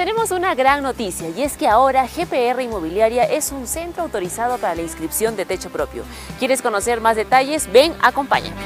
[0.00, 4.74] Tenemos una gran noticia y es que ahora GPR Inmobiliaria es un centro autorizado para
[4.74, 6.04] la inscripción de techo propio.
[6.38, 7.70] ¿Quieres conocer más detalles?
[7.70, 8.56] Ven, acompáñame.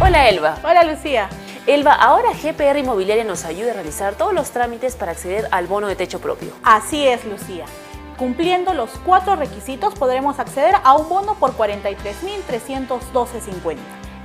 [0.00, 0.56] Hola Elba.
[0.64, 1.28] Hola Lucía.
[1.66, 5.88] Elba, ahora GPR Inmobiliaria nos ayuda a realizar todos los trámites para acceder al bono
[5.88, 6.52] de techo propio.
[6.62, 7.66] Así es, Lucía.
[8.16, 13.76] Cumpliendo los cuatro requisitos podremos acceder a un bono por 43.312.50.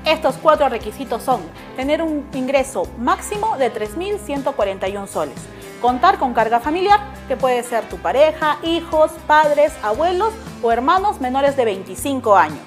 [0.05, 1.41] Estos cuatro requisitos son
[1.77, 5.37] tener un ingreso máximo de 3.141 soles,
[5.81, 11.55] contar con carga familiar, que puede ser tu pareja, hijos, padres, abuelos o hermanos menores
[11.55, 12.65] de 25 años,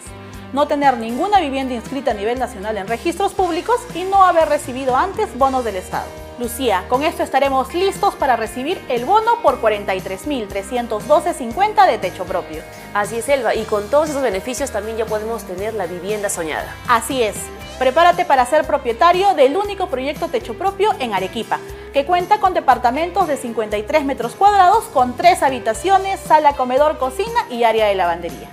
[0.54, 4.96] no tener ninguna vivienda inscrita a nivel nacional en registros públicos y no haber recibido
[4.96, 6.25] antes bonos del Estado.
[6.38, 12.62] Lucía, con esto estaremos listos para recibir el bono por 43.312.50 de techo propio.
[12.92, 16.76] Así es, Elba, y con todos esos beneficios también ya podemos tener la vivienda soñada.
[16.88, 17.36] Así es.
[17.78, 21.58] Prepárate para ser propietario del único proyecto techo propio en Arequipa,
[21.94, 27.64] que cuenta con departamentos de 53 metros cuadrados con tres habitaciones, sala, comedor, cocina y
[27.64, 28.50] área de lavandería.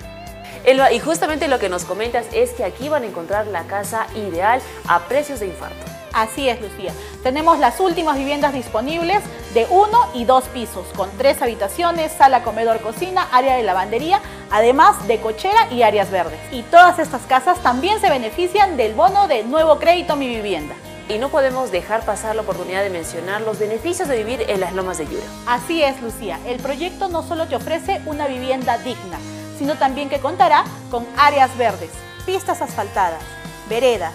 [0.63, 4.07] Elba, y justamente lo que nos comentas es que aquí van a encontrar la casa
[4.15, 6.02] ideal a precios de infarto.
[6.13, 6.93] Así es, Lucía.
[7.23, 9.23] Tenemos las últimas viviendas disponibles
[9.55, 15.07] de uno y dos pisos, con tres habitaciones, sala, comedor, cocina, área de lavandería, además
[15.07, 16.39] de cochera y áreas verdes.
[16.51, 20.75] Y todas estas casas también se benefician del bono de nuevo crédito Mi Vivienda.
[21.09, 24.73] Y no podemos dejar pasar la oportunidad de mencionar los beneficios de vivir en las
[24.73, 25.25] lomas de Yura.
[25.47, 26.39] Así es, Lucía.
[26.45, 29.17] El proyecto no solo te ofrece una vivienda digna,
[29.57, 31.89] sino también que contará con áreas verdes,
[32.25, 33.21] pistas asfaltadas,
[33.67, 34.13] veredas,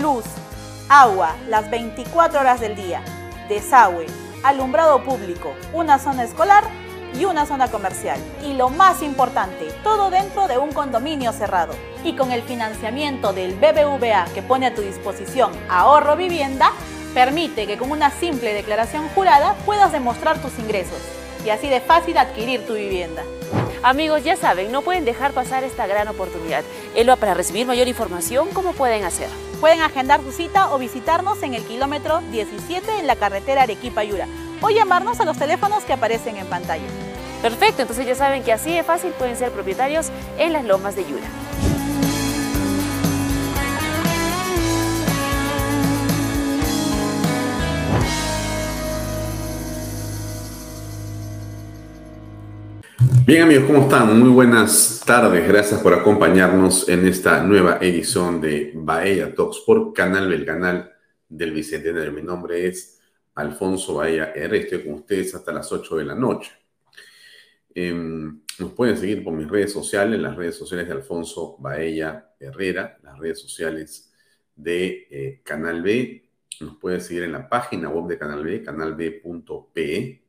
[0.00, 0.24] luz,
[0.92, 3.02] agua las 24 horas del día,
[3.48, 4.04] desagüe,
[4.42, 6.64] alumbrado público, una zona escolar
[7.18, 8.20] y una zona comercial.
[8.44, 11.72] Y lo más importante, todo dentro de un condominio cerrado.
[12.04, 16.72] Y con el financiamiento del BBVA que pone a tu disposición ahorro vivienda,
[17.14, 22.18] permite que con una simple declaración jurada puedas demostrar tus ingresos y así de fácil
[22.18, 23.22] adquirir tu vivienda.
[23.82, 26.62] Amigos, ya saben, no pueden dejar pasar esta gran oportunidad.
[26.94, 29.28] Elba, para recibir mayor información, ¿cómo pueden hacer?
[29.60, 34.26] Pueden agendar su cita o visitarnos en el kilómetro 17 en la carretera Arequipa-Yura
[34.60, 36.86] o llamarnos a los teléfonos que aparecen en pantalla.
[37.42, 41.04] Perfecto, entonces ya saben que así de fácil pueden ser propietarios en las lomas de
[41.04, 41.71] Yura.
[53.24, 54.18] Bien amigos, ¿cómo están?
[54.18, 55.46] Muy buenas tardes.
[55.46, 60.92] Gracias por acompañarnos en esta nueva edición de Bahía Talks por Canal del Canal
[61.28, 62.10] del Bicentenario.
[62.10, 63.00] Mi nombre es
[63.36, 64.58] Alfonso Bahía R.
[64.58, 66.50] Estoy con ustedes hasta las 8 de la noche.
[67.72, 72.98] Em, nos pueden seguir por mis redes sociales, las redes sociales de Alfonso Baella Herrera,
[73.04, 74.12] las redes sociales
[74.56, 76.28] de eh, Canal B.
[76.60, 80.21] Nos pueden seguir en la página web de Canal B, canalb.pe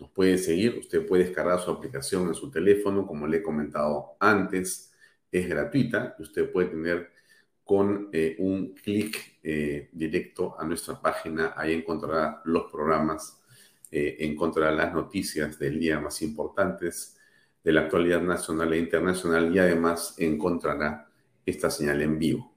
[0.00, 4.16] nos puede seguir, usted puede descargar su aplicación en su teléfono, como le he comentado
[4.18, 4.92] antes,
[5.30, 7.10] es gratuita y usted puede tener
[7.62, 13.40] con eh, un clic eh, directo a nuestra página, ahí encontrará los programas,
[13.90, 17.18] eh, encontrará las noticias del día más importantes
[17.62, 21.10] de la actualidad nacional e internacional y además encontrará
[21.44, 22.54] esta señal en vivo.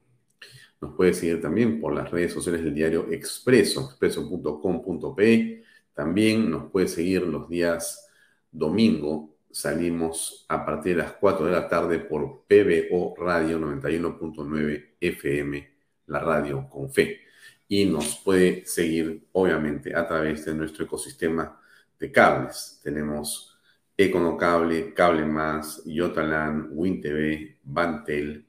[0.80, 5.63] Nos puede seguir también por las redes sociales del diario Expreso, expreso.com.pe
[5.94, 8.08] también nos puede seguir los días
[8.50, 9.36] domingo.
[9.50, 15.70] Salimos a partir de las 4 de la tarde por PBO Radio 91.9 FM,
[16.06, 17.20] la radio con fe.
[17.68, 21.60] Y nos puede seguir, obviamente, a través de nuestro ecosistema
[21.98, 22.80] de cables.
[22.82, 23.56] Tenemos
[23.96, 28.44] Econocable, Cable Más, Yotalan, WinTV, Bantel,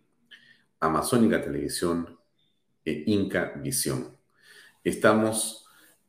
[0.80, 2.20] Amazónica Televisión
[2.84, 4.18] e Inca Visión.
[4.84, 5.65] Estamos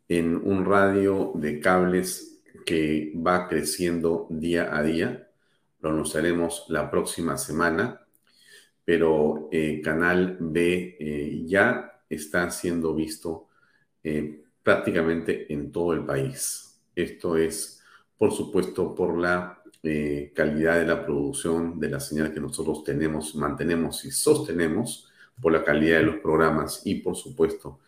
[0.08, 5.28] en un radio de cables que va creciendo día a día.
[5.80, 8.06] Lo anunciaremos la próxima semana,
[8.84, 13.48] pero eh, Canal B eh, ya está siendo visto
[14.02, 16.80] eh, prácticamente en todo el país.
[16.94, 17.82] Esto es,
[18.16, 19.62] por supuesto, por la
[20.34, 25.08] calidad de la producción de la señal que nosotros tenemos, mantenemos y sostenemos,
[25.40, 27.78] por la calidad de los programas y, por supuesto,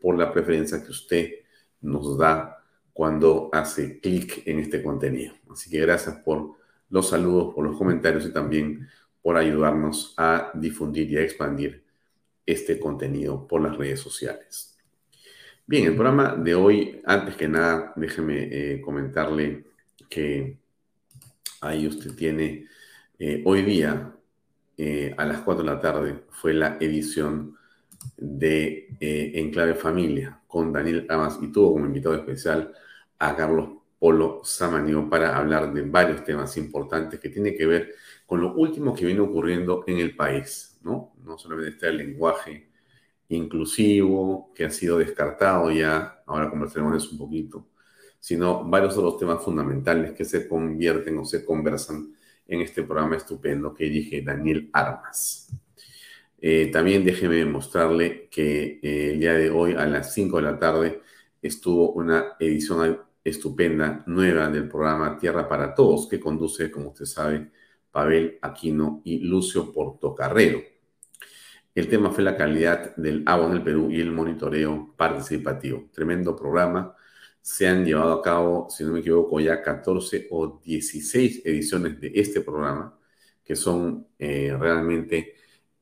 [0.00, 1.43] por la preferencia que usted
[1.84, 2.58] nos da
[2.92, 5.34] cuando hace clic en este contenido.
[5.50, 6.52] Así que gracias por
[6.90, 8.88] los saludos, por los comentarios y también
[9.22, 11.84] por ayudarnos a difundir y a expandir
[12.46, 14.76] este contenido por las redes sociales.
[15.66, 19.64] Bien, el programa de hoy, antes que nada, déjeme eh, comentarle
[20.10, 20.58] que
[21.62, 22.68] ahí usted tiene
[23.18, 24.14] eh, hoy día
[24.76, 27.56] eh, a las 4 de la tarde fue la edición
[28.16, 32.72] de Enclave Familia con Daniel Amas y tuvo como invitado especial
[33.18, 37.94] a Carlos Polo Samanió para hablar de varios temas importantes que tienen que ver
[38.26, 41.14] con lo último que viene ocurriendo en el país, ¿no?
[41.24, 42.68] No solamente está el lenguaje
[43.28, 47.66] inclusivo que ha sido descartado ya, ahora conversaremos un poquito,
[48.20, 52.14] sino varios otros temas fundamentales que se convierten o se conversan
[52.46, 55.50] en este programa estupendo que dirige Daniel Armas.
[56.46, 60.58] Eh, también déjeme mostrarle que eh, el día de hoy a las 5 de la
[60.58, 61.00] tarde
[61.40, 67.50] estuvo una edición estupenda, nueva del programa Tierra para Todos, que conduce, como usted sabe,
[67.90, 70.60] Pavel Aquino y Lucio Portocarrero.
[71.74, 75.88] El tema fue la calidad del agua en el Perú y el monitoreo participativo.
[75.94, 76.94] Tremendo programa.
[77.40, 82.12] Se han llevado a cabo, si no me equivoco, ya 14 o 16 ediciones de
[82.14, 82.98] este programa,
[83.42, 85.36] que son eh, realmente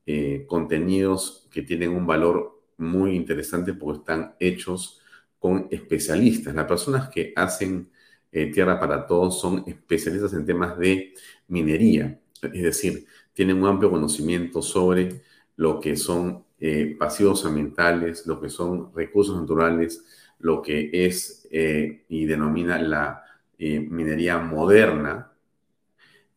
[0.05, 4.99] eh, contenidos que tienen un valor muy interesante porque están hechos
[5.39, 6.53] con especialistas.
[6.53, 7.89] Las personas que hacen
[8.31, 11.13] eh, Tierra para Todos son especialistas en temas de
[11.47, 15.21] minería, es decir, tienen un amplio conocimiento sobre
[15.55, 20.03] lo que son eh, pasivos ambientales, lo que son recursos naturales,
[20.39, 23.23] lo que es y denomina la
[23.59, 25.31] minería moderna,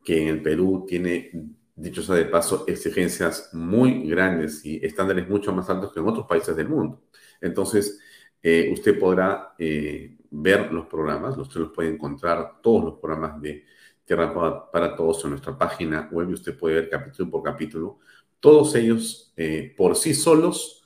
[0.05, 1.31] que en el Perú tiene
[1.77, 6.27] dicho sea de paso, exigencias muy grandes y estándares mucho más altos que en otros
[6.27, 7.03] países del mundo.
[7.41, 8.01] Entonces,
[8.43, 13.65] eh, usted podrá eh, ver los programas, usted los puede encontrar, todos los programas de
[14.05, 17.99] Tierra para, Todos en nuestra página web y usted puede ver capítulo por capítulo.
[18.41, 20.85] Todos ellos, eh, por sí solos,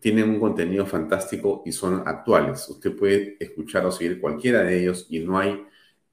[0.00, 2.68] tienen un contenido fantástico y son actuales.
[2.68, 5.64] Usted puede escuchar o seguir cualquiera de ellos y no hay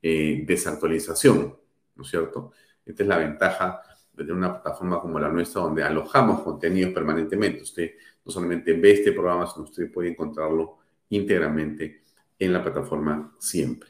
[0.02, 1.58] desactualización,
[1.96, 2.52] ¿no es cierto?
[2.86, 3.82] Esta es la ventaja
[4.14, 7.64] de una plataforma como la nuestra donde alojamos contenidos permanentemente.
[7.64, 7.92] Usted
[8.26, 10.78] no solamente ve este programa, sino usted puede encontrarlo
[11.10, 12.04] íntegramente
[12.40, 13.90] en la plataforma siempre.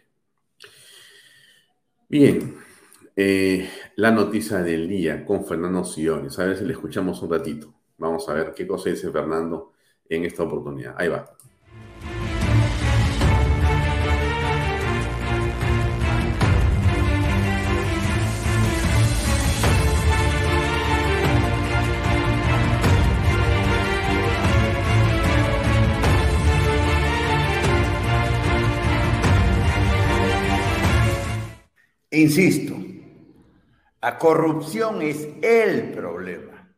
[2.08, 2.56] Bien,
[3.16, 6.38] eh, la noticia del día con Fernando Siones.
[6.39, 7.74] A ver si le escuchamos un ratito.
[7.98, 9.74] Vamos a ver qué cosa dice Fernando
[10.10, 10.96] en esta oportunidad.
[10.98, 11.36] Ahí va.
[32.13, 32.75] Insisto,
[34.00, 36.75] la corrupción es el problema.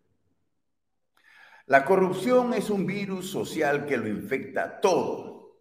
[1.65, 5.57] La corrupción es un virus social que lo infecta todo.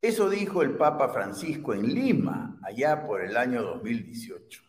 [0.00, 4.62] Eso dijo el Papa Francisco en Lima, allá por el año 2018.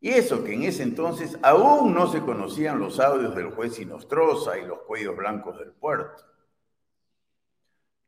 [0.00, 4.56] Y eso que en ese entonces aún no se conocían los audios del juez Inostroza
[4.56, 6.24] y los cuellos blancos del puerto.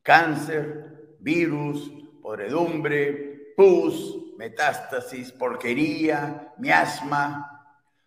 [0.03, 7.57] Cáncer, virus, podredumbre, pus, metástasis, porquería, miasma,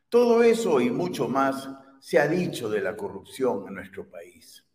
[0.09, 1.69] todo eso y mucho más
[1.99, 4.65] se ha dicho de la corrupción en nuestro país.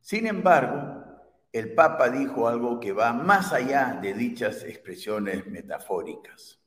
[0.00, 1.04] Sin embargo,
[1.52, 6.60] el Papa dijo algo que va más allá de dichas expresiones metafóricas.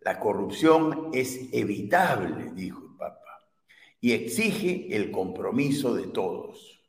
[0.00, 3.38] La corrupción es evitable, dijo el Papa,
[4.00, 6.82] y exige el compromiso de todos.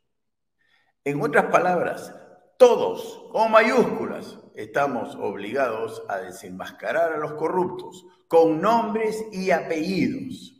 [1.03, 2.13] En otras palabras,
[2.57, 10.55] todos, con mayúsculas, estamos obligados a desenmascarar a los corruptos con nombres y apellidos.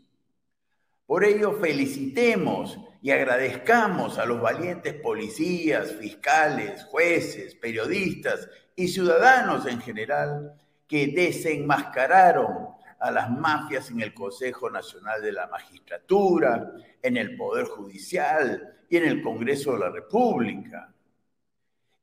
[1.08, 9.82] Por ello, felicitemos y agradezcamos a los valientes policías, fiscales, jueces, periodistas y ciudadanos en
[9.82, 10.54] general
[10.88, 12.68] que desenmascararon
[13.00, 18.98] a las mafias en el Consejo Nacional de la Magistratura, en el Poder Judicial y
[18.98, 20.94] en el Congreso de la República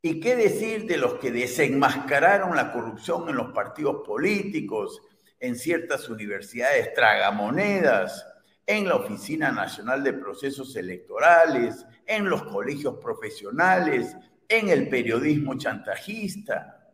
[0.07, 5.01] ¿Y qué decir de los que desenmascararon la corrupción en los partidos políticos,
[5.41, 8.27] en ciertas universidades tragamonedas,
[8.67, 14.15] en la Oficina Nacional de Procesos Electorales, en los colegios profesionales,
[14.47, 16.93] en el periodismo chantajista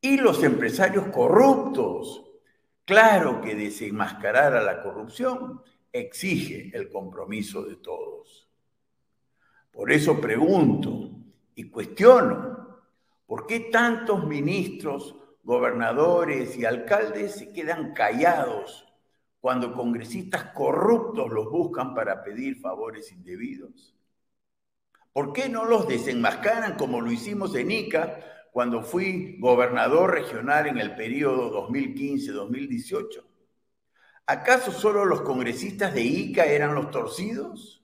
[0.00, 2.24] y los empresarios corruptos?
[2.84, 8.48] Claro que desenmascarar a la corrupción exige el compromiso de todos.
[9.70, 11.21] Por eso pregunto,
[11.54, 12.80] y cuestiono,
[13.26, 18.86] ¿por qué tantos ministros, gobernadores y alcaldes se quedan callados
[19.40, 23.94] cuando congresistas corruptos los buscan para pedir favores indebidos?
[25.12, 28.18] ¿Por qué no los desenmascaran como lo hicimos en Ica
[28.52, 33.24] cuando fui gobernador regional en el periodo 2015-2018?
[34.26, 37.81] ¿Acaso solo los congresistas de Ica eran los torcidos?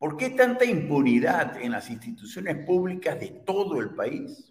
[0.00, 4.50] ¿Por qué tanta impunidad en las instituciones públicas de todo el país?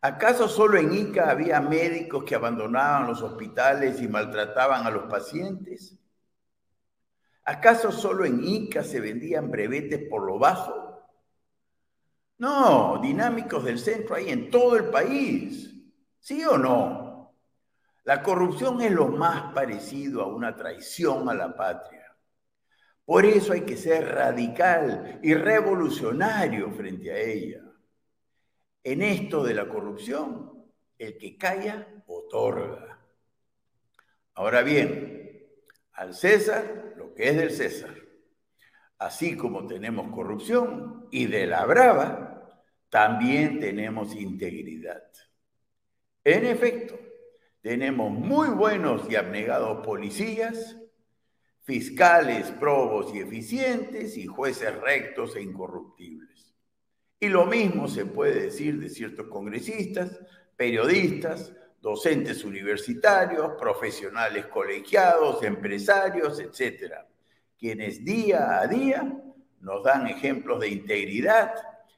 [0.00, 5.96] ¿Acaso solo en Ica había médicos que abandonaban los hospitales y maltrataban a los pacientes?
[7.44, 11.04] ¿Acaso solo en Ica se vendían brevetes por lo bajo?
[12.38, 15.72] No, dinámicos del centro hay en todo el país.
[16.18, 17.36] ¿Sí o no?
[18.02, 21.99] La corrupción es lo más parecido a una traición a la patria.
[23.10, 27.60] Por eso hay que ser radical y revolucionario frente a ella.
[28.84, 33.04] En esto de la corrupción, el que calla, otorga.
[34.34, 35.44] Ahora bien,
[35.94, 37.96] al César lo que es del César.
[38.98, 45.02] Así como tenemos corrupción y de la brava, también tenemos integridad.
[46.22, 46.96] En efecto,
[47.60, 50.79] tenemos muy buenos y abnegados policías
[51.62, 56.54] fiscales probos y eficientes y jueces rectos e incorruptibles.
[57.18, 60.18] Y lo mismo se puede decir de ciertos congresistas,
[60.56, 67.06] periodistas, docentes universitarios, profesionales colegiados, empresarios, etcétera,
[67.58, 69.12] quienes día a día
[69.60, 71.54] nos dan ejemplos de integridad,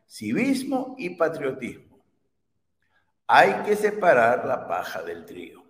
[0.07, 2.04] civismo y patriotismo.
[3.26, 5.64] Hay que separar la paja del trigo.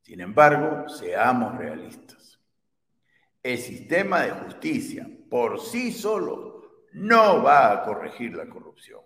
[0.00, 2.31] Sin embargo, seamos realistas.
[3.42, 9.00] El sistema de justicia por sí solo no va a corregir la corrupción.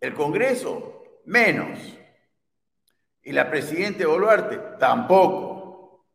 [0.00, 1.78] El Congreso, menos.
[3.22, 6.06] Y la Presidenta Boluarte, tampoco.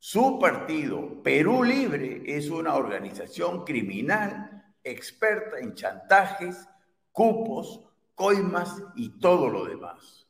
[0.00, 6.68] Su partido, Perú Libre, es una organización criminal experta en chantajes,
[7.12, 7.84] cupos,
[8.14, 10.26] coimas y todo lo demás.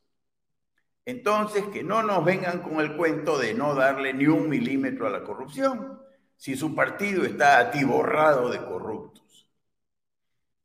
[1.05, 5.09] Entonces, que no nos vengan con el cuento de no darle ni un milímetro a
[5.09, 5.99] la corrupción
[6.39, 9.45] si su partido está atiborrado de corruptos.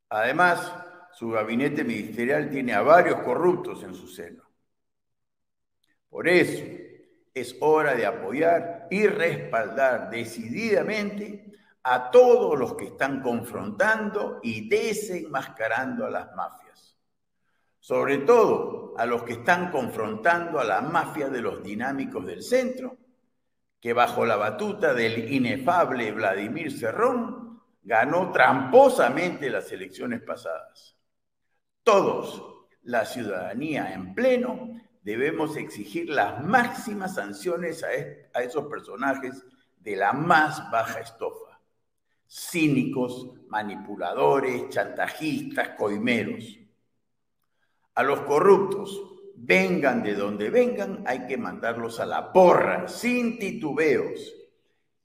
[0.09, 0.73] Además,
[1.15, 4.45] su gabinete ministerial tiene a varios corruptos en su seno.
[6.09, 6.63] Por eso
[7.35, 11.53] es hora de apoyar y respaldar decididamente
[11.83, 16.97] a todos los que están confrontando y desenmascarando a las mafias.
[17.81, 22.97] Sobre todo a los que están confrontando a la mafia de los dinámicos del centro
[23.85, 30.97] que bajo la batuta del inefable Vladimir Cerrón ganó tramposamente las elecciones pasadas.
[31.83, 34.71] Todos, la ciudadanía en pleno,
[35.03, 37.89] debemos exigir las máximas sanciones a,
[38.33, 39.45] a esos personajes
[39.77, 41.61] de la más baja estofa.
[42.27, 46.59] Cínicos, manipuladores, chantajistas, coimeros.
[47.97, 54.35] A los corruptos, vengan de donde vengan, hay que mandarlos a la porra, sin titubeos.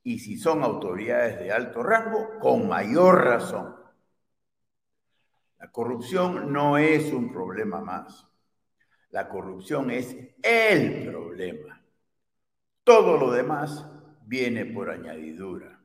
[0.03, 3.75] Y si son autoridades de alto rango, con mayor razón.
[5.59, 8.25] La corrupción no es un problema más.
[9.09, 11.81] La corrupción es el problema.
[12.83, 13.85] Todo lo demás
[14.25, 15.81] viene por añadidura.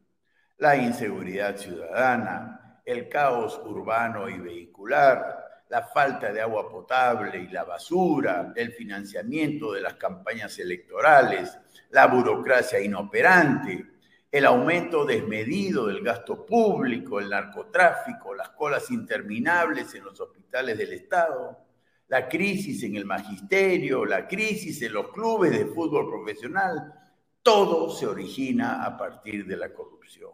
[0.58, 7.64] La inseguridad ciudadana, el caos urbano y vehicular, la falta de agua potable y la
[7.64, 11.58] basura, el financiamiento de las campañas electorales,
[11.90, 13.86] la burocracia inoperante,
[14.30, 20.92] el aumento desmedido del gasto público, el narcotráfico, las colas interminables en los hospitales del
[20.92, 21.58] Estado,
[22.08, 26.92] la crisis en el magisterio, la crisis en los clubes de fútbol profesional,
[27.42, 30.32] todo se origina a partir de la corrupción.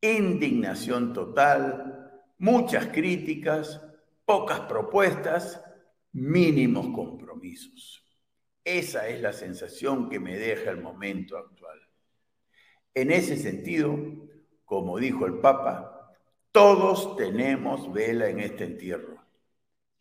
[0.00, 2.09] Indignación total
[2.40, 3.80] muchas críticas,
[4.24, 5.62] pocas propuestas,
[6.12, 8.02] mínimos compromisos.
[8.64, 11.78] Esa es la sensación que me deja el momento actual.
[12.94, 13.96] En ese sentido,
[14.64, 15.96] como dijo el Papa,
[16.52, 19.22] Todos tenemos vela en este entierro.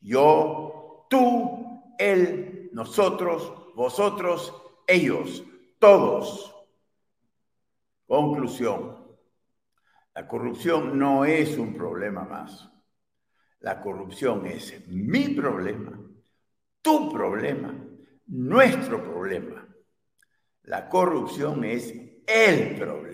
[0.02, 4.52] Yo, tú, él, nosotros, vosotros,
[4.88, 5.44] ellos,
[5.78, 6.56] todos.
[8.08, 8.99] Conclusión.
[10.20, 12.70] La corrupción no es un problema más.
[13.62, 15.98] La corrupción es mi problema,
[16.82, 17.74] tu problema,
[18.28, 19.66] nuestro problema.
[20.64, 21.96] La corrupción es
[22.28, 23.09] el problema.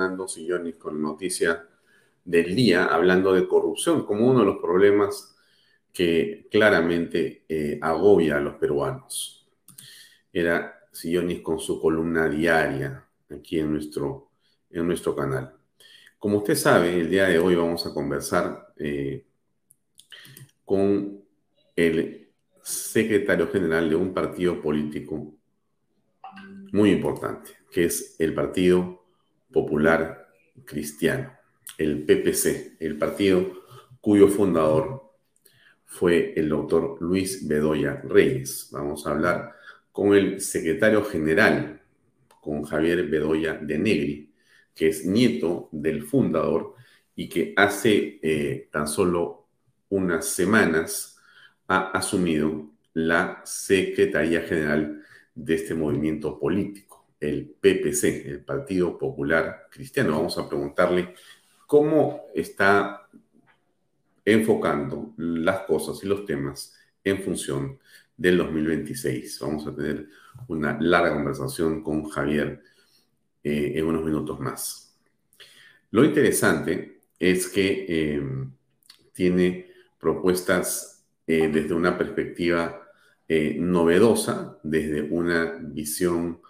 [0.00, 1.68] Fernando Sillones con noticia
[2.24, 5.36] del día, hablando de corrupción como uno de los problemas
[5.92, 9.46] que claramente eh, agobia a los peruanos.
[10.32, 14.30] Era Sillonis con su columna diaria aquí en nuestro,
[14.70, 15.54] en nuestro canal.
[16.18, 19.26] Como usted sabe, el día de hoy vamos a conversar eh,
[20.64, 21.22] con
[21.76, 22.30] el
[22.62, 25.34] secretario general de un partido político
[26.72, 28.99] muy importante, que es el Partido
[29.52, 30.28] Popular
[30.64, 31.32] Cristiano,
[31.78, 33.64] el PPC, el partido
[34.00, 35.10] cuyo fundador
[35.84, 38.68] fue el doctor Luis Bedoya Reyes.
[38.72, 39.54] Vamos a hablar
[39.92, 41.82] con el secretario general,
[42.40, 44.32] con Javier Bedoya de Negri,
[44.74, 46.74] que es nieto del fundador
[47.16, 49.46] y que hace eh, tan solo
[49.88, 51.18] unas semanas
[51.66, 55.02] ha asumido la Secretaría General
[55.34, 56.89] de este movimiento político
[57.20, 60.16] el PPC, el Partido Popular Cristiano.
[60.16, 61.14] Vamos a preguntarle
[61.66, 63.06] cómo está
[64.24, 67.78] enfocando las cosas y los temas en función
[68.16, 69.38] del 2026.
[69.40, 70.08] Vamos a tener
[70.48, 72.62] una larga conversación con Javier
[73.42, 74.96] eh, en unos minutos más.
[75.90, 78.22] Lo interesante es que eh,
[79.12, 82.76] tiene propuestas eh, desde una perspectiva
[83.58, 86.40] novedosa, desde una visión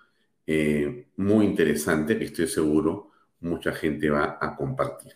[0.52, 5.12] eh, muy interesante que estoy seguro mucha gente va a compartir.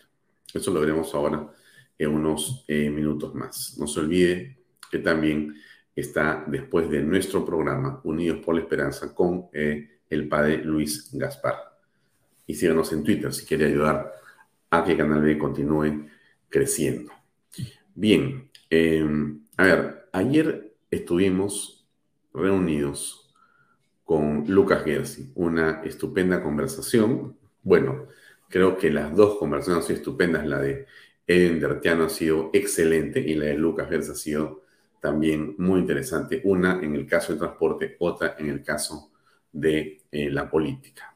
[0.53, 1.51] Eso lo veremos ahora
[1.99, 3.75] en unos eh, minutos más.
[3.77, 5.53] No se olvide que también
[5.93, 11.55] está después de nuestro programa Unidos por la Esperanza con eh, el padre Luis Gaspar.
[12.47, 14.13] Y síganos en Twitter si quiere ayudar
[14.69, 16.07] a que Canal B continúe
[16.47, 17.11] creciendo.
[17.93, 18.49] Bien,
[19.57, 21.85] a ver, ayer estuvimos
[22.33, 23.24] reunidos
[24.05, 25.31] con Lucas Gersi.
[25.35, 27.35] Una estupenda conversación.
[27.63, 28.07] Bueno,
[28.47, 30.45] creo que las dos conversaciones han sido estupendas.
[30.45, 30.85] La de
[31.27, 34.63] Edwin Dertiano ha sido excelente y la de Lucas Gersi ha sido
[35.01, 36.39] también muy interesante.
[36.45, 39.11] Una en el caso del transporte, otra en el caso
[39.51, 41.15] de eh, la política.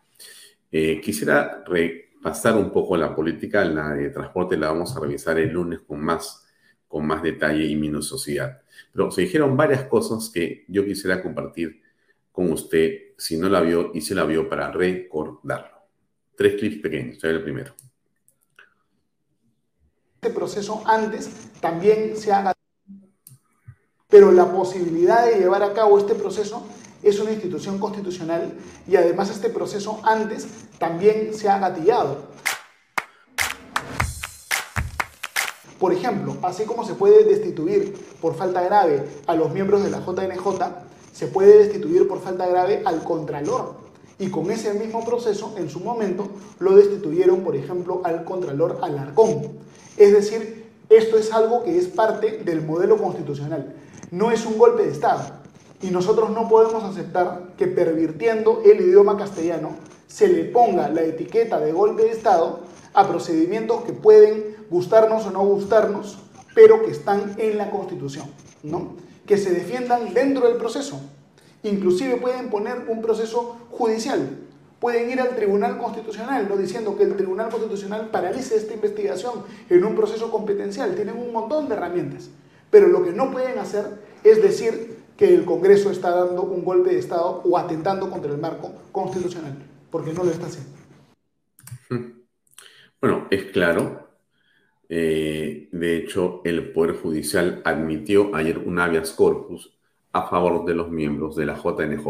[0.71, 3.63] Eh, quisiera repasar un poco la política.
[3.65, 6.47] La de transporte la vamos a revisar el lunes con más,
[6.87, 8.61] con más detalle y minuciosidad.
[8.91, 11.81] Pero se dijeron varias cosas que yo quisiera compartir
[12.31, 15.79] con usted si no la vio y si la vio para recordarlo.
[16.35, 17.15] Tres clips pequeños.
[17.15, 17.73] Este el primero.
[20.21, 22.53] Este proceso antes también se haga.
[24.07, 26.65] Pero la posibilidad de llevar a cabo este proceso
[27.03, 28.53] es una institución constitucional
[28.87, 32.29] y además este proceso antes también se ha gatillado.
[35.79, 39.99] Por ejemplo, así como se puede destituir por falta grave a los miembros de la
[39.99, 43.75] JNJ, se puede destituir por falta grave al contralor.
[44.17, 46.27] Y con ese mismo proceso, en su momento,
[46.59, 49.59] lo destituyeron, por ejemplo, al contralor Alarcón.
[49.97, 53.75] Es decir, esto es algo que es parte del modelo constitucional.
[54.11, 55.21] No es un golpe de Estado.
[55.81, 59.75] Y nosotros no podemos aceptar que pervirtiendo el idioma castellano
[60.07, 62.61] se le ponga la etiqueta de golpe de Estado
[62.93, 66.17] a procedimientos que pueden gustarnos o no gustarnos,
[66.55, 68.25] pero que están en la Constitución.
[68.63, 68.95] ¿no?
[69.29, 70.99] Que se defiendan dentro del proceso.
[71.61, 74.27] Inclusive pueden poner un proceso judicial.
[74.79, 79.83] Pueden ir al Tribunal Constitucional, no diciendo que el Tribunal Constitucional paralice esta investigación en
[79.83, 80.95] un proceso competencial.
[80.95, 82.31] Tienen un montón de herramientas.
[82.71, 86.89] Pero lo que no pueden hacer es decir que el Congreso está dando un golpe
[86.89, 89.53] de Estado o atentando contra el marco constitucional,
[89.91, 90.71] porque no lo está haciendo.
[92.99, 94.08] Bueno, es claro
[94.89, 99.77] eh, de hecho, el Poder Judicial admitió ayer un habeas corpus
[100.11, 102.07] a favor de los miembros de la JNJ.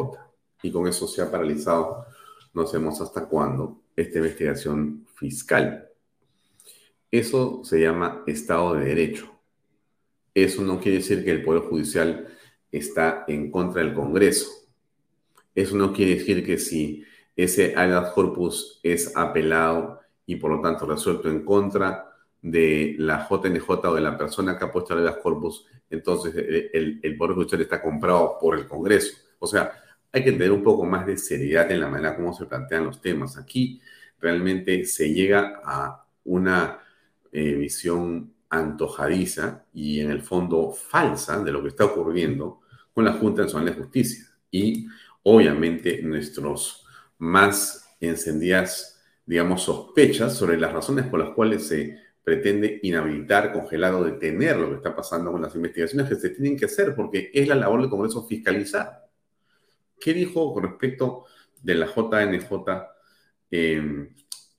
[0.64, 2.06] Y con eso se ha paralizado,
[2.54, 5.90] no sabemos hasta cuándo, esta investigación fiscal.
[7.12, 9.30] Eso se llama Estado de Derecho.
[10.34, 12.28] Eso no quiere decir que el Poder Judicial
[12.72, 14.50] está en contra del Congreso.
[15.54, 17.04] Eso no quiere decir que si
[17.36, 22.09] ese habeas corpus es apelado y por lo tanto resuelto en contra
[22.42, 27.00] de la JNJ o de la persona que ha puesto el habeas corpus, entonces el,
[27.02, 29.18] el Poder Judicial está comprado por el Congreso.
[29.40, 29.72] O sea,
[30.12, 33.02] hay que tener un poco más de seriedad en la manera como se plantean los
[33.02, 33.38] temas.
[33.38, 33.82] Aquí
[34.20, 36.80] realmente se llega a una
[37.32, 42.62] eh, visión antojadiza y en el fondo falsa de lo que está ocurriendo
[42.94, 44.26] con la Junta Nacional de Justicia.
[44.50, 44.88] Y
[45.24, 46.86] obviamente nuestros
[47.20, 52.00] más encendidas, digamos, sospechas sobre las razones por las cuales se
[52.30, 56.56] pretende inhabilitar, congelar o detener lo que está pasando con las investigaciones que se tienen
[56.56, 59.10] que hacer, porque es la labor del Congreso fiscalizar.
[60.00, 61.26] ¿Qué dijo con respecto
[61.64, 62.52] de la JNJ
[63.50, 64.10] eh,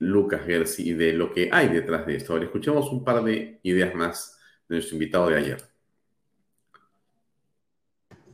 [0.01, 2.33] Lucas Gersi y de lo que hay detrás de esto?
[2.33, 4.37] Ahora escuchemos un par de ideas más
[4.69, 5.63] de nuestro invitado de ayer.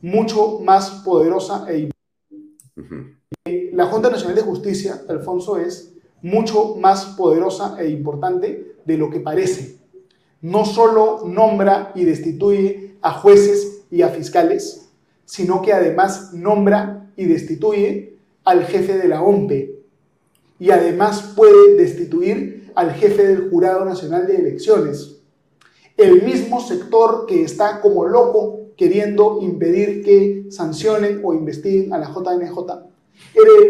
[0.01, 1.91] Mucho más poderosa e
[3.71, 9.19] La Junta Nacional de Justicia, Alfonso, es mucho más poderosa e importante de lo que
[9.19, 9.77] parece.
[10.41, 14.89] No solo nombra y destituye a jueces y a fiscales,
[15.25, 19.77] sino que además nombra y destituye al jefe de la OMPE
[20.59, 25.17] y además puede destituir al jefe del Jurado Nacional de Elecciones.
[25.97, 32.13] El mismo sector que está como loco queriendo impedir que sancionen o investiguen a la
[32.13, 32.55] JNJ,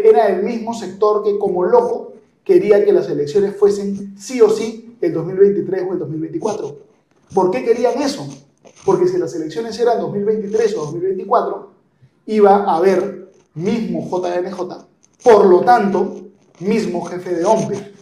[0.04, 2.12] era el mismo sector que como loco
[2.48, 6.78] quería que las elecciones fuesen sí o sí el 2023 o el 2024.
[7.34, 8.26] ¿Por qué querían eso?
[8.86, 11.70] Porque si las elecciones eran 2023 o 2024,
[12.24, 14.58] iba a haber mismo JNJ,
[15.22, 16.30] por lo tanto,
[16.60, 17.92] mismo jefe de OMPE.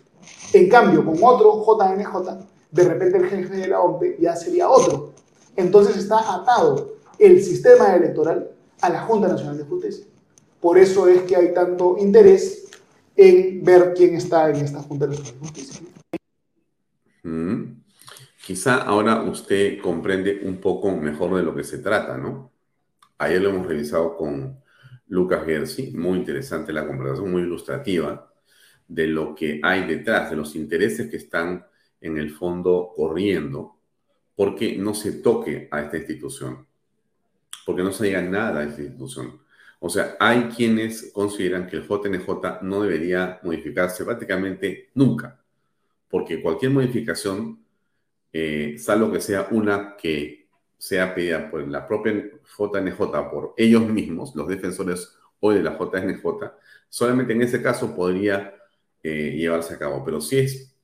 [0.53, 5.11] En cambio, con otro JNJ, de repente el jefe de la OMPE ya sería otro.
[5.57, 10.07] Entonces está atado el sistema electoral a la Junta Nacional de Justicia.
[10.61, 12.66] Por eso es que hay tanto interés
[13.17, 15.81] en ver quién está en esta Junta de Justicia.
[17.23, 17.83] Mm.
[18.45, 22.53] Quizá ahora usted comprende un poco mejor de lo que se trata, ¿no?
[23.19, 24.61] Ayer lo hemos revisado con
[25.09, 28.33] Lucas Gersi, muy interesante la conversación, muy ilustrativa
[28.87, 31.67] de lo que hay detrás, de los intereses que están
[32.01, 33.79] en el fondo corriendo,
[34.35, 36.67] porque no se toque a esta institución,
[37.65, 39.41] porque no se diga nada a esta institución.
[39.87, 45.40] O sea, hay quienes consideran que el JNJ no debería modificarse prácticamente nunca,
[46.09, 47.64] porque cualquier modificación,
[48.33, 52.12] eh, salvo que sea una que sea pedida por la propia
[52.59, 52.99] JNJ,
[53.31, 56.25] por ellos mismos, los defensores hoy de la JNJ,
[56.88, 58.57] solamente en ese caso podría
[59.05, 60.05] eh, llevarse a cabo.
[60.05, 60.77] Pero si es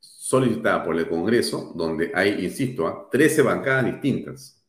[0.00, 3.44] solicitada por el Congreso, donde hay, insisto, 13 ¿ah?
[3.44, 4.63] bancadas distintas,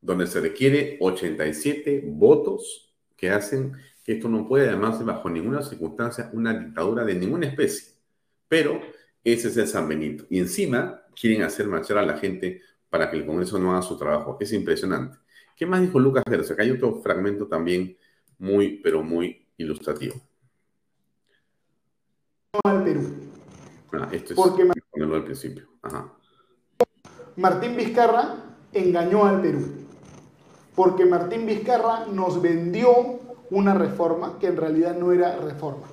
[0.00, 3.72] donde se requiere 87 votos que hacen
[4.04, 7.94] que esto no puede además bajo ninguna circunstancia una dictadura de ninguna especie.
[8.48, 8.80] Pero
[9.22, 10.24] ese es el San Benito.
[10.30, 13.98] Y encima quieren hacer marchar a la gente para que el Congreso no haga su
[13.98, 14.38] trabajo.
[14.40, 15.18] Es impresionante.
[15.56, 16.54] ¿Qué más dijo Lucas Gerson?
[16.54, 17.96] Acá hay otro fragmento también
[18.38, 20.14] muy, pero muy ilustrativo
[22.64, 23.02] al Perú.
[23.92, 25.68] Ah, esto es porque al principio.
[27.36, 29.87] Martín Vizcarra engañó al Perú.
[30.78, 33.18] Porque Martín Vizcarra nos vendió
[33.50, 35.88] una reforma que en realidad no era reforma.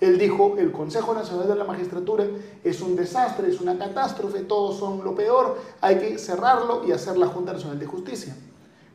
[0.00, 2.24] Él dijo, el Consejo Nacional de la Magistratura
[2.64, 7.18] es un desastre, es una catástrofe, todos son lo peor, hay que cerrarlo y hacer
[7.18, 8.34] la Junta Nacional de Justicia.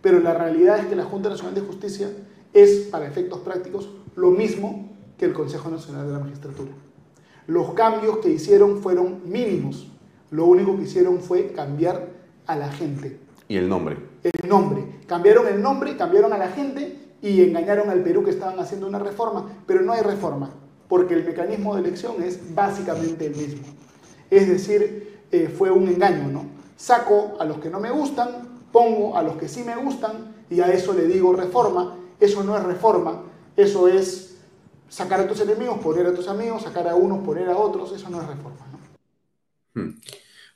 [0.01, 2.09] Pero la realidad es que la Junta Nacional de Justicia
[2.51, 6.71] es, para efectos prácticos, lo mismo que el Consejo Nacional de la Magistratura.
[7.45, 9.91] Los cambios que hicieron fueron mínimos.
[10.31, 12.09] Lo único que hicieron fue cambiar
[12.47, 13.19] a la gente.
[13.47, 13.97] ¿Y el nombre?
[14.25, 14.83] El nombre.
[15.05, 18.97] Cambiaron el nombre, cambiaron a la gente y engañaron al Perú que estaban haciendo una
[18.97, 19.45] reforma.
[19.67, 20.49] Pero no hay reforma,
[20.87, 23.67] porque el mecanismo de elección es básicamente el mismo.
[24.31, 26.45] Es decir, eh, fue un engaño, ¿no?
[26.75, 30.59] Saco a los que no me gustan, pongo a los que sí me gustan y
[30.59, 31.95] a eso le digo reforma.
[32.19, 33.23] Eso no es reforma,
[33.55, 34.37] eso es
[34.89, 38.09] sacar a tus enemigos, poner a tus amigos, sacar a unos, poner a otros, eso
[38.09, 38.57] no es reforma.
[39.75, 39.89] Hmm.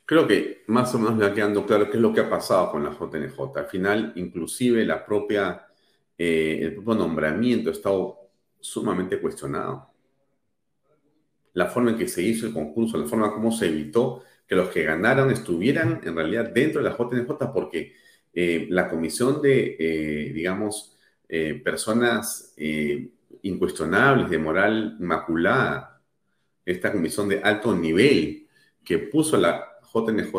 [0.09, 2.71] Creo que más o menos le va quedando claro qué es lo que ha pasado
[2.71, 3.55] con la JNJ.
[3.55, 5.67] Al final, inclusive la propia,
[6.17, 8.17] eh, el propio nombramiento ha estado
[8.59, 9.93] sumamente cuestionado.
[11.53, 14.69] La forma en que se hizo el concurso, la forma como se evitó que los
[14.69, 17.93] que ganaran estuvieran en realidad dentro de la JNJ, porque
[18.33, 20.97] eh, la comisión de, eh, digamos,
[21.63, 22.55] personas
[23.43, 26.01] incuestionables de moral inmaculada,
[26.65, 28.47] esta comisión de alto nivel
[28.83, 30.33] que puso la JNJ,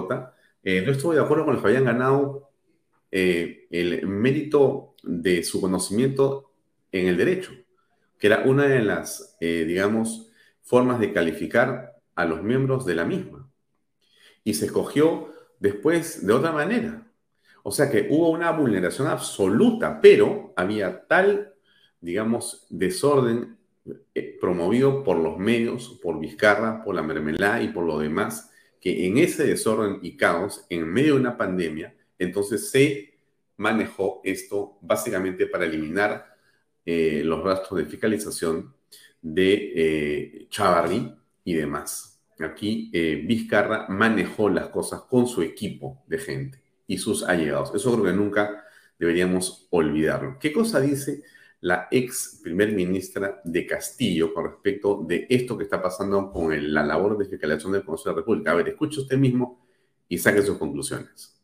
[0.63, 2.51] eh, no estuvo de acuerdo con los que habían ganado
[3.11, 6.53] eh, el mérito de su conocimiento
[6.93, 7.53] en el derecho,
[8.19, 10.31] que era una de las, eh, digamos,
[10.63, 13.51] formas de calificar a los miembros de la misma.
[14.45, 17.07] Y se escogió después de otra manera.
[17.63, 21.55] O sea que hubo una vulneración absoluta, pero había tal,
[22.01, 23.59] digamos, desorden
[24.41, 28.50] promovido por los medios, por Vizcarra, por la mermelada y por lo demás,
[28.81, 33.15] que en ese desorden y caos, en medio de una pandemia, entonces se
[33.57, 36.37] manejó esto básicamente para eliminar
[36.87, 38.75] eh, los rastros de fiscalización
[39.21, 41.15] de eh, Chavarri
[41.45, 42.23] y demás.
[42.39, 47.73] Aquí eh, Vizcarra manejó las cosas con su equipo de gente y sus allegados.
[47.75, 48.65] Eso creo que nunca
[48.99, 50.39] deberíamos olvidarlo.
[50.39, 51.23] ¿Qué cosa dice
[51.63, 56.83] la ex primer ministra de Castillo con respecto de esto que está pasando con la
[56.83, 58.53] labor de fiscalización del Consejo de la República?
[58.53, 59.61] A ver, escuche usted mismo
[60.09, 61.37] y saque sus conclusiones.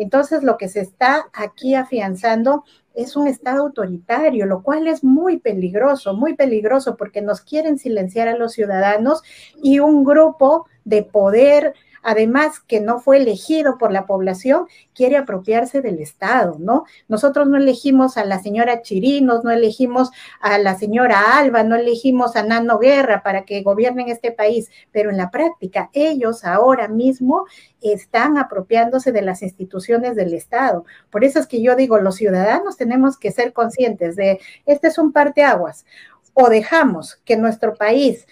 [0.00, 5.38] Entonces, lo que se está aquí afianzando es un Estado autoritario, lo cual es muy
[5.38, 9.22] peligroso, muy peligroso porque nos quieren silenciar a los ciudadanos
[9.62, 11.74] y un grupo de poder
[12.08, 16.84] además que no fue elegido por la población, quiere apropiarse del Estado, ¿no?
[17.06, 22.34] Nosotros no elegimos a la señora Chirinos, no elegimos a la señora Alba, no elegimos
[22.34, 27.44] a Nano Guerra para que gobiernen este país, pero en la práctica ellos ahora mismo
[27.82, 30.86] están apropiándose de las instituciones del Estado.
[31.10, 34.96] Por eso es que yo digo, los ciudadanos tenemos que ser conscientes de, este es
[34.96, 35.84] un parteaguas,
[36.32, 38.26] o dejamos que nuestro país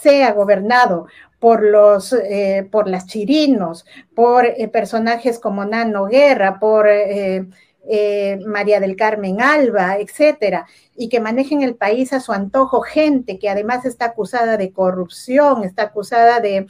[0.00, 1.06] sea gobernado
[1.38, 7.46] por los eh, por las chirinos, por eh, personajes como Nano Guerra, por eh,
[8.44, 13.48] María del Carmen Alba, etcétera, y que manejen el país a su antojo, gente que
[13.48, 16.66] además está acusada de corrupción, está acusada de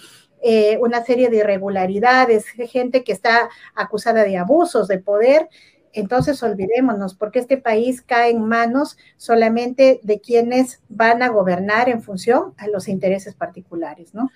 [0.79, 5.49] una serie de irregularidades, gente que está acusada de abusos de poder,
[5.99, 12.03] entonces olvidémonos, porque este país cae en manos solamente de quienes van a gobernar en
[12.03, 14.31] función a los intereses particulares, ¿no?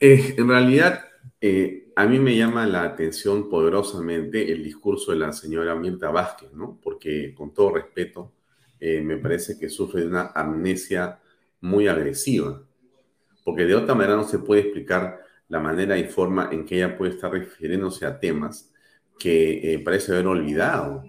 [0.00, 1.04] Eh, en realidad,
[1.40, 6.52] eh, a mí me llama la atención poderosamente el discurso de la señora Mirta Vázquez,
[6.52, 6.78] ¿no?
[6.82, 8.32] Porque, con todo respeto,
[8.80, 11.20] eh, me parece que sufre de una amnesia
[11.60, 12.62] muy agresiva,
[13.44, 16.96] porque de otra manera no se puede explicar la manera y forma en que ella
[16.96, 18.72] puede estar refiriéndose a temas
[19.18, 21.04] que parece haber olvidado.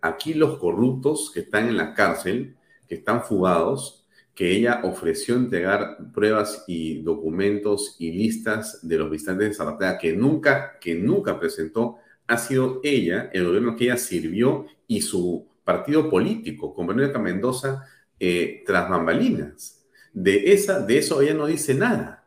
[0.00, 2.56] Aquí los corruptos que están en la cárcel,
[2.88, 9.48] que están fugados, que ella ofreció entregar pruebas y documentos y listas de los visitantes
[9.48, 14.66] de Zaratea que nunca, que nunca presentó, ha sido ella, el gobierno que ella sirvió
[14.88, 17.84] y su partido político, con Verónica Mendoza,
[18.18, 19.84] eh, tras bambalinas.
[20.12, 22.23] De, esa, de eso ella no dice nada.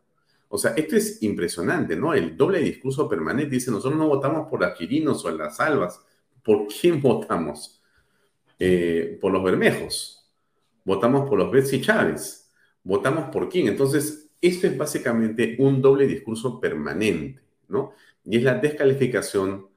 [0.50, 2.14] O sea, esto es impresionante, ¿no?
[2.14, 6.00] El doble discurso permanente dice, nosotros no votamos por las Quirinos o las Albas.
[6.44, 7.82] ¿Por quién votamos?
[8.60, 10.18] Eh, por los Bermejos
[10.88, 12.50] votamos por los Betsy Chávez,
[12.82, 13.68] votamos por quién.
[13.68, 17.92] Entonces, esto es básicamente un doble discurso permanente, ¿no?
[18.24, 19.68] Y es la descalificación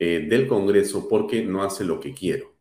[0.00, 2.56] eh, del Congreso porque no hace lo que quiero.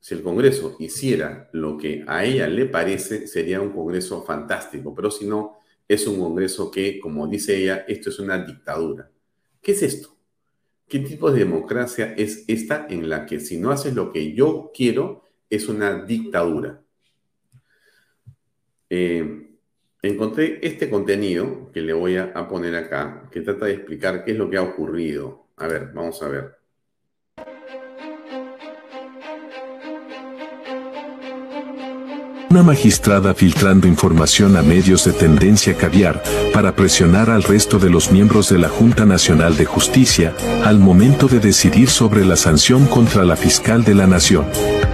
[0.00, 5.10] Si el Congreso hiciera lo que a ella le parece, sería un Congreso fantástico, pero
[5.10, 5.57] si no,
[5.88, 9.10] es un Congreso que, como dice ella, esto es una dictadura.
[9.62, 10.16] ¿Qué es esto?
[10.86, 14.70] ¿Qué tipo de democracia es esta en la que si no haces lo que yo
[14.74, 16.82] quiero, es una dictadura?
[18.90, 19.58] Eh,
[20.02, 24.32] encontré este contenido que le voy a, a poner acá, que trata de explicar qué
[24.32, 25.48] es lo que ha ocurrido.
[25.56, 26.57] A ver, vamos a ver.
[32.50, 36.22] Una magistrada filtrando información a medios de tendencia caviar
[36.54, 40.32] para presionar al resto de los miembros de la Junta Nacional de Justicia
[40.64, 44.46] al momento de decidir sobre la sanción contra la fiscal de la Nación.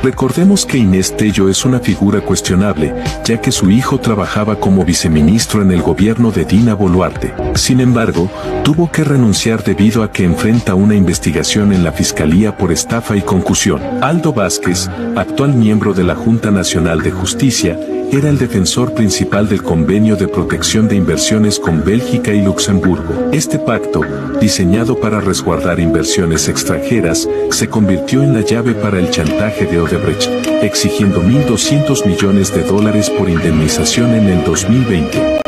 [0.02, 2.92] Recordemos que Inés Tello es una figura cuestionable,
[3.24, 7.32] ya que su hijo trabajaba como viceministro en el gobierno de Dina Boluarte.
[7.54, 8.30] Sin embargo,
[8.64, 13.22] tuvo que renunciar debido a que enfrenta una investigación en la Fiscalía por estafa y
[13.22, 13.80] concusión.
[14.02, 19.62] Aldo Vázquez, actual miembro de la Junta Nacional de Justicia, era el defensor principal del
[19.62, 23.28] convenio de protección de inversiones con Bélgica y Luxemburgo.
[23.32, 24.00] Este pacto,
[24.40, 30.30] diseñado para resguardar inversiones extranjeras, se convirtió en la llave para el chantaje de Odebrecht,
[30.62, 35.40] exigiendo 1.200 millones de dólares por indemnización en el 2020.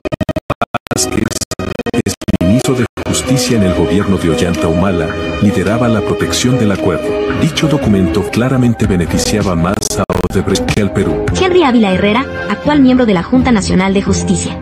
[2.42, 5.08] ministro de Justicia en el gobierno de Ollanta Humala,
[5.40, 7.08] lideraba la protección del acuerdo.
[7.40, 10.05] Dicho documento claramente beneficiaba más a
[10.36, 11.24] Odebrecht que al Perú.
[11.40, 14.58] Henry Ávila Herrera, actual miembro de la Junta Nacional de Justicia.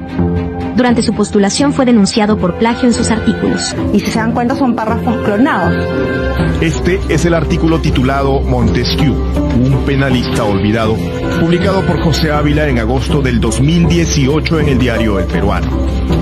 [0.77, 3.75] durante su postulación fue denunciado por plagio en sus artículos.
[3.93, 5.73] Y si se dan cuenta son párrafos clonados.
[6.61, 10.97] Este es el artículo titulado Montesquieu, un penalista olvidado,
[11.41, 15.71] publicado por José Ávila en agosto del 2018 en el diario El Peruano.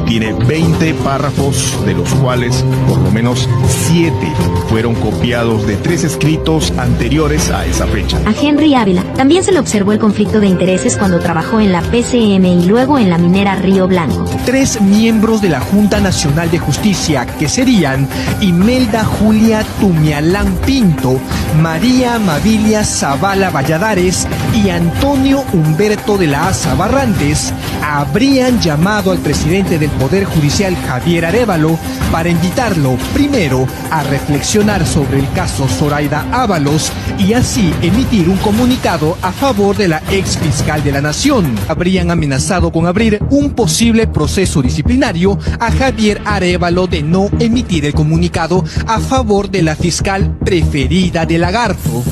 [0.06, 4.14] Tiene 20 párrafos, de los cuales por lo menos 7
[4.68, 8.18] fueron copiados de tres escritos anteriores a esa fecha.
[8.26, 11.82] A Henry Ávila también se le observó el conflicto de intereses cuando trabajó en la
[11.82, 14.24] PCM y luego en la minera Río Blanco.
[14.44, 18.08] Tres miembros de la Junta Nacional de Justicia, que serían
[18.40, 21.18] Imelda Julia Tumialán Pinto,
[21.60, 27.52] María Mabilia Zavala Valladares y Antonio Humberto de la Asa Barrantes,
[27.82, 31.78] habrían llamado al presidente del Poder Judicial Javier Arevalo
[32.10, 39.16] para invitarlo primero a reflexionar sobre el caso Zoraida Ábalos y así emitir un comunicado
[39.22, 41.54] a favor de la ex fiscal de la Nación.
[41.68, 47.94] Habrían amenazado con abrir un posible proceso disciplinario a Javier Arevalo de no emitir el
[47.94, 52.04] comunicado a favor de la fiscal preferida de Lagarto.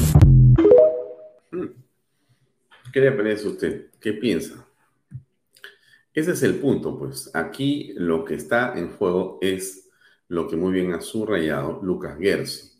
[2.92, 3.86] ¿Qué le parece a usted?
[4.00, 4.66] ¿Qué piensa?
[6.12, 7.30] Ese es el punto, pues.
[7.34, 9.88] Aquí lo que está en juego es
[10.26, 12.72] lo que muy bien ha subrayado Lucas Gersi.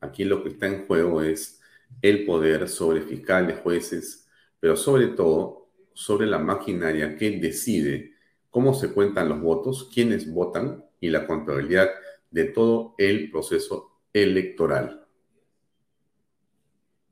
[0.00, 1.60] Aquí lo que está en juego es
[2.02, 4.28] el poder sobre fiscales, jueces,
[4.60, 8.12] pero sobre todo sobre la maquinaria que decide
[8.50, 11.88] cómo se cuentan los votos, quiénes votan y la contabilidad
[12.30, 15.05] de todo el proceso electoral.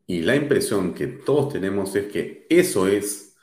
[0.07, 3.37] Y la impresión que todos tenemos es que eso es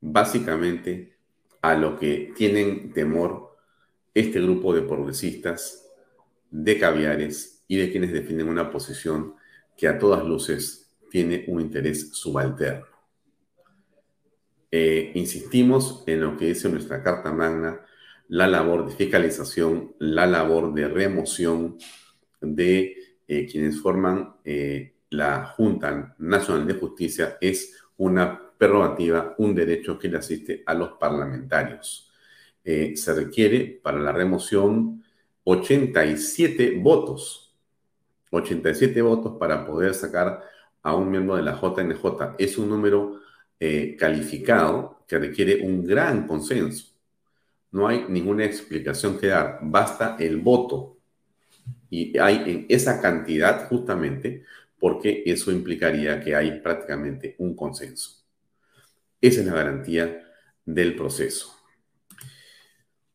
[0.00, 1.16] básicamente
[1.60, 3.56] a lo que tienen temor
[4.14, 5.86] este grupo de progresistas,
[6.50, 9.34] de caviares y de quienes definen una posición
[9.76, 12.86] que a todas luces tiene un interés subalterno.
[14.70, 17.80] Eh, insistimos en lo que dice nuestra Carta Magna,
[18.28, 21.78] la labor de fiscalización, la labor de remoción
[22.40, 29.98] de eh, quienes forman eh, la Junta Nacional de Justicia es una prerrogativa, un derecho
[29.98, 32.10] que le asiste a los parlamentarios.
[32.64, 35.02] Eh, se requiere para la remoción
[35.44, 37.56] 87 votos.
[38.30, 40.42] 87 votos para poder sacar
[40.82, 42.34] a un miembro de la JNJ.
[42.38, 43.20] Es un número
[43.58, 46.92] eh, calificado que requiere un gran consenso.
[47.70, 50.98] No hay ninguna explicación que dar, basta el voto.
[51.90, 54.44] Y hay en esa cantidad justamente
[54.78, 58.24] porque eso implicaría que hay prácticamente un consenso.
[59.20, 60.24] Esa es la garantía
[60.64, 61.54] del proceso.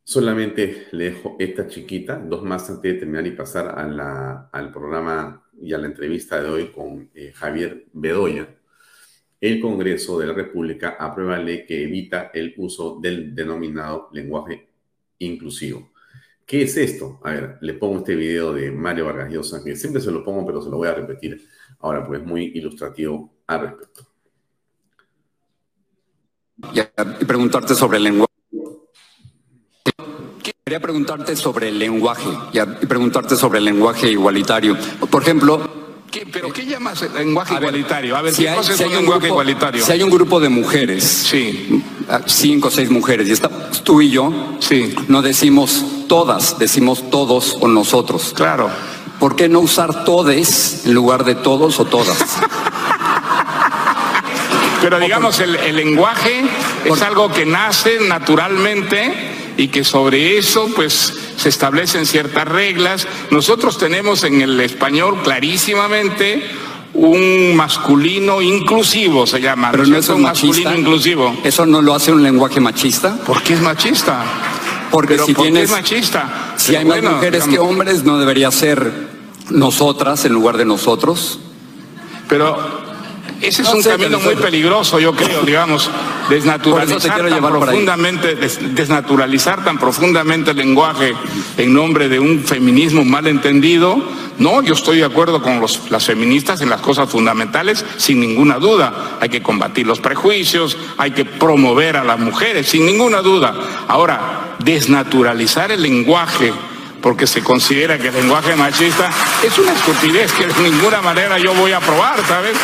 [0.04, 3.68] Solamente le dejo esta chiquita, dos más antes de terminar y pasar
[4.52, 8.50] al programa y a la entrevista de hoy con eh, Javier Bedoya.
[9.40, 14.68] El Congreso de la República aprueba ley que evita el uso del denominado lenguaje
[15.20, 15.93] inclusivo.
[16.54, 17.20] ¿Qué es esto?
[17.24, 20.46] A ver, le pongo este video de Mario Vargas Llosa, que siempre se lo pongo,
[20.46, 24.06] pero se lo voy a repetir ahora, pues es muy ilustrativo al respecto.
[26.72, 28.34] Y preguntarte sobre el lenguaje.
[30.64, 34.78] Quería preguntarte sobre el lenguaje y preguntarte sobre el lenguaje igualitario.
[35.10, 35.84] Por ejemplo,
[36.32, 38.16] ¿Pero qué llamas lenguaje igualitario?
[38.16, 39.84] A ver, si hay, un lenguaje grupo, igualitario?
[39.84, 41.84] Si hay un grupo de mujeres, sí.
[42.28, 44.94] Cinco o seis mujeres, y estamos tú y yo, sí.
[45.08, 48.34] no decimos todas, decimos todos o nosotros.
[48.36, 48.70] Claro.
[49.20, 52.18] ¿Por qué no usar todes en lugar de todos o todas?
[54.82, 56.44] Pero digamos, el, el lenguaje
[56.84, 63.08] es algo que nace naturalmente y que sobre eso pues se establecen ciertas reglas.
[63.32, 66.44] Nosotros tenemos en el español clarísimamente
[66.94, 69.72] un masculino inclusivo se llama.
[69.72, 71.36] Pero no es un masculino inclusivo.
[71.44, 73.16] ¿Eso no lo hace un lenguaje machista?
[73.26, 74.24] ¿Por qué es machista?
[74.92, 76.54] Porque si ¿por tienes qué es machista?
[76.56, 78.92] Si hay más mujeres que hombres, no debería ser
[79.50, 81.40] nosotras en lugar de nosotros.
[82.30, 82.58] Pero
[83.42, 85.90] ese es un camino muy peligroso, yo creo, digamos,
[86.30, 91.14] desnaturalizar tan profundamente, desnaturalizar tan profundamente el lenguaje
[91.58, 94.02] en nombre de un feminismo mal entendido.
[94.40, 99.18] No, yo estoy de acuerdo con las feministas en las cosas fundamentales, sin ninguna duda.
[99.20, 103.56] Hay que combatir los prejuicios, hay que promover a las mujeres, sin ninguna duda.
[103.88, 106.54] Ahora, desnaturalizar el lenguaje
[107.02, 109.12] porque se considera que el lenguaje machista
[109.46, 112.58] es una estupidez que de ninguna manera yo voy a aprobar, ¿sabes?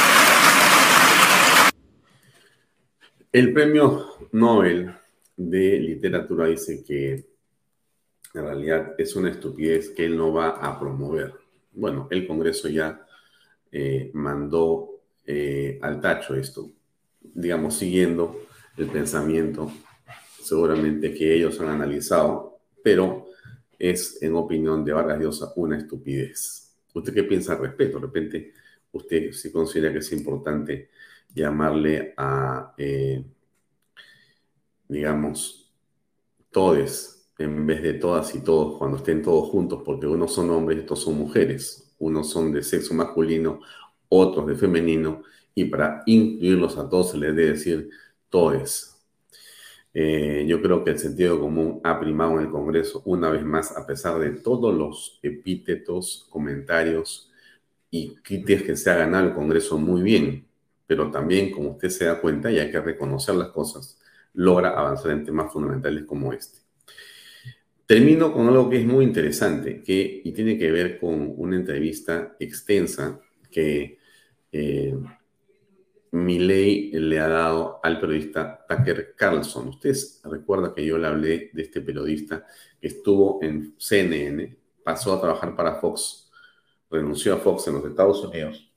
[3.32, 4.92] El premio Nobel
[5.36, 7.26] de literatura dice que
[8.34, 11.34] en realidad es una estupidez que él no va a promover.
[11.80, 13.06] Bueno, el Congreso ya
[13.72, 16.72] eh, mandó eh, al tacho esto,
[17.22, 18.42] digamos, siguiendo
[18.78, 19.72] el pensamiento
[20.44, 23.28] seguramente que ellos han analizado, pero
[23.78, 26.76] es, en opinión de Vargas Llosa, una estupidez.
[26.94, 27.98] ¿Usted qué piensa al respecto?
[28.00, 28.54] De repente,
[28.92, 30.90] usted sí considera que es importante
[31.34, 33.24] llamarle a, eh,
[34.88, 35.72] digamos,
[36.52, 40.78] todes en vez de todas y todos cuando estén todos juntos, porque unos son hombres
[40.80, 43.62] y otros son mujeres, unos son de sexo masculino,
[44.10, 45.24] otros de femenino,
[45.56, 47.90] y para incluirlos a todos se les debe decir
[48.30, 48.96] todes.
[49.94, 53.76] Eh, yo creo que el sentido común ha primado en el Congreso una vez más,
[53.76, 57.32] a pesar de todos los epítetos, comentarios
[57.90, 60.46] y críticas que se ha ganado el Congreso muy bien,
[60.86, 64.00] pero también, como usted se da cuenta, y hay que reconocer las cosas,
[64.34, 66.59] logra avanzar en temas fundamentales como este.
[67.90, 72.36] Termino con algo que es muy interesante que, y tiene que ver con una entrevista
[72.40, 73.20] extensa
[73.50, 73.98] que
[74.52, 74.96] eh,
[76.12, 79.70] Milley le ha dado al periodista Tucker Carlson.
[79.70, 82.46] Ustedes recuerdan que yo le hablé de este periodista
[82.80, 86.30] que estuvo en CNN, pasó a trabajar para Fox,
[86.92, 88.72] renunció a Fox en los Estados Unidos,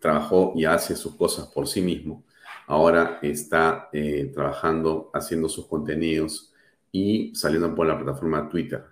[0.00, 2.24] trabajó y hace sus cosas por sí mismo.
[2.66, 6.52] Ahora está eh, trabajando, haciendo sus contenidos
[6.96, 8.82] y saliendo por la plataforma Twitter.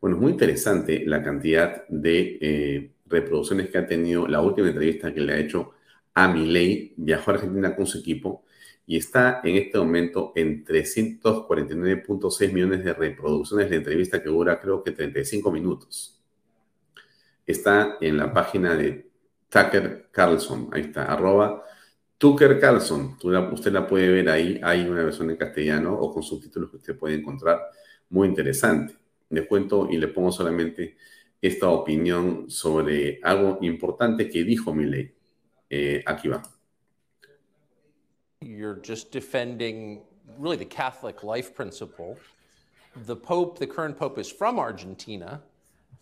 [0.00, 5.12] Bueno, es muy interesante la cantidad de eh, reproducciones que ha tenido la última entrevista
[5.12, 5.72] que le ha hecho
[6.14, 8.44] a Milei, viajó a Argentina con su equipo
[8.86, 14.84] y está en este momento en 349.6 millones de reproducciones de entrevista que dura creo
[14.84, 16.20] que 35 minutos.
[17.44, 19.10] Está en la página de
[19.48, 21.64] Tucker Carlson, ahí está, arroba
[22.20, 23.16] Tucker Carlson,
[23.50, 26.98] usted la puede ver ahí, hay una versión en castellano o con subtítulos que usted
[26.98, 27.70] puede encontrar
[28.10, 28.94] muy interesante.
[29.30, 30.98] Le cuento y le pongo solamente
[31.40, 35.10] esta opinión sobre algo importante que dijo Milei.
[35.70, 36.42] Eh, aquí va.
[38.42, 40.02] You're just defending
[40.38, 42.18] really the Catholic life principle.
[43.06, 45.40] The Pope, the current Pope, is from Argentina.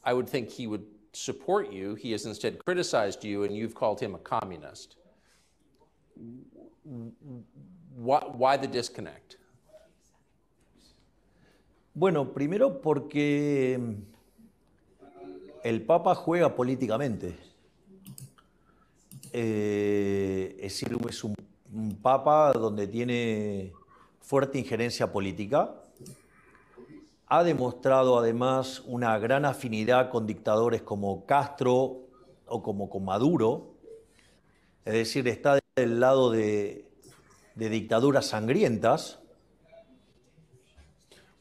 [0.04, 1.94] I would think he would support you.
[1.94, 4.96] He has instead criticized you, and you've called him a communist.
[7.96, 9.34] Why, the disconnect?
[11.94, 13.80] Bueno, primero porque
[15.64, 17.36] el Papa juega políticamente.
[19.32, 21.34] Eh, es un,
[22.00, 23.72] papa donde tiene
[24.20, 25.74] fuerte injerencia política.
[27.26, 32.06] Ha demostrado además una gran afinidad con dictadores como Castro
[32.46, 33.77] o como Maduro.
[34.88, 36.90] Es decir, está del lado de,
[37.54, 39.18] de dictaduras sangrientas.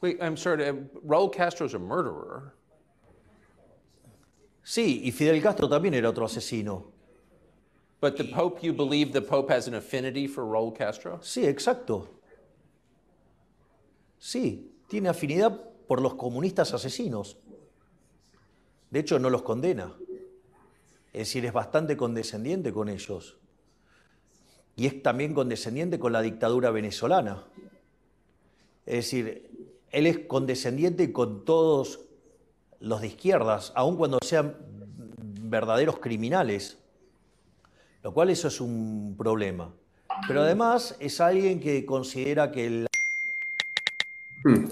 [0.02, 0.64] Wait, I'm sorry,
[1.02, 2.52] Raúl Castro es a murderer.
[4.62, 6.92] Sí, y Fidel Castro también era otro asesino.
[8.02, 11.18] But the Pope, you believe the Pope has an affinity for Raúl Castro?
[11.22, 12.20] Sí, exacto.
[14.18, 17.38] Sí, tiene afinidad por los comunistas asesinos.
[18.90, 19.96] De hecho, no los condena.
[21.14, 23.37] Es decir, es bastante condescendiente con ellos.
[24.78, 27.44] Y es también condescendiente con la dictadura venezolana.
[28.86, 29.50] Es decir,
[29.90, 32.00] él es condescendiente con todos
[32.80, 34.56] los de izquierdas, aun cuando sean
[35.50, 36.78] verdaderos criminales
[38.02, 39.72] lo cual eso es un problema.
[40.26, 42.86] Pero además es alguien que considera que el...
[44.44, 44.64] Hmm.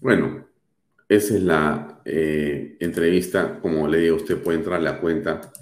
[0.00, 0.46] Bueno,
[1.08, 5.52] esa es la eh, entrevista, como le digo, usted puede entrar a la cuenta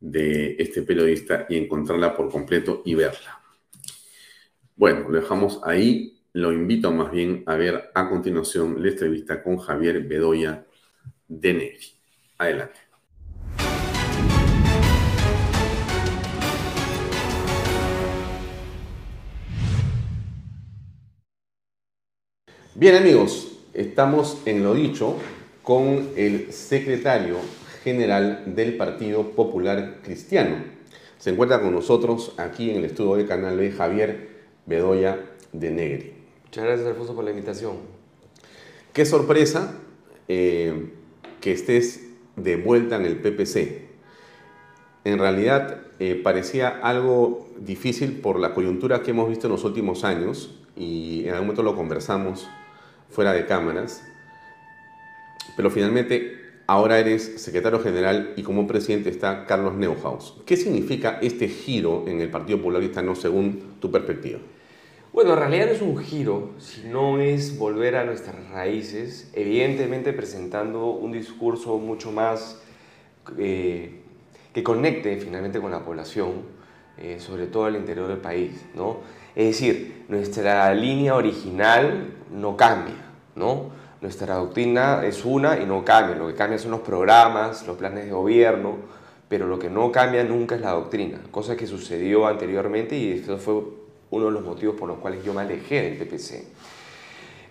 [0.00, 3.40] de este periodista y encontrarla por completo y verla.
[4.74, 6.16] Bueno, lo dejamos ahí.
[6.32, 10.64] Lo invito más bien a ver a continuación la entrevista con Javier Bedoya
[11.28, 11.86] de Nevi.
[12.38, 12.78] Adelante.
[22.76, 25.18] Bien amigos, estamos en lo dicho
[25.62, 27.36] con el secretario
[27.82, 30.56] general del Partido Popular Cristiano.
[31.18, 34.28] Se encuentra con nosotros aquí en el estudio del canal de Javier
[34.66, 35.18] Bedoya
[35.52, 36.14] de Negri.
[36.44, 37.76] Muchas gracias Alfonso por la invitación.
[38.92, 39.74] Qué sorpresa
[40.28, 40.90] eh,
[41.40, 43.88] que estés de vuelta en el PPC.
[45.04, 50.04] En realidad eh, parecía algo difícil por la coyuntura que hemos visto en los últimos
[50.04, 52.48] años y en algún momento lo conversamos
[53.10, 54.02] fuera de cámaras,
[55.56, 56.39] pero finalmente
[56.70, 60.36] ahora eres secretario general y como presidente está Carlos Neuhaus.
[60.46, 64.38] ¿Qué significa este giro en el Partido Popular Cristiano según tu perspectiva?
[65.12, 70.90] Bueno, en realidad no es un giro, sino es volver a nuestras raíces, evidentemente presentando
[70.90, 72.62] un discurso mucho más
[73.36, 74.02] eh,
[74.54, 76.34] que conecte finalmente con la población,
[76.98, 78.64] eh, sobre todo al interior del país.
[78.76, 78.98] ¿no?
[79.34, 82.94] Es decir, nuestra línea original no cambia,
[83.34, 83.79] ¿no?
[84.00, 86.16] Nuestra doctrina es una y no cambia.
[86.16, 88.76] Lo que cambia son los programas, los planes de gobierno,
[89.28, 93.38] pero lo que no cambia nunca es la doctrina, cosa que sucedió anteriormente y eso
[93.38, 93.62] fue
[94.10, 96.44] uno de los motivos por los cuales yo me alejé del PPC.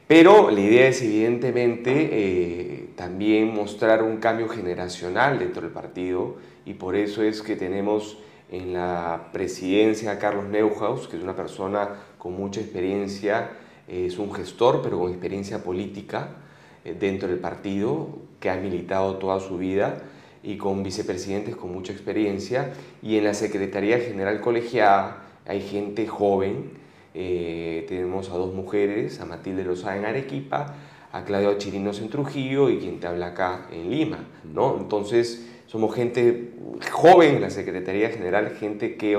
[0.08, 6.74] Pero la idea es evidentemente eh, también mostrar un cambio generacional dentro del partido y
[6.74, 8.18] por eso es que tenemos
[8.52, 13.52] en la presidencia a Carlos Neuhaus, que es una persona con mucha experiencia,
[13.90, 16.38] es un gestor pero con experiencia política
[16.86, 18.10] eh, dentro del partido,
[18.40, 20.04] que ha militado toda su vida
[20.44, 26.80] y con vicepresidentes con mucha experiencia y en la Secretaría General Colegiada hay gente joven
[27.14, 30.76] eh, tenemos a dos mujeres, a Matilde Lozada en Arequipa,
[31.12, 34.20] a Claudia Chirinos en Trujillo y quien te habla acá en Lima,
[34.54, 34.78] ¿no?
[34.80, 36.54] Entonces, somos gente
[36.92, 39.18] joven en la Secretaría General, gente que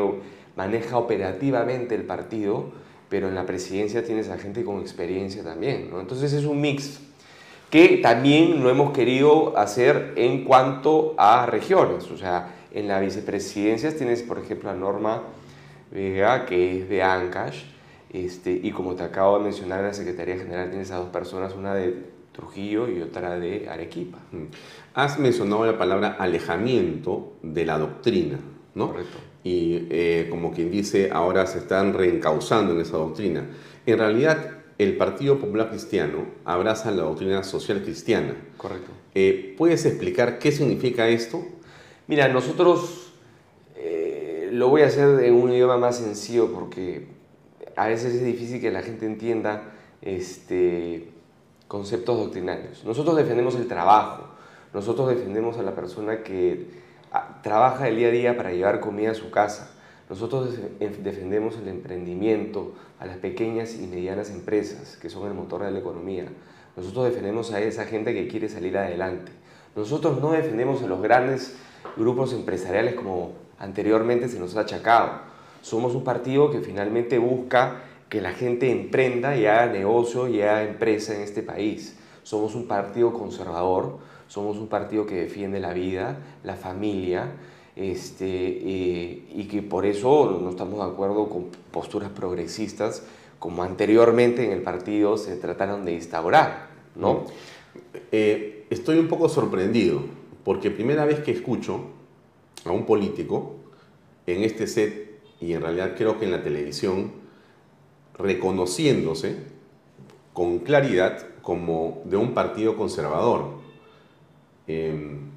[0.56, 2.70] maneja operativamente el partido,
[3.10, 6.00] pero en la presidencia tienes a gente con experiencia también, ¿no?
[6.00, 7.00] Entonces es un mix
[7.68, 13.96] que también lo hemos querido hacer en cuanto a regiones, o sea, en la vicepresidencia
[13.96, 15.22] tienes, por ejemplo, a Norma
[15.90, 17.64] Vega, que es de Ancash,
[18.12, 21.54] este, y como te acabo de mencionar, en la Secretaría General tienes a dos personas,
[21.54, 24.18] una de Trujillo y otra de Arequipa.
[24.32, 24.44] Mm.
[24.94, 28.38] Has mencionado la palabra alejamiento de la doctrina,
[28.74, 28.88] ¿no?
[28.88, 29.29] Correcto.
[29.42, 33.46] Y eh, como quien dice, ahora se están reencauzando en esa doctrina.
[33.86, 38.34] En realidad, el Partido Popular Cristiano abraza la doctrina social cristiana.
[38.56, 38.90] Correcto.
[39.14, 41.44] Eh, ¿Puedes explicar qué significa esto?
[42.06, 43.12] Mira, nosotros
[43.76, 47.06] eh, lo voy a hacer en un idioma más sencillo porque
[47.76, 49.72] a veces es difícil que la gente entienda
[50.02, 51.08] este,
[51.68, 52.84] conceptos doctrinarios.
[52.84, 54.28] Nosotros defendemos el trabajo,
[54.72, 56.66] nosotros defendemos a la persona que
[57.42, 59.70] trabaja el día a día para llevar comida a su casa.
[60.08, 65.70] Nosotros defendemos el emprendimiento, a las pequeñas y medianas empresas, que son el motor de
[65.70, 66.26] la economía.
[66.76, 69.32] Nosotros defendemos a esa gente que quiere salir adelante.
[69.74, 71.56] Nosotros no defendemos a los grandes
[71.96, 75.12] grupos empresariales como anteriormente se nos ha achacado.
[75.62, 80.64] Somos un partido que finalmente busca que la gente emprenda y haga negocio y haga
[80.64, 81.96] empresa en este país.
[82.22, 83.98] Somos un partido conservador,
[84.30, 87.32] somos un partido que defiende la vida, la familia,
[87.74, 93.02] este, eh, y que por eso no estamos de acuerdo con posturas progresistas
[93.40, 96.68] como anteriormente en el partido se trataron de instaurar.
[96.94, 97.14] ¿no?
[97.14, 97.18] Mm.
[98.12, 100.00] Eh, estoy un poco sorprendido
[100.44, 101.86] porque primera vez que escucho
[102.64, 103.56] a un político
[104.28, 107.10] en este set y en realidad creo que en la televisión,
[108.16, 109.38] reconociéndose
[110.32, 113.59] con claridad como de un partido conservador.
[114.70, 115.30] Em,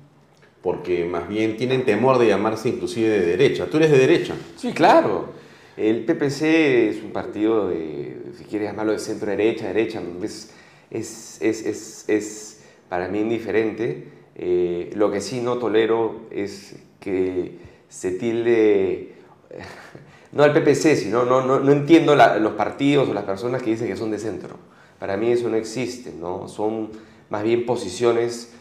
[0.62, 3.66] porque más bien tienen temor de llamarse inclusive de derecha.
[3.66, 4.34] ¿Tú eres de derecha?
[4.56, 5.34] Sí, claro.
[5.76, 10.54] El PPC es un partido de, si quieres llamarlo de centro derecha, derecha, es,
[10.92, 14.08] es, es, es para mí indiferente.
[14.36, 17.58] Eh, lo que sí no tolero es que
[17.90, 19.16] se tilde
[20.32, 23.88] no al PPC, sino no, no, no entiendo los partidos o las personas que dicen
[23.88, 24.56] que son de centro.
[24.98, 26.48] Para mí eso no existe, ¿no?
[26.48, 26.90] Son
[27.30, 28.54] más bien posiciones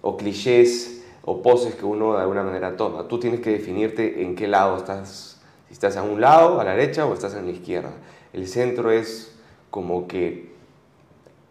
[0.00, 3.08] o clichés o poses que uno de alguna manera toma.
[3.08, 6.72] Tú tienes que definirte en qué lado estás, si estás a un lado, a la
[6.74, 7.92] derecha o estás a la izquierda.
[8.32, 9.34] El centro es
[9.70, 10.50] como que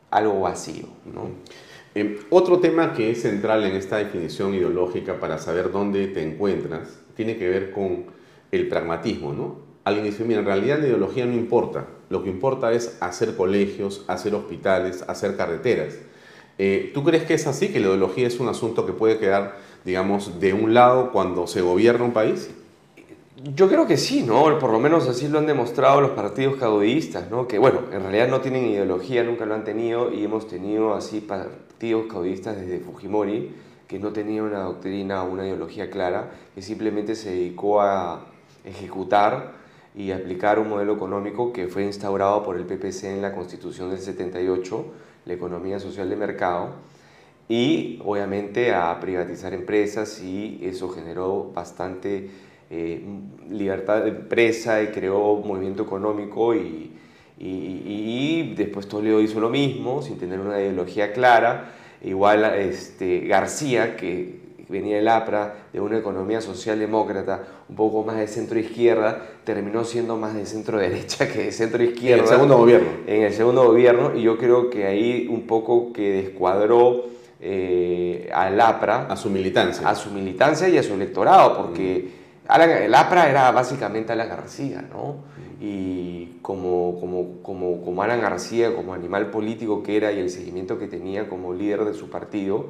[0.10, 1.30] algo vacío, ¿no?
[1.94, 7.00] Eh, otro tema que es central en esta definición ideológica para saber dónde te encuentras
[7.16, 8.06] tiene que ver con
[8.52, 9.72] el pragmatismo, ¿no?
[9.84, 14.06] Alguien dice, mira, en realidad la ideología no importa, lo que importa es hacer colegios,
[14.08, 15.98] hacer hospitales, hacer carreteras.
[16.64, 19.58] Eh, ¿Tú crees que es así, que la ideología es un asunto que puede quedar,
[19.84, 22.52] digamos, de un lado cuando se gobierna un país?
[23.56, 24.60] Yo creo que sí, ¿no?
[24.60, 27.48] Por lo menos así lo han demostrado los partidos caudillistas, ¿no?
[27.48, 31.20] Que bueno, en realidad no tienen ideología, nunca lo han tenido y hemos tenido así
[31.20, 33.56] partidos caudillistas desde Fujimori
[33.88, 38.28] que no tenía una doctrina o una ideología clara, que simplemente se dedicó a
[38.64, 39.54] ejecutar
[39.96, 44.00] y aplicar un modelo económico que fue instaurado por el PPC en la Constitución del
[44.00, 44.86] 78,
[45.26, 46.70] la economía social de mercado,
[47.52, 52.30] y obviamente a privatizar empresas y eso generó bastante
[52.70, 53.04] eh,
[53.50, 56.92] libertad de empresa y creó movimiento económico y,
[57.38, 61.74] y, y, después Toledo hizo lo mismo sin tener una ideología clara.
[62.02, 64.41] Igual este, García, que
[64.72, 70.34] venía del APRA, de una economía socialdemócrata, un poco más de centro-izquierda, terminó siendo más
[70.34, 72.24] de centro-derecha que de centro-izquierda.
[72.24, 72.90] En el segundo gobierno.
[73.06, 77.06] En el segundo gobierno, y yo creo que ahí un poco que descuadró
[77.40, 79.08] eh, al APRA.
[79.08, 79.88] A su militancia.
[79.88, 82.10] A su militancia y a su electorado, porque
[82.50, 85.16] el APRA era básicamente Alan García, ¿no?
[85.60, 90.80] Y como, como, como, como Alan García, como animal político que era y el seguimiento
[90.80, 92.68] que tenía como líder de su partido,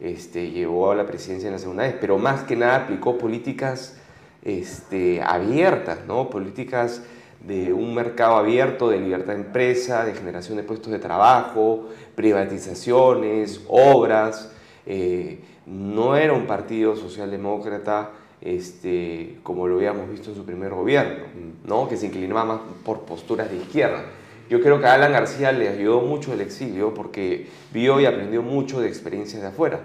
[0.00, 3.96] este, llevó a la presidencia en la segunda vez, pero más que nada aplicó políticas
[4.42, 5.98] este, abiertas.
[6.30, 7.02] Políticas
[7.40, 13.62] de un mercado abierto, de libertad de empresa, de generación de puestos de trabajo, privatizaciones,
[13.68, 14.52] obras.
[14.86, 21.24] Eh, no era un partido socialdemócrata este, como lo habíamos visto en su primer gobierno,
[21.64, 21.88] ¿no?
[21.88, 24.04] que se inclinaba más por posturas de izquierda.
[24.50, 28.42] Yo creo que a Alan García le ayudó mucho el exilio porque vio y aprendió
[28.42, 29.78] mucho de experiencias de afuera.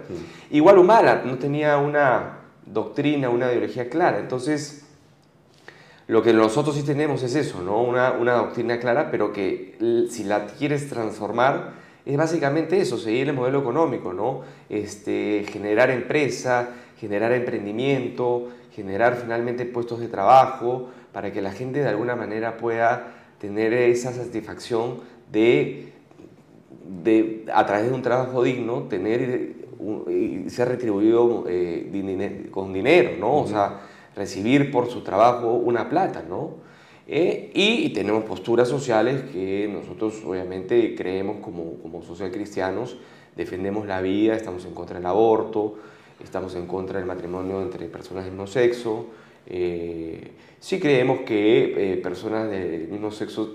[0.50, 4.18] Igual Humala no tenía una doctrina, una ideología clara.
[4.18, 4.84] Entonces,
[6.08, 7.80] lo que nosotros sí tenemos es eso, ¿no?
[7.80, 9.76] Una, una doctrina clara, pero que
[10.10, 14.42] si la quieres transformar, es básicamente eso, seguir el modelo económico, ¿no?
[14.68, 21.88] Este, generar empresa, generar emprendimiento, generar finalmente puestos de trabajo, para que la gente de
[21.88, 25.92] alguna manera pueda tener esa satisfacción de,
[27.04, 29.66] de a través de un trabajo digno, tener
[30.08, 33.42] y ser retribuido eh, con dinero, ¿no?
[33.42, 33.80] O sea,
[34.14, 36.54] recibir por su trabajo una plata, ¿no?
[37.08, 42.96] Eh, y, tenemos posturas sociales que nosotros obviamente creemos como, como social cristianos,
[43.36, 45.76] defendemos la vida, estamos en contra del aborto,
[46.22, 49.06] estamos en contra del matrimonio entre personas del mismo sexo.
[49.46, 53.54] Eh, sí creemos que eh, personas del mismo sexo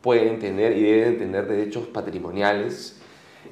[0.00, 3.00] pueden tener y deben tener derechos patrimoniales,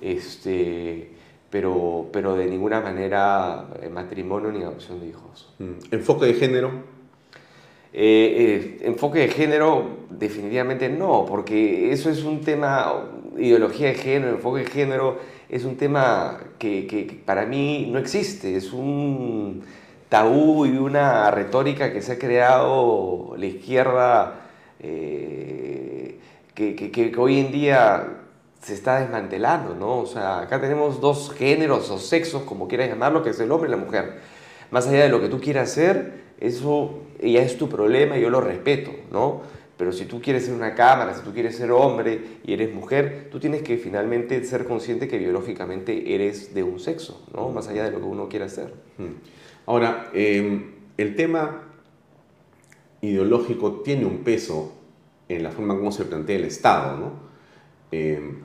[0.01, 1.11] este,
[1.51, 5.55] pero, pero de ninguna manera eh, matrimonio ni adopción de hijos.
[5.59, 5.95] Mm.
[5.95, 6.99] ¿Enfoque de género?
[7.91, 14.67] enfoque de género, definitivamente no, porque eso es un tema, ideología de género, enfoque de
[14.67, 19.63] género es un tema que, que, para mí no existe, es un
[20.09, 24.41] tabú y una retórica que se ha creado la izquierda
[24.81, 26.19] eh,
[26.55, 28.19] que, que, hoy en día
[28.61, 29.99] se está desmantelando, ¿no?
[29.99, 33.69] O sea, acá tenemos dos géneros o sexos, como quieras llamarlo, que es el hombre
[33.69, 34.19] y la mujer.
[34.71, 38.31] Más allá de lo que tú quieras hacer, eso ya es tu problema y yo
[38.31, 39.43] lo respeto, ¿no?
[39.77, 43.29] Pero si tú quieres ser una cámara, si tú quieres ser hombre y eres mujer,
[43.31, 47.51] tú tienes que finalmente ser consciente que biológicamente eres de un sexo, ¿no?
[47.51, 48.75] Más allá de lo que uno quiera ser.
[48.99, 49.38] Mm.
[49.69, 50.63] Ahora, em,
[50.97, 51.65] el tema
[53.03, 54.73] ideológico tiene un peso
[55.29, 57.13] en la forma como se plantea el Estado, ¿no?
[57.93, 58.39] Em,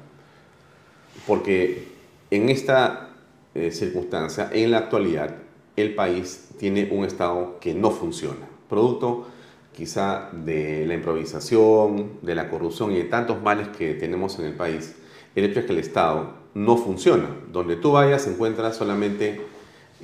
[1.26, 1.88] porque
[2.30, 3.12] en esta
[3.56, 5.34] eh, circunstancia, en la actualidad,
[5.78, 9.28] el país tiene un Estado que no funciona, producto
[9.72, 14.56] quizá de la improvisación, de la corrupción y de tantos males que tenemos en el
[14.56, 14.94] país,
[15.36, 17.30] el hecho es que el Estado no funciona.
[17.50, 19.54] Donde tú vayas encuentras solamente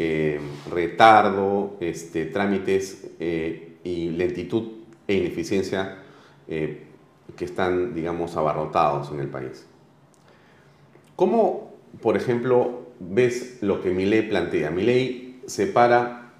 [0.02, 0.40] eh,
[0.72, 4.64] retardo, este, trámites eh, y lentitud
[5.06, 5.98] e ineficiencia
[6.48, 6.84] eh,
[7.36, 9.66] que están, digamos, abarrotados en el país.
[11.18, 14.72] ¿Cómo, por ejemplo, ves lo que mi ley plantea?
[14.72, 16.32] Mi ley separa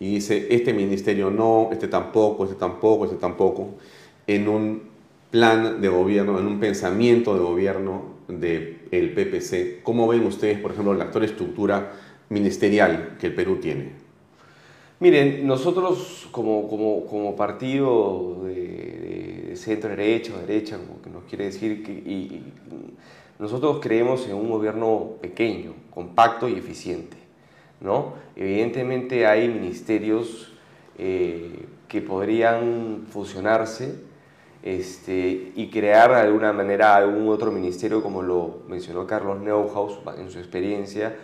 [0.00, 3.74] y dice, este ministerio no, este tampoco, este tampoco, este tampoco,
[4.26, 4.88] en un
[5.30, 9.82] plan de gobierno, en un pensamiento de gobierno del el PPC.
[9.82, 11.92] ¿Cómo ven ustedes, por ejemplo, la actual estructura
[12.28, 13.92] ministerial que el Perú tiene?
[15.00, 21.84] Miren, nosotros como, como, partido de, centro derecha o derecha, como que nos quiere decir,
[21.88, 22.42] y,
[23.38, 27.16] nosotros creemos en un gobierno pequeño, compacto y eficiente.
[27.80, 28.14] ¿no?
[28.34, 30.52] Evidentemente hay ministerios
[30.98, 34.07] eh, que podrían fusionarse
[34.62, 40.30] este, y crear de alguna manera algún otro ministerio, como lo mencionó Carlos Neuhaus en
[40.30, 41.16] su experiencia,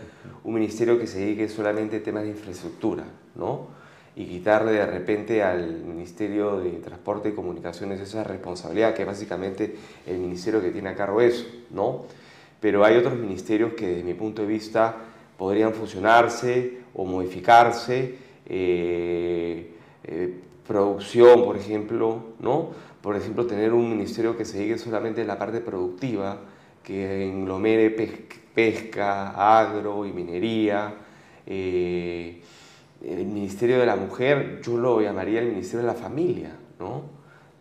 [0.45, 3.05] un ministerio que se dedique solamente a temas de infraestructura,
[3.35, 3.75] ¿no?
[4.17, 9.75] y quitarle de repente al Ministerio de Transporte y Comunicaciones esa responsabilidad, que es básicamente
[10.07, 12.05] el ministerio que tiene a cargo eso, ¿no?
[12.61, 14.95] Pero hay otros ministerios que desde mi punto de vista
[15.37, 18.15] podrían fusionarse o modificarse.
[18.47, 19.75] Eh,
[20.05, 20.35] eh,
[20.67, 22.71] producción, por ejemplo, ¿no?
[23.05, 26.39] Por ejemplo, tener un ministerio que se dedique solamente a la parte productiva,
[26.83, 30.95] que englomere pesca, agro y minería.
[31.47, 32.41] Eh,
[33.05, 37.03] el Ministerio de la Mujer, yo lo llamaría el Ministerio de la Familia, ¿no?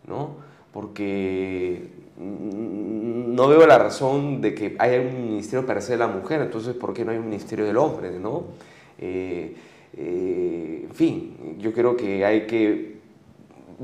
[0.08, 0.36] ¿No?
[0.72, 6.74] Porque no veo la razón de que haya un ministerio para ser la mujer, entonces
[6.74, 8.18] ¿por qué no hay un ministerio del hombre?
[8.18, 8.44] ¿no?
[8.98, 9.54] Eh,
[9.94, 12.93] eh, en fin, yo creo que hay que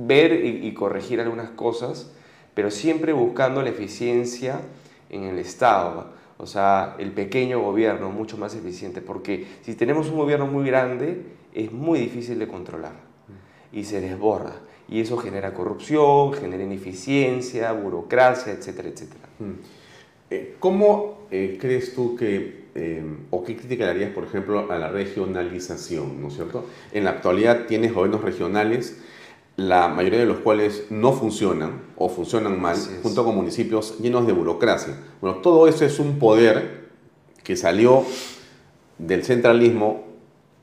[0.07, 2.12] ver y, corregir algunas cosas,
[2.55, 4.61] pero siempre buscando la eficiencia
[5.09, 10.16] en el Estado, o sea, el pequeño gobierno mucho más eficiente, porque si tenemos un
[10.16, 11.22] gobierno muy grande,
[11.55, 12.94] es muy difícil de controlar
[13.72, 14.61] y se desborda.
[14.88, 19.28] Y eso genera corrupción, genera ineficiencia, burocracia, etcétera, etcétera.
[19.38, 19.53] Mm.
[20.30, 26.20] Eh, ¿Cómo eh, crees tú que, eh, o qué harías, por ejemplo, a la regionalización,
[26.20, 26.66] ¿no es cierto?
[26.92, 29.01] En la actualidad tienes gobiernos regionales,
[29.61, 34.32] la mayoría de los cuales no funcionan o funcionan mal, junto con municipios llenos de
[34.32, 34.96] burocracia.
[35.20, 36.88] Bueno, todo eso es un poder
[37.44, 38.04] que salió
[38.96, 40.04] del centralismo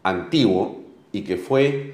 [0.02, 0.82] antiguo
[1.12, 1.94] y que fue,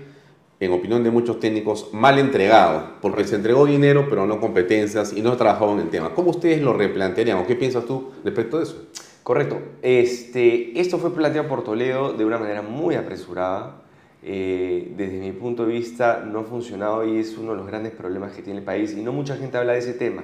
[0.61, 5.21] en opinión de muchos técnicos, mal entregado, porque se entregó dinero pero no competencias y
[5.21, 6.13] no trabajado en el tema.
[6.13, 8.87] ¿Cómo ustedes lo replantearían o qué piensas tú respecto de eso?
[9.23, 9.59] Correcto.
[9.81, 13.82] Este, esto fue planteado por Toledo de una manera muy apresurada.
[14.25, 17.91] Eh, desde mi punto de vista no ha funcionado y es uno de los grandes
[17.91, 20.23] problemas que tiene el país y no mucha gente habla de ese tema.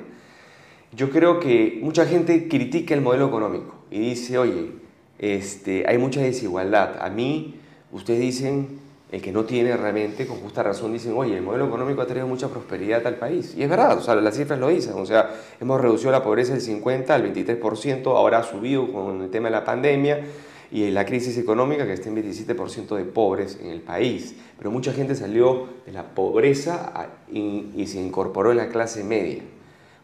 [0.94, 4.72] Yo creo que mucha gente critica el modelo económico y dice, oye,
[5.20, 6.96] este, hay mucha desigualdad.
[7.02, 7.56] A mí
[7.92, 8.80] ustedes dicen,
[9.12, 12.28] el que no tiene realmente, con justa razón, dicen, oye, el modelo económico ha traído
[12.28, 13.54] mucha prosperidad al país.
[13.58, 14.94] Y es verdad, o sea, las cifras lo dicen.
[14.96, 15.30] O sea,
[15.60, 19.52] hemos reducido la pobreza del 50 al 23%, ahora ha subido con el tema de
[19.52, 20.24] la pandemia
[20.72, 24.36] y la crisis económica que está en 27% de pobres en el país.
[24.58, 29.42] Pero mucha gente salió de la pobreza y se incorporó en la clase media,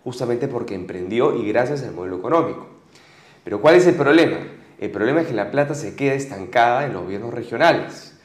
[0.03, 2.68] justamente porque emprendió y gracias al modelo económico.
[3.43, 4.38] Pero ¿cuál es el problema?
[4.80, 8.18] El problema es que la plata se queda estancada en los gobiernos regionales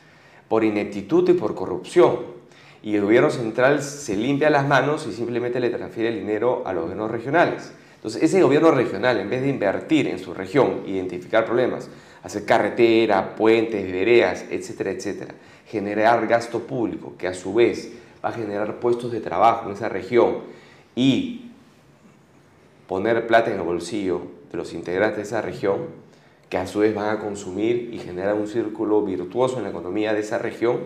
[0.48, 2.40] por ineptitud y por corrupción.
[2.82, 6.72] Y el gobierno central se limpia las manos y simplemente le transfiere el dinero a
[6.72, 7.72] los gobiernos regionales.
[7.96, 11.90] Entonces, ese gobierno regional, en vez de invertir en su región, identificar problemas,
[12.22, 15.34] hacer carretera, puentes, veredas, etcétera, etcétera,
[15.66, 17.92] generar gasto público, que a su vez
[18.24, 20.38] va a generar puestos de trabajo en esa región
[20.94, 21.50] y
[22.86, 25.86] poner plata en el bolsillo de los integrantes de esa región,
[26.48, 30.12] que a su vez van a consumir y generar un círculo virtuoso en la economía
[30.12, 30.80] de esa región,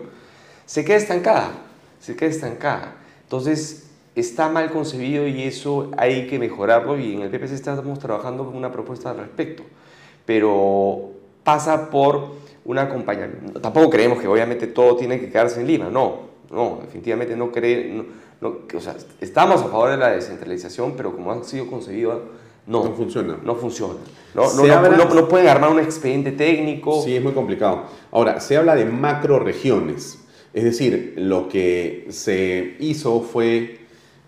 [0.65, 1.51] se queda estancada,
[1.99, 2.95] se queda estancada.
[3.23, 8.45] Entonces, está mal concebido y eso hay que mejorarlo y en el PPC estamos trabajando
[8.45, 9.63] con una propuesta al respecto.
[10.25, 11.11] Pero
[11.45, 12.31] pasa por
[12.65, 13.61] un acompañamiento.
[13.61, 16.19] Tampoco creemos que obviamente todo tiene que quedarse en Lima, no,
[16.51, 17.49] no, definitivamente no
[18.41, 22.21] no, o sea, estamos a favor de la descentralización, pero como ha sido concebido
[22.67, 23.37] no, funciona.
[23.43, 23.99] No funciona.
[24.33, 27.01] No, no, no, pueden armar un expediente técnico.
[27.03, 27.83] Sí, es muy complicado.
[28.11, 30.19] Ahora, se habla de macro regiones.
[30.53, 33.81] Es decir, lo que se hizo fue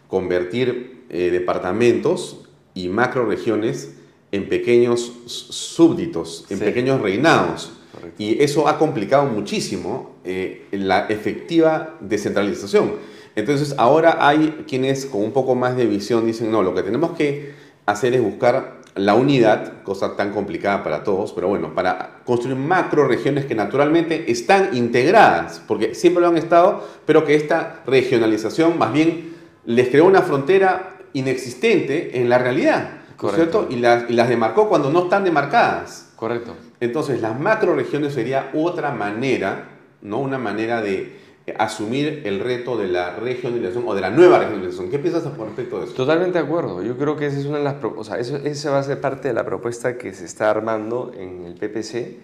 [0.07, 3.96] convertir eh, departamentos y macro regiones
[4.31, 7.71] en pequeños súbditos, en pequeños reinados.
[8.17, 12.93] Y eso ha complicado muchísimo eh, la efectiva descentralización.
[13.35, 17.11] Entonces, ahora hay quienes con un poco más de visión dicen, no, lo que tenemos
[17.11, 17.53] que
[17.85, 23.07] hacer es buscar la unidad, cosa tan complicada para todos, pero bueno, para construir macro
[23.07, 28.91] regiones que naturalmente están integradas, porque siempre lo han estado, pero que esta regionalización más
[28.91, 32.96] bien les creó una frontera inexistente en la realidad,
[33.33, 33.67] ¿cierto?
[33.69, 36.11] Y las, y las demarcó cuando no están demarcadas.
[36.15, 36.55] Correcto.
[36.79, 39.69] Entonces, las macro regiones sería otra manera,
[40.01, 40.19] ¿no?
[40.19, 41.17] Una manera de
[41.57, 44.89] asumir el reto de la regionalización o de la nueva regionalización.
[44.89, 45.93] ¿Qué piensas con respecto de eso?
[45.93, 46.83] Totalmente de acuerdo.
[46.83, 48.99] Yo creo que esa es una de las o sea, eso, esa va a ser
[48.99, 52.17] parte de la propuesta que se está armando en el PPC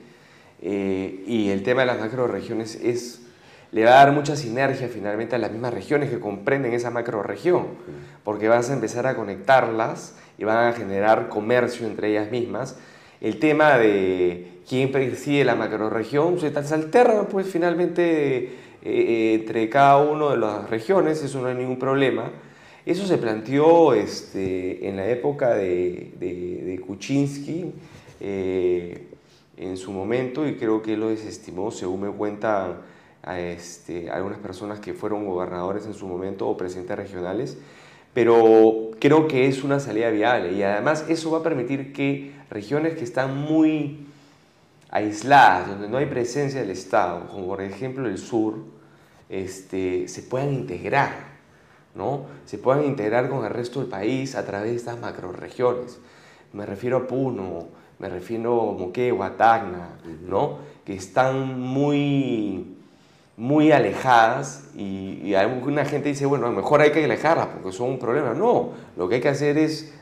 [0.61, 3.21] eh, y el tema de las macroregiones es
[3.73, 7.69] le va a dar mucha sinergia finalmente a las mismas regiones que comprenden esa macroregión,
[8.23, 12.77] porque vas a empezar a conectarlas y van a generar comercio entre ellas mismas.
[13.21, 19.97] El tema de quién preside la macroregión se, se alterna pues finalmente eh, entre cada
[19.97, 22.31] una de las regiones, eso no hay ningún problema.
[22.85, 27.71] Eso se planteó este, en la época de, de, Kuczynski
[28.19, 29.07] eh,
[29.55, 32.79] en su momento y creo que lo desestimó, según me cuentan
[33.21, 37.57] a este, algunas personas que fueron gobernadores en su momento o presidentes regionales,
[38.13, 42.95] pero creo que es una salida viable y además eso va a permitir que regiones
[42.95, 44.05] que están muy
[44.89, 48.59] aisladas, donde no hay presencia del Estado, como por ejemplo el sur,
[49.27, 51.33] este, se puedan integrar,
[51.95, 52.25] ¿no?
[52.45, 55.97] Se puedan integrar con el resto del país a través de estas macroregiones.
[56.53, 59.97] Me refiero a Puno, me refiero a Moquegua, Tacna,
[60.27, 60.59] ¿no?
[60.85, 62.77] Que están muy,
[63.35, 67.99] muy alejadas y, y alguna gente dice, bueno, mejor hay que alejarlas porque son un
[67.99, 68.33] problema.
[68.33, 69.93] No, lo que hay que hacer es,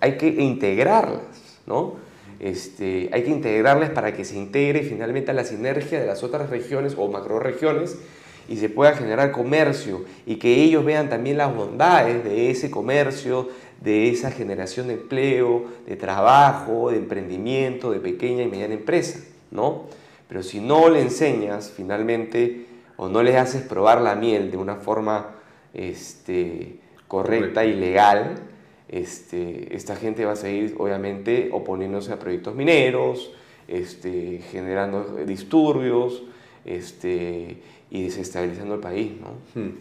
[0.00, 1.22] hay que integrarlas,
[1.66, 1.94] ¿no?
[2.40, 6.50] Este, hay que integrarlas para que se integre finalmente a la sinergia de las otras
[6.50, 7.98] regiones o macroregiones
[8.48, 13.48] y se pueda generar comercio y que ellos vean también las bondades de ese comercio,
[13.80, 19.20] de esa generación de empleo, de trabajo, de emprendimiento, de pequeña y mediana empresa,
[19.52, 19.84] ¿no?
[20.32, 22.64] Pero si no le enseñas finalmente
[22.96, 25.34] o no les haces probar la miel de una forma
[25.74, 28.36] este, correcta y legal,
[28.88, 33.30] este, esta gente va a seguir obviamente oponiéndose a proyectos mineros,
[33.68, 36.22] este, generando disturbios
[36.64, 37.58] este,
[37.90, 39.12] y desestabilizando el país.
[39.20, 39.60] ¿no?
[39.60, 39.72] Hmm.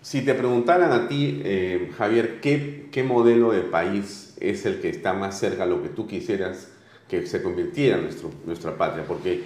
[0.00, 4.88] Si te preguntaran a ti, eh, Javier, ¿qué, ¿qué modelo de país es el que
[4.88, 6.70] está más cerca a lo que tú quisieras
[7.10, 9.04] que se convirtiera en nuestro, nuestra patria?
[9.06, 9.42] Porque,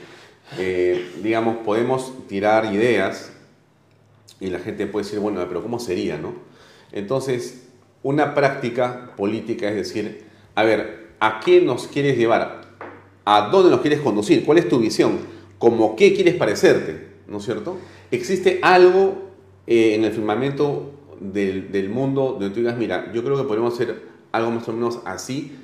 [0.59, 3.32] eh, digamos, podemos tirar ideas
[4.40, 6.34] y la gente puede decir, bueno, pero ¿cómo sería, no?
[6.90, 7.68] Entonces,
[8.03, 10.24] una práctica política es decir,
[10.55, 12.62] a ver, ¿a qué nos quieres llevar?
[13.24, 14.44] ¿A dónde nos quieres conducir?
[14.44, 15.18] ¿Cuál es tu visión?
[15.59, 17.12] ¿Cómo qué quieres parecerte?
[17.28, 17.78] ¿No es cierto?
[18.11, 19.30] ¿Existe algo
[19.66, 23.74] eh, en el firmamento del, del, mundo donde tú digas, mira, yo creo que podemos
[23.74, 25.57] hacer algo más o menos así?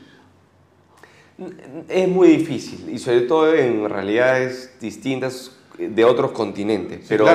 [1.89, 7.07] Es muy difícil y sobre todo en realidades distintas de otros continentes.
[7.09, 7.26] Pero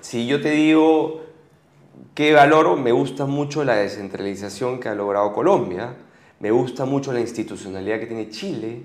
[0.00, 1.20] si yo te digo
[2.14, 5.94] qué valoro, me gusta mucho la descentralización que ha logrado Colombia,
[6.40, 8.82] me gusta mucho la institucionalidad que tiene Chile,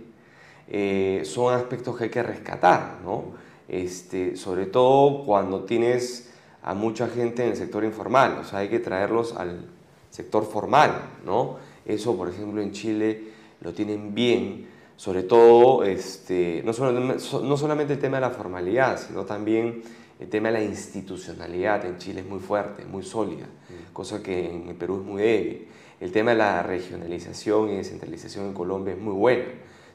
[0.70, 3.34] eh, son aspectos que hay que rescatar, ¿no?
[3.68, 6.30] Este, sobre todo cuando tienes
[6.62, 9.66] a mucha gente en el sector informal, o sea, hay que traerlos al
[10.12, 11.58] sector formal, ¿no?
[11.84, 18.00] Eso, por ejemplo, en Chile lo tienen bien, sobre todo, este, no, no solamente el
[18.00, 19.84] tema de la formalidad, sino también
[20.20, 23.94] el tema de la institucionalidad en Chile es muy fuerte, muy sólida, mm.
[23.94, 25.68] cosa que en el Perú es muy débil.
[26.00, 29.46] El tema de la regionalización y descentralización en Colombia es muy bueno.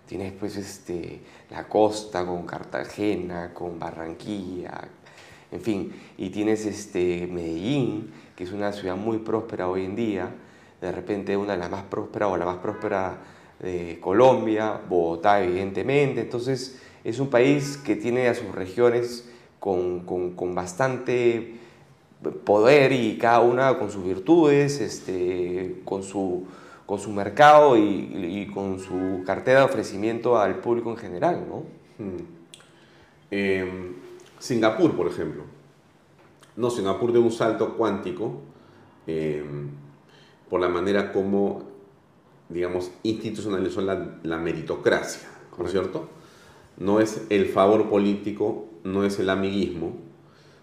[0.06, 4.88] Tienes pues este, la costa con Cartagena, con Barranquilla,
[5.50, 10.34] en fin, y tienes este, Medellín, que es una ciudad muy próspera hoy en día,
[10.80, 13.18] de repente una de las más prósperas o la más próspera
[14.00, 21.54] Colombia, Bogotá evidentemente, entonces es un país que tiene a sus regiones con, con, bastante
[22.44, 26.46] poder y cada una con sus virtudes, este, con, su,
[26.86, 31.46] con su mercado y, con su cartera de ofrecimiento al público en general.
[31.48, 31.62] ¿no?
[32.04, 32.24] Hmm.
[33.30, 33.94] Em,
[34.38, 35.44] Singapur, por ejemplo.
[36.56, 38.40] No, Singapur de un salto cuántico
[39.06, 39.70] em,
[40.50, 41.62] por la manera como,
[42.52, 45.28] digamos, institucionalizó la, la meritocracia,
[45.58, 46.08] ¿no es cierto?
[46.78, 49.92] No es el favor político no es el amiguismo,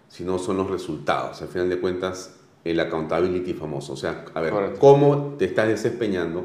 [0.08, 1.40] sino son los resultados.
[1.42, 3.94] Al final de cuentas, el accountability famoso.
[3.94, 6.44] O sea, a ver, ¿cómo te estás desempeñando?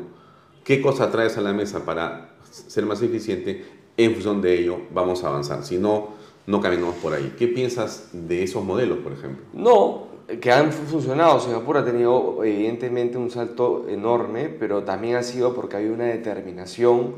[0.64, 3.66] ¿Qué cosa traes a la mesa para ser más eficiente?
[3.98, 5.64] En función de ello, vamos a avanzar.
[5.64, 6.10] Si no,
[6.48, 7.34] no caminamos por ahí.
[7.38, 9.46] ¿Qué piensas de esos modelos, por ejemplo?
[9.54, 10.08] No,
[10.42, 11.40] que han funcionado.
[11.40, 17.16] Singapur ha tenido evidentemente un salto enorme, pero también ha sido porque hay una determinación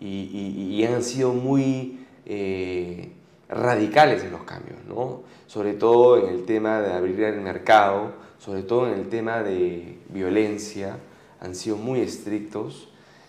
[0.00, 2.00] y, han sido muy...
[2.26, 3.10] Eh,
[3.48, 5.20] radicales en los cambios, ¿no?
[5.46, 9.98] sobre todo en el tema de abrir el mercado, sobre todo en el tema de
[10.08, 10.98] violencia,
[11.40, 12.88] han sido muy estrictos.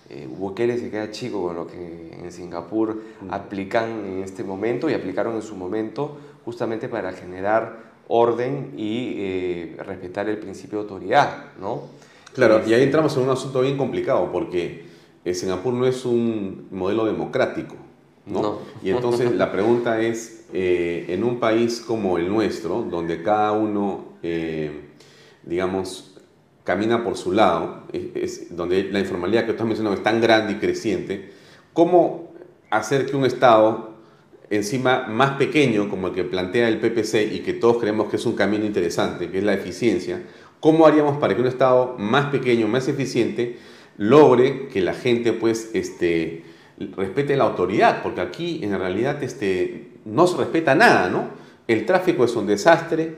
[0.10, 3.34] Eh, Bukele se queda chico con lo que en Singapur mm.
[3.34, 9.78] aplican en este momento y aplicaron en su momento justamente para generar orden y eh,
[9.80, 11.46] respetar el principio de autoridad.
[11.60, 11.84] ¿no?
[12.34, 14.86] Claro, y ahí entramos en un asunto bien complicado porque
[15.34, 17.76] Singapur no es un modelo democrático.
[18.26, 18.60] ¿no?
[18.84, 24.06] Y entonces la pregunta es, eh, en un país como el nuestro, donde cada uno,
[24.24, 24.90] eh,
[25.44, 26.16] digamos,
[26.64, 30.54] camina por su lado, es, donde la informalidad que tú estás mencionando es tan grande
[30.54, 31.32] y creciente,
[31.74, 32.32] ¿cómo
[32.70, 33.95] hacer que un Estado
[34.50, 38.26] encima más pequeño como el que plantea el PPC y que todos creemos que es
[38.26, 40.22] un camino interesante, que es la eficiencia,
[40.60, 43.58] ¿cómo haríamos para que un Estado más pequeño, más eficiente,
[43.98, 46.44] logre que la gente pues este,
[46.96, 51.30] respete la autoridad, porque aquí en realidad este, no se respeta nada, ¿no?
[51.68, 53.16] El tráfico es un desastre,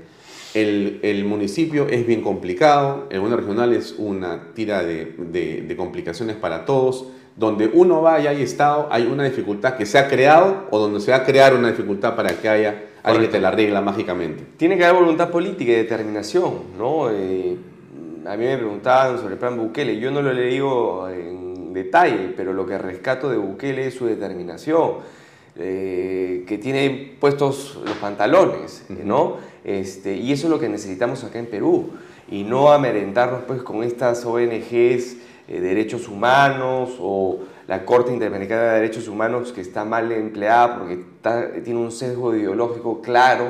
[0.53, 5.75] el, el municipio es bien complicado, el gobierno regional es una tira de, de, de,
[5.75, 7.07] complicaciones para todos,
[7.37, 10.99] donde uno va y hay estado, hay una dificultad que se ha creado o donde
[10.99, 14.43] se va a crear una dificultad para que haya alguien que te la arregla mágicamente.
[14.57, 17.11] Tiene que haber voluntad política y determinación, ¿no?
[17.11, 17.55] Eh,
[18.25, 22.33] a mí me preguntaban sobre el plan Bukele, yo no lo le digo en detalle,
[22.35, 24.95] pero lo que rescato de Bukele es su determinación,
[25.55, 29.37] eh, que tiene puestos los pantalones, ¿no?
[29.63, 31.91] Este, y eso es lo que necesitamos acá en Perú,
[32.29, 35.17] y no amerentarnos pues con estas ONGs
[35.47, 41.61] eh, derechos humanos o la Corte Interamericana de Derechos Humanos que está mal empleada porque
[41.61, 43.45] tiene un sesgo ideológico claro.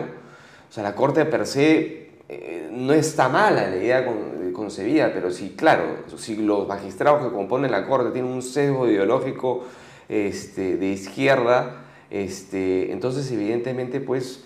[0.70, 4.06] O sea, la Corte per se eh, no está mala la idea
[4.54, 5.84] concebida, pero si, claro,
[6.18, 9.64] si los magistrados que componen la Corte tienen un sesgo ideológico
[10.10, 14.46] este, de izquierda, Este, entonces, evidentemente, pues,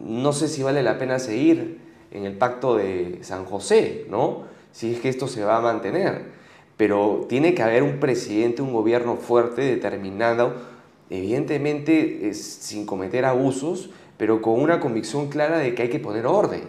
[0.00, 1.78] no sé si vale la pena seguir
[2.10, 4.44] en el pacto de San José, ¿no?
[4.72, 6.24] Si es que esto se va a mantener.
[6.76, 10.54] Pero tiene que haber un presidente, un gobierno fuerte, determinado,
[11.10, 16.62] evidentemente sin cometer abusos, pero con una convicción clara de que hay que poner orden.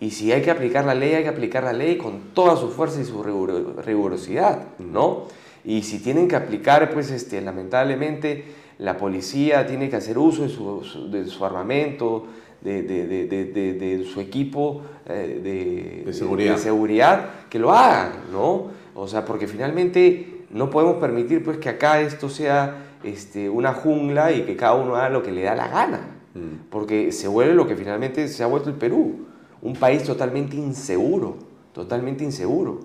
[0.00, 2.70] Y si hay que aplicar la ley, hay que aplicar la ley con toda su
[2.70, 5.26] fuerza y su rigurosidad, ¿no?
[5.64, 8.44] Y si tienen que aplicar, pues este, lamentablemente
[8.78, 12.26] la policía tiene que hacer uso de su, de su armamento,
[12.60, 16.56] de, de, de, de, su equipo eh, de, seguridad.
[16.56, 18.81] seguridad, que lo hagan, ¿no?
[18.94, 24.32] O sea, porque finalmente no podemos permitir pues que acá esto sea este, una jungla
[24.32, 26.00] y que cada uno haga lo que le da la gana,
[26.34, 26.68] mm.
[26.70, 29.26] porque se vuelve lo que finalmente se ha vuelto el Perú,
[29.62, 31.36] un país totalmente inseguro,
[31.72, 32.80] totalmente inseguro.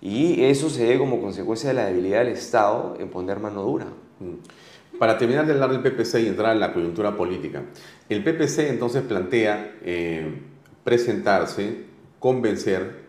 [0.00, 3.86] Y eso se ve como consecuencia de la debilidad del Estado en poner mano dura.
[4.20, 4.98] Mm.
[4.98, 7.62] Para terminar de hablar del PPC y entrar en la coyuntura política,
[8.08, 10.40] el PPC entonces plantea eh,
[10.84, 11.84] presentarse,
[12.20, 13.03] convencer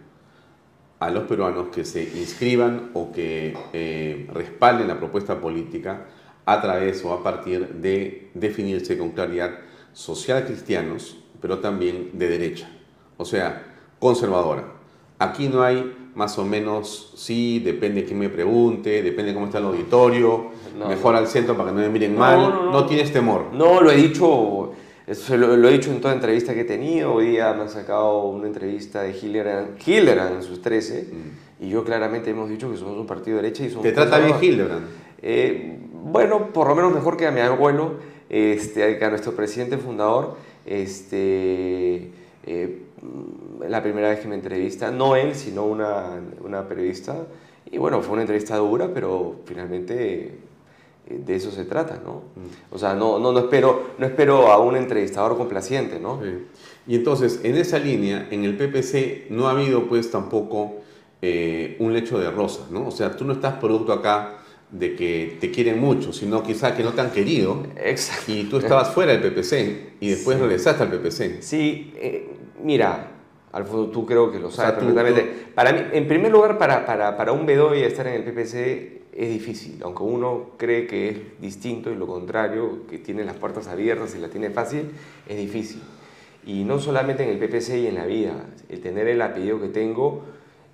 [1.06, 6.08] a los peruanos que se inscriban o que eh, respalden la propuesta política
[6.45, 9.51] a través o a partir de definirse con claridad
[9.93, 12.70] social cristianos, pero también de derecha,
[13.18, 13.64] o sea,
[13.99, 14.66] conservadora.
[15.20, 19.45] Aquí no hay más o menos, sí, depende de quién me pregunte, depende de cómo
[19.45, 20.47] está el auditorio,
[20.88, 23.49] mejor al centro para que no me miren mal, no, tienes temor.
[23.53, 24.74] No, lo he dicho,
[25.08, 28.24] eso lo, he dicho en toda entrevista que he tenido, hoy día me han sacado
[28.24, 31.66] una entrevista de Hildebrand, Hildebrand en sus 13, mm.
[31.66, 33.84] y yo claramente hemos dicho que somos un partido de derecha y somos...
[33.84, 34.86] ¿Te trata bien Hildebrand?
[35.22, 37.93] Eh, bueno, por lo menos mejor que a mi abuelo,
[38.30, 42.10] este, a nuestro presidente fundador, este...
[42.47, 42.82] Eh,
[43.68, 47.28] la primera vez que me entrevista, no él, sino una, una periodista.
[47.72, 50.34] Y bueno, fue una entrevista dura, pero finalmente
[51.08, 52.24] de eso se trata, ¿no?
[52.36, 52.76] Mm.
[52.76, 56.20] O sea, no, no, no, espero, no espero a un entrevistador complaciente, ¿no?
[56.88, 60.78] Y entonces, en esa línea, en el PPC no ha habido pues tampoco
[61.22, 62.88] eh, un lecho de rosa, ¿no?
[62.88, 64.39] O sea, tú no estás producto acá
[64.72, 67.64] de que te quieren mucho, sino quizás que no te han querido.
[67.78, 68.32] Exacto.
[68.32, 71.41] Y tú estabas fuera del PPC y después regresaste al PPC.
[71.41, 72.30] Sí, eh,
[72.64, 73.14] mira,
[73.56, 75.47] Alfonso, tú creo que lo sabes perfectamente.
[75.56, 79.30] Para mí, en primer lugar, para, para, para un Bedoya estar en el PPC es
[79.30, 84.14] difícil, aunque uno cree que es distinto y lo contrario, que tiene las puertas abiertas
[84.14, 84.91] y la tiene fácil,
[85.26, 85.82] es difícil.
[86.45, 88.34] Y no solamente en el PPC y en la vida,
[88.68, 90.24] el tener el apellido que tengo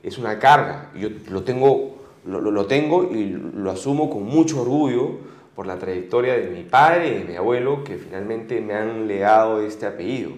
[0.02, 0.90] es una carga.
[0.96, 5.18] Yo lo tengo, lo, lo tengo y lo asumo con mucho orgullo
[5.56, 9.62] por la trayectoria de mi padre y de mi abuelo que finalmente me han legado
[9.62, 10.32] este apellido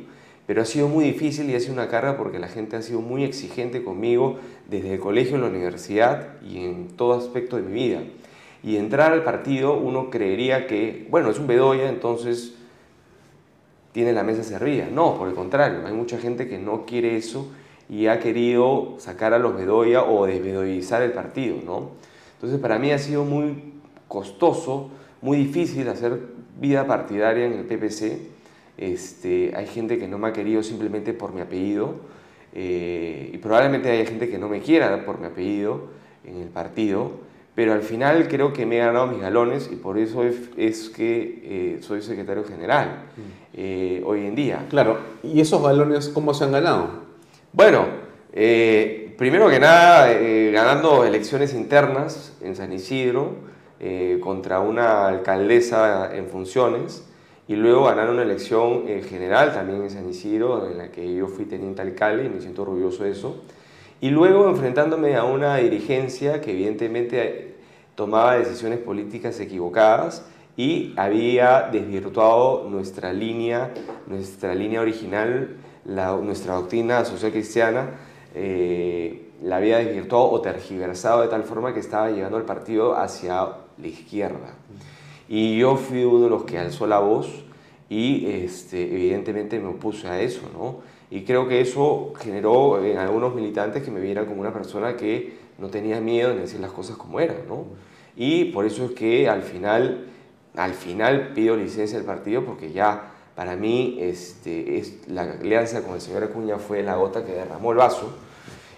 [0.46, 3.00] pero ha sido muy difícil y ha sido una carga porque la gente ha sido
[3.02, 4.40] muy exigente conmigo
[4.70, 8.02] desde el colegio, la universidad y en todo aspecto de mi vida.
[8.62, 12.56] Y entrar al partido uno creería que, bueno, es un Bedoya, entonces
[13.94, 14.88] tiene la mesa servida.
[14.92, 17.52] No, por el contrario, hay mucha gente que no quiere eso
[17.90, 21.92] y ha querido sacar a los Bedoya o desbedoyizar el partido, ¿no?
[22.36, 23.74] Entonces para mí ha sido muy
[24.10, 24.90] costoso,
[25.22, 26.20] muy difícil hacer
[26.60, 28.33] vida partidaria en el PPC
[28.78, 31.96] este, hay gente que no me ha querido simplemente por mi apellido
[32.54, 35.88] eh, y probablemente haya gente que no me quiera por mi apellido
[36.26, 37.12] en el partido,
[37.56, 41.42] pero al final creo que me he ganado mis galones y por eso es, que
[41.44, 43.22] eh, soy secretario general mm.
[43.54, 44.66] eh, hoy en día.
[44.70, 47.04] Claro, ¿y esos galones cómo se han ganado?
[47.52, 47.86] Bueno,
[49.18, 50.12] primero que nada,
[50.52, 53.36] ganando elecciones internas en San Isidro
[54.22, 57.04] contra una alcaldesa en funciones
[57.48, 61.28] y luego ganar una elección eh, general también en San Isidro, en la que yo
[61.28, 63.42] fui teniente alcalde y me siento orgulloso de eso.
[64.00, 67.56] Y luego enfrentándome a una dirigencia que evidentemente eh,
[67.96, 70.26] tomaba decisiones políticas equivocadas
[70.56, 73.74] y había desvirtuado nuestra línea,
[74.08, 77.90] nuestra línea original, la, nuestra doctrina social cristiana,
[78.36, 83.48] eh, la había desvirtuado o tergiversado de tal forma que estaba llevando al partido hacia
[83.78, 84.56] la izquierda.
[85.28, 87.28] Y yo fui uno de los que alzó la voz
[87.90, 90.82] y este, evidentemente me opuse a eso, ¿no?
[91.10, 95.38] Y creo que eso generó en algunos militantes que me vieran como una persona que
[95.60, 97.66] no tenía miedo en decir las cosas como eran, ¿no?
[98.16, 100.08] Y por eso es que al final,
[100.56, 105.96] al final pido licencia del partido porque ya para mí este, es, la alianza con
[105.96, 108.14] el señor Acuña fue la gota que derramó el vaso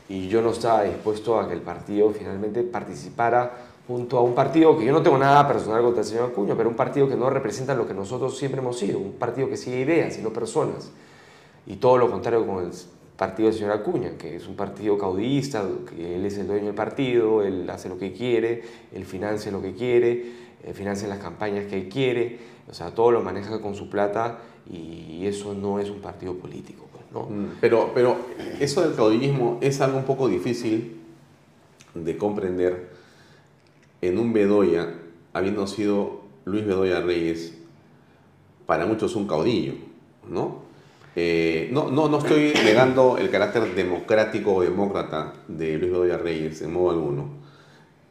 [0.08, 3.52] y yo no estaba dispuesto a que el partido finalmente participara
[3.88, 6.70] junto a un partido que yo no tengo nada personal contra el señor Acuña, pero
[6.70, 9.82] un partido que no representa lo que nosotros siempre hemos sido, un partido que sigue
[9.82, 10.92] ideas y no personas.
[11.68, 12.72] Y todo lo contrario con el
[13.16, 16.76] partido del señor Acuña, que es un partido caudillista, que él es el dueño del
[16.76, 18.64] partido, él hace lo que quiere,
[18.94, 20.34] él financia lo que quiere,
[20.64, 24.40] eh, financia las campañas que él quiere, o sea, todo lo maneja con su plata
[24.68, 26.86] y eso no es un partido político.
[26.92, 27.30] Pues, ¿no?
[27.30, 28.18] Mm, pero, pero
[28.60, 31.02] eso del caudillismo es algo un poco difícil
[31.94, 32.95] de comprender
[34.02, 34.94] en un Bedoya,
[35.34, 37.54] habiendo sido Luis Bedoya Reyes,
[38.66, 39.74] para muchos un caudillo,
[40.30, 40.64] ¿no?
[41.16, 46.62] Eh, no, no, no estoy negando el carácter democrático o demócrata de Luis Bedoya Reyes,
[46.62, 47.30] en modo alguno,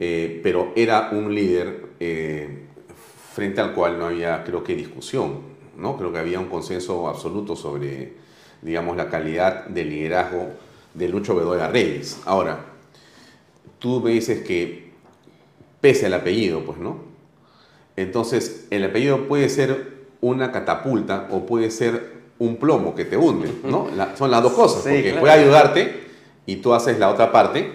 [0.00, 2.66] eh, pero era un líder eh,
[3.32, 5.40] frente al cual no había, creo que, discusión,
[5.76, 5.96] ¿no?
[5.98, 8.14] Creo que había un consenso absoluto sobre,
[8.62, 10.50] digamos, la calidad de liderazgo
[10.94, 12.20] de Lucho Bedoya Reyes.
[12.24, 12.64] Ahora,
[13.78, 14.83] tú me dices que
[15.84, 16.96] pese al apellido, pues, ¿no?
[17.94, 23.50] Entonces, el apellido puede ser una catapulta o puede ser un plomo que te hunde,
[23.64, 23.88] ¿no?
[24.16, 26.04] son las dos cosas, porque puede ayudarte
[26.46, 27.70] y tú haces la otra parte,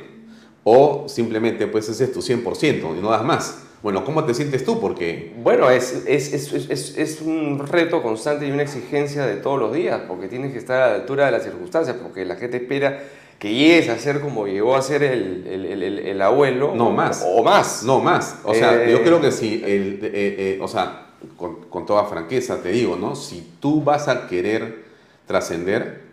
[0.63, 3.65] o simplemente pues ese es tu 100% y no das más.
[3.83, 4.79] Bueno, ¿cómo te sientes tú?
[4.79, 5.35] Porque...
[5.43, 10.01] Bueno, es, es, es, es, un reto constante y una exigencia de todos los días,
[10.07, 13.03] porque tienes que estar a la altura de las circunstancias, porque la gente espera
[13.39, 16.73] que llegues a ser como llegó a ser el, el, el, abuelo.
[16.75, 17.23] No, más.
[17.25, 17.83] O, más.
[17.83, 18.39] No, más.
[18.43, 22.03] O sea, yo eh, creo que si, el, eh, eh, o sea, con, con, toda
[22.03, 23.15] franqueza te digo, ¿no?
[23.15, 24.83] Si tú vas a querer
[25.25, 26.03] trascender,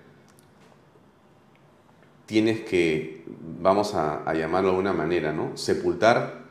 [2.27, 3.24] tienes que,
[3.61, 5.57] vamos a, a, llamarlo de una manera, ¿no?
[5.57, 6.45] Sepultar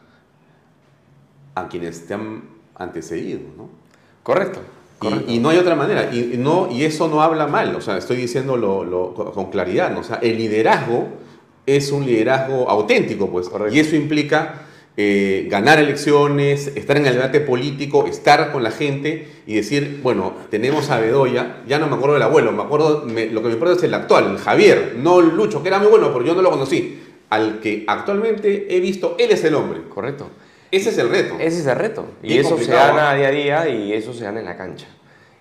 [1.56, 3.70] a quienes te han antecedido, ¿no?
[4.24, 4.60] Correcto.
[5.28, 6.14] Y, no hay otra manera.
[6.14, 10.00] Y, no, y eso no habla mal, o sea, estoy diciéndolo con claridad, ¿no?
[10.00, 11.08] O sea, el liderazgo
[11.66, 13.50] es un liderazgo auténtico, pues.
[13.72, 14.66] Y eso implica
[14.98, 20.34] eh, ganar elecciones, estar en el debate político, estar con la gente y decir, bueno,
[20.50, 23.74] tenemos a Bedoya, ya no me acuerdo del abuelo, me acuerdo, lo que me acuerdo
[23.74, 26.42] es el actual, el Javier, no el Lucho, que era muy bueno, pero yo no
[26.42, 27.02] lo conocí.
[27.30, 29.82] Al que actualmente he visto, él es el hombre.
[29.90, 30.30] Correcto.
[30.76, 31.36] Ese es el reto.
[31.40, 32.06] Ese es el reto.
[32.22, 34.88] y eso se gana día a día y eso se gana en la cancha.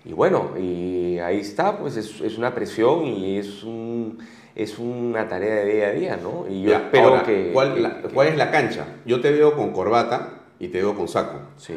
[0.03, 4.19] Y bueno, y ahí está, pues es, es una presión y es un
[4.55, 6.45] es una tarea de día a día, ¿no?
[6.49, 8.85] Y yo espero que ¿cuál, ¿Cuál es la cancha?
[9.05, 11.39] Yo te veo con corbata y te veo con saco.
[11.57, 11.73] Sí.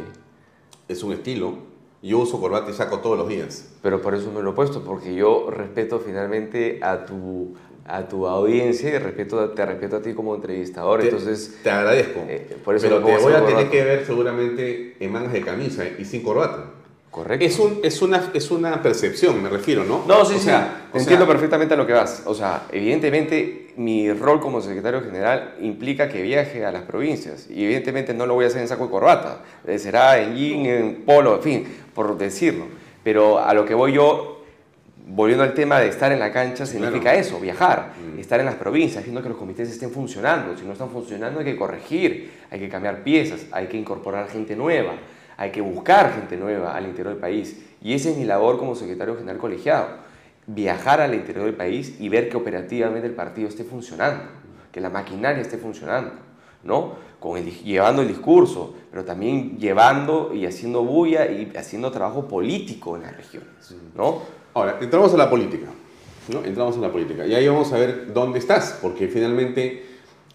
[0.86, 1.66] Es un estilo.
[2.00, 3.74] Yo uso corbata y saco todos los días.
[3.82, 7.56] Pero por eso me lo he puesto, porque yo respeto finalmente a tu,
[7.88, 11.00] a tu audiencia y respeto, te respeto a ti como entrevistador.
[11.00, 12.20] Te, entonces, te agradezco.
[12.28, 15.84] Eh, por eso pero te voy a tener que ver seguramente en mangas de camisa
[15.98, 16.66] y sin corbata.
[17.10, 17.44] Correcto.
[17.44, 20.04] Es, un, es, una, es una percepción, me refiero, ¿no?
[20.06, 22.22] No, sí, o sea, entiendo perfectamente a lo que vas.
[22.26, 27.48] O sea, evidentemente mi rol como secretario general implica que viaje a las provincias.
[27.48, 29.40] Y evidentemente no lo voy a hacer en saco y corbata.
[29.66, 32.66] Eh, será en jean, en polo, en fin, por decirlo.
[33.02, 34.37] Pero a lo que voy yo,
[35.08, 38.18] volviendo al tema de estar en la cancha, significa eso, viajar, mm.
[38.18, 40.56] estar en las provincias, viendo que los comités estén funcionando.
[40.56, 44.54] Si no están funcionando hay que corregir, hay que cambiar piezas, hay que incorporar gente
[44.54, 44.94] nueva
[45.38, 47.64] hay que buscar gente nueva al interior del país.
[47.80, 49.86] Y esa es mi labor como secretario general colegiado,
[50.48, 54.24] viajar al interior del país y ver que operativamente el partido esté funcionando,
[54.72, 56.10] que la maquinaria esté funcionando,
[56.64, 56.96] ¿no?
[57.20, 62.96] Con el, llevando el discurso, pero también llevando y haciendo bulla y haciendo trabajo político
[62.96, 64.22] en las regiones, ¿no?
[64.58, 65.68] Ahora, entramos a la política,
[66.26, 66.44] ¿no?
[66.44, 67.24] Entramos a la política.
[67.24, 69.86] Y ahí vamos a ver dónde estás, porque finalmente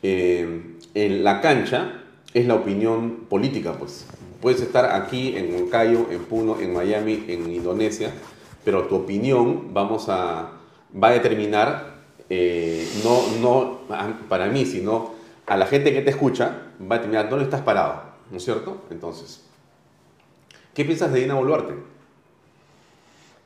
[0.02, 4.06] eh, en la cancha es la opinión política, pues.
[4.40, 8.12] Puedes estar aquí en Moncayo, en Puno, en Miami, en Indonesia,
[8.64, 10.52] pero tu opinión vamos a,
[11.04, 11.96] va a determinar,
[12.30, 13.80] eh, no, no
[14.30, 15.12] para mí, sino
[15.46, 18.84] a la gente que te escucha, va a determinar dónde estás parado, ¿no es cierto?
[18.90, 19.44] Entonces,
[20.74, 21.93] ¿qué piensas de Dina Boluarte?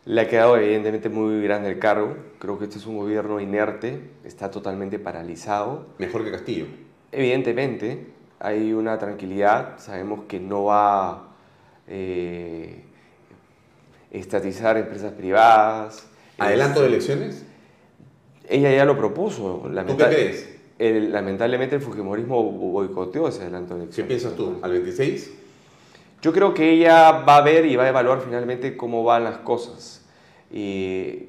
[0.08, 2.16] Le ha quedado evidentemente muy grande el cargo.
[2.40, 5.88] Creo que este es un gobierno inerte, está totalmente paralizado.
[5.98, 6.66] Mejor que Castillo.
[7.12, 8.08] Evidentemente,
[8.40, 11.28] hay una tranquilidad, sabemos que no va a
[11.90, 12.84] eh,
[14.10, 16.08] estatizar empresas privadas.
[16.38, 17.44] ¿Adelanto de elecciones?
[18.48, 19.70] Ella ya lo propuso.
[19.88, 20.54] ¿Tú qué crees?
[20.80, 24.08] lamentablemente el Fujimorismo boicoteó ese adelanto de elecciones.
[24.08, 24.60] ¿Qué piensas tú?
[24.62, 25.32] ¿Al 26?
[26.22, 29.40] Yo creo que ella va a ver y va a evaluar finalmente cómo van las
[29.40, 29.97] cosas.
[30.52, 31.28] Y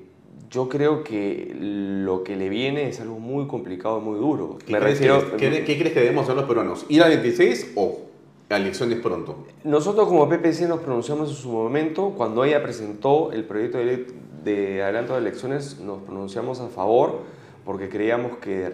[0.50, 4.58] yo creo que lo que le viene es algo muy complicado, muy duro.
[4.64, 6.86] ¿Qué, crees, que, ¿qué, crees que debemos hacer los peruanos?
[6.88, 8.00] ¿Ir a 26 o
[8.48, 9.44] a elecciones pronto?
[9.64, 14.06] Nosotros como PPC nos pronunciamos en su momento, cuando ella presentó el proyecto de,
[14.44, 17.20] de adelanto de elecciones, nos pronunciamos a favor
[17.64, 18.66] porque creíamos que,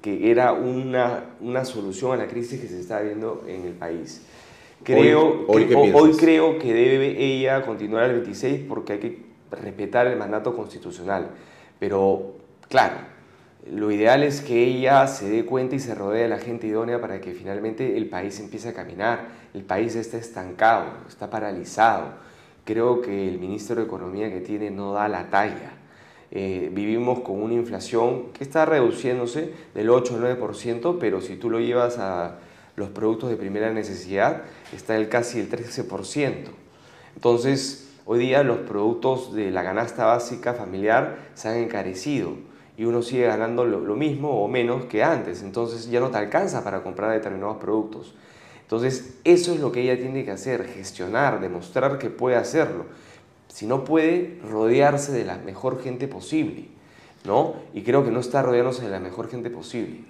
[0.00, 4.24] que era una, una solución a la crisis que se está viendo en el país.
[4.84, 10.06] Creo hoy, hoy, hoy creo que debe ella continuar al 26 porque hay que respetar
[10.06, 11.30] el mandato constitucional.
[11.78, 12.36] Pero
[12.68, 12.96] claro,
[13.70, 17.00] lo ideal es que ella se dé cuenta y se rodee de la gente idónea
[17.00, 19.28] para que finalmente el país empiece a caminar.
[19.54, 22.10] El país está estancado, está paralizado.
[22.64, 25.72] Creo que el ministro de Economía que tiene no da la talla.
[26.30, 31.50] Eh, vivimos con una inflación que está reduciéndose del 8 al 9%, pero si tú
[31.50, 32.38] lo llevas a
[32.76, 34.42] los productos de primera necesidad,
[34.72, 36.50] está el casi el 13%.
[37.14, 42.32] Entonces, hoy día los productos de la canasta básica familiar se han encarecido
[42.78, 45.42] y uno sigue ganando lo, mismo o menos que antes.
[45.42, 48.14] Entonces ya no te alcanza para comprar determinados productos.
[48.62, 52.86] Entonces eso es lo que ella tiene que hacer, gestionar, demostrar que puede hacerlo.
[53.48, 56.68] Si no puede, rodearse de la mejor gente posible.
[57.24, 57.54] ¿no?
[57.74, 60.00] Y creo que no está rodeándose de la mejor gente posible.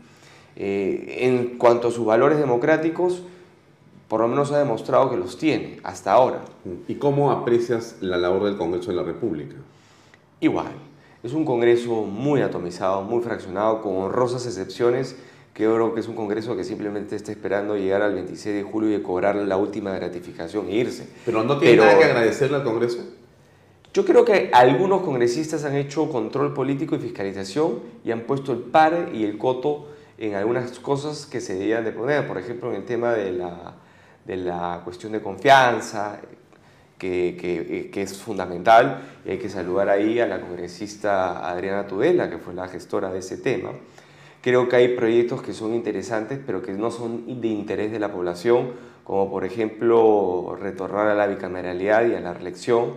[0.56, 3.22] Eh, en cuanto a sus valores democráticos,
[4.08, 6.42] por lo menos ha demostrado que los tiene hasta ahora.
[6.86, 9.56] ¿Y cómo aprecias la labor del Congreso de la República?
[10.40, 10.72] Igual.
[11.22, 15.16] Es un Congreso muy atomizado, muy fraccionado, con honrosas excepciones,
[15.54, 18.62] que yo creo que es un Congreso que simplemente está esperando llegar al 26 de
[18.62, 21.08] julio y cobrar la última gratificación e irse.
[21.24, 22.98] ¿Pero no tiene nada que agradecerle al Congreso?
[23.92, 28.58] Yo creo que algunos congresistas han hecho control político y fiscalización y han puesto el
[28.58, 29.88] par y el coto
[30.18, 33.74] en algunas cosas que se debían de poner, por ejemplo en el tema de la,
[34.26, 36.18] de la cuestión de confianza,
[36.98, 42.38] que, que, es fundamental, y hay que saludar ahí a la congresista Adriana Tudela, que
[42.38, 43.70] fue la gestora de ese tema.
[44.42, 48.12] Creo que hay proyectos que son interesantes, pero que no son de interés de la
[48.12, 48.72] población,
[49.04, 52.94] como por ejemplo retornar a la bicameralidad y a la reelección,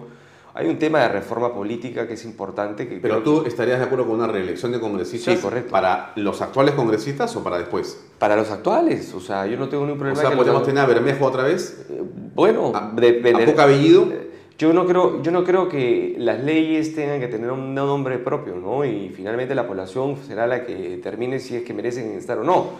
[0.59, 2.85] hay un tema de reforma política que es importante.
[2.87, 5.71] Que Pero tú estarías de acuerdo con una reelección de congresistas sí, correcto.
[5.71, 7.97] para los actuales congresistas o para después?
[8.19, 10.19] Para los actuales, o sea, yo no tengo ningún problema.
[10.19, 11.85] O sea, ¿podemos tener a Bermejo otra vez?
[11.89, 12.03] Eh,
[12.35, 14.09] bueno, ¿A, de, ¿a poca Bellido?
[14.57, 18.55] Yo no, creo, yo no creo que las leyes tengan que tener un nombre propio,
[18.57, 18.83] ¿no?
[18.83, 22.71] Y finalmente la población será la que determine si es que merecen estar o no.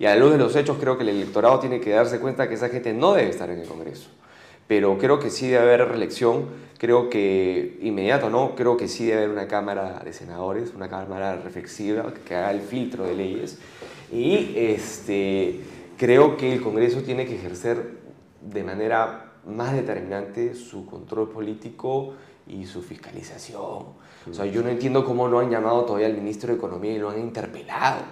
[0.00, 2.48] Y a la luz de los hechos creo que el electorado tiene que darse cuenta
[2.48, 4.10] que esa gente no debe estar en el Congreso.
[4.68, 8.54] Pero creo que sí debe haber reelección creo que inmediato, ¿no?
[8.54, 12.60] Creo que sí debe haber una Cámara de Senadores, una Cámara reflexiva que haga el
[12.60, 13.58] filtro de leyes.
[14.12, 15.60] Y este,
[15.98, 17.98] creo que el Congreso tiene que ejercer
[18.40, 22.14] de manera más determinante su control político
[22.46, 23.60] y su fiscalización.
[23.60, 26.98] O sea, yo no entiendo cómo no han llamado todavía al ministro de Economía y
[26.98, 28.02] lo han interpelado.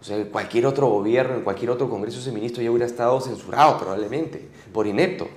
[0.00, 3.78] O sea, cualquier otro gobierno, en cualquier otro Congreso, ese ministro ya hubiera estado censurado
[3.78, 5.28] probablemente, por inepto.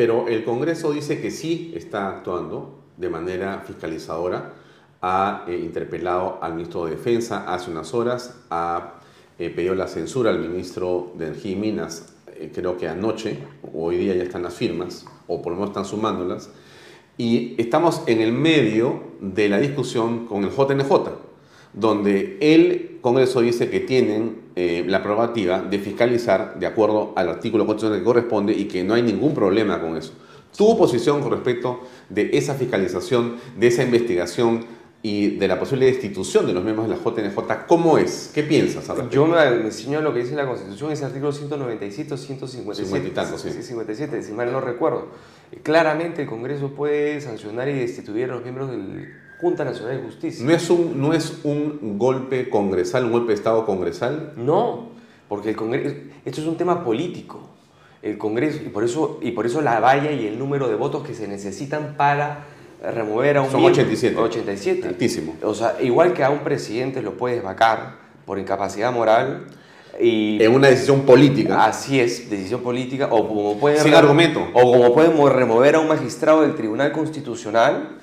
[0.00, 4.54] Pero el Congreso dice que sí está actuando de manera fiscalizadora.
[5.02, 8.94] Ha eh, interpelado al ministro de Defensa hace unas horas, ha
[9.38, 13.40] eh, pedido la censura al ministro de Energía y Minas, eh, creo que anoche,
[13.74, 16.48] hoy día ya están las firmas, o por lo menos están sumándolas.
[17.18, 21.10] Y estamos en el medio de la discusión con el JNJ,
[21.72, 27.64] donde el Congreso dice que tienen eh, la prerrogativa de fiscalizar de acuerdo al artículo
[27.64, 30.12] constitucional que corresponde y que no hay ningún problema con eso.
[30.56, 34.66] Tu posición con respecto de esa fiscalización, de esa investigación
[35.02, 38.30] y de la posible destitución de los miembros de la JNJ, ¿cómo es?
[38.34, 38.86] ¿Qué piensas?
[39.10, 43.08] Yo me, enseño lo que dice la Constitución, ese artículo 197 o 157.
[43.08, 43.50] y tanto, sí.
[43.50, 45.08] 57, si mal no recuerdo.
[45.62, 50.44] Claramente el Congreso puede sancionar y destituir a los miembros del Junta Nacional de Justicia.
[50.44, 54.34] ¿No es, un, ¿No es un golpe congresal, un golpe de Estado congresal?
[54.36, 54.90] No,
[55.28, 57.40] porque el Congreso, esto es un tema político.
[58.02, 61.06] El Congreso, y por, eso, y por eso la valla y el número de votos
[61.06, 62.44] que se necesitan para
[62.82, 64.16] remover a un Son 87.
[64.16, 64.88] 87.
[64.88, 65.36] Altísimo.
[65.42, 67.96] O sea, igual que a un presidente lo puedes vacar
[68.26, 69.46] por incapacidad moral.
[69.98, 71.64] Y, en una decisión política.
[71.64, 73.08] Así es, decisión política.
[73.10, 74.46] O como pueden, Sin argumento.
[74.54, 78.00] O como pueden remover a un magistrado del Tribunal Constitucional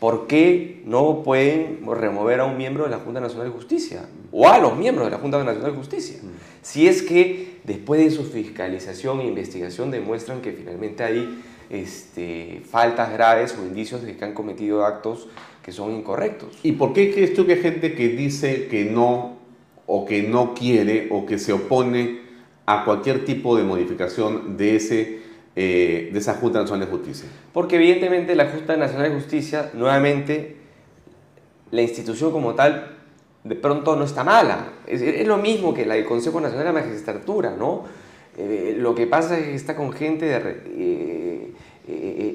[0.00, 4.08] ¿Por qué no pueden remover a un miembro de la Junta Nacional de Justicia?
[4.30, 6.20] O a los miembros de la Junta Nacional de Justicia.
[6.62, 13.12] Si es que después de su fiscalización e investigación demuestran que finalmente hay este, faltas
[13.12, 15.28] graves o indicios de que han cometido actos
[15.62, 16.56] que son incorrectos.
[16.62, 19.36] ¿Y por qué crees tú que hay gente que dice que no,
[19.86, 22.20] o que no quiere, o que se opone
[22.66, 25.17] a cualquier tipo de modificación de ese
[25.60, 27.28] eh, de esa Junta Nacional de Justicia?
[27.52, 30.54] Porque evidentemente la Junta Nacional de Justicia, nuevamente,
[31.72, 32.96] la institución como tal,
[33.42, 34.74] de pronto no está mala.
[34.86, 37.86] Es, lo mismo que la del Consejo Nacional de la Magistratura, ¿no?
[38.36, 40.40] Eh, lo que pasa es que está con gente
[40.76, 41.52] eh,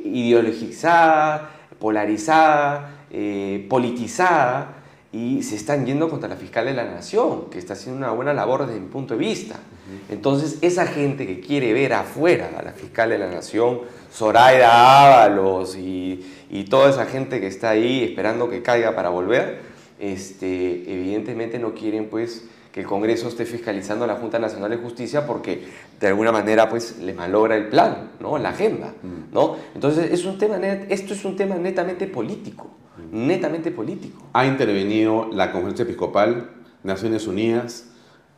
[0.04, 3.06] ideologizada, polarizada,
[3.70, 4.84] politizada,
[5.14, 8.34] y se están yendo contra la fiscal de la nación, que está haciendo una buena
[8.34, 9.62] labor desde mi punto de vista.
[10.10, 13.82] Entonces, esa gente que quiere ver afuera a la fiscal de la nación,
[14.12, 19.60] Zoraida Ábalos y, y, toda esa gente que está ahí esperando que caiga para volver,
[20.00, 24.78] este, evidentemente no quieren pues que el Congreso esté fiscalizando a la Junta Nacional de
[24.78, 25.64] Justicia porque
[26.00, 28.38] de alguna manera pues le malogra el plan, ¿no?
[28.40, 28.94] la agenda.
[29.32, 29.58] ¿no?
[29.76, 32.72] Entonces es un tema esto es un tema netamente político,
[33.12, 34.28] netamente político.
[34.34, 36.50] Ha intervenido la Conferencia Episcopal,
[36.84, 37.93] Naciones Unidas,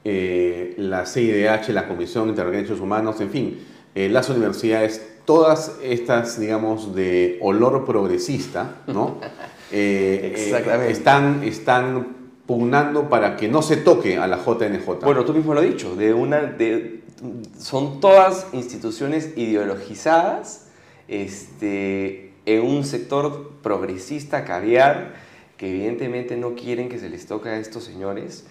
[0.07, 3.59] eh, la CIDH, la Comisión Inter de Derechos Humanos, en fin,
[3.95, 9.19] eh, las universidades, todas estas, digamos, de olor progresista, ¿no?
[9.71, 10.53] Eh,
[10.87, 12.15] están, están
[12.45, 15.03] pugnando para que no se toque a la JNJ.
[15.03, 17.01] Bueno, tú mismo lo has dicho, de una, de,
[17.57, 20.67] son todas instituciones ideologizadas
[21.07, 25.15] este, en un sector progresista, caviar,
[25.57, 28.45] que evidentemente no quieren que se les toque a estos señores,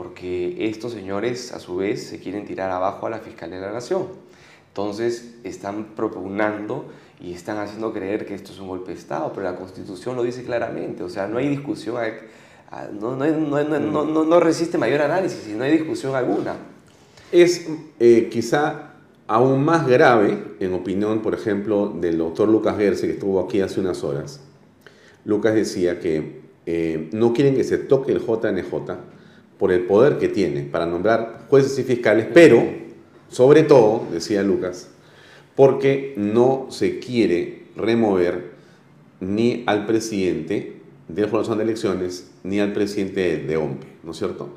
[0.00, 3.72] porque estos señores a su vez se quieren tirar abajo a la Fiscalía de la
[3.72, 4.06] Nación.
[4.68, 6.86] Entonces están propugnando
[7.20, 10.22] y están haciendo creer que esto es un golpe de Estado, pero la Constitución lo
[10.22, 11.96] dice claramente, o sea, no hay discusión
[12.70, 16.54] Ah, no, no, no, resiste mayor análisis y no hay discusión alguna.
[17.30, 17.68] Es
[17.98, 18.94] eh, quizá
[19.26, 23.80] aún más grave, en opinión, por ejemplo, del doctor Lucas Gerse, que estuvo aquí hace
[23.80, 24.40] unas horas.
[25.26, 29.10] Lucas decía que eh, no quieren que se toque el JNJ
[29.60, 32.64] por el poder que tiene para nombrar jueces y fiscales, pero,
[33.28, 34.88] sobre todo, decía Lucas,
[35.54, 38.52] porque no se quiere remover
[39.20, 44.48] ni al presidente de la de elecciones ni al presidente de OMPE, ¿no es cierto?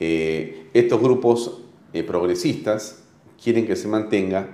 [0.00, 1.62] Eh, estos grupos
[1.92, 3.04] eh, progresistas
[3.40, 4.48] quieren que se mantenga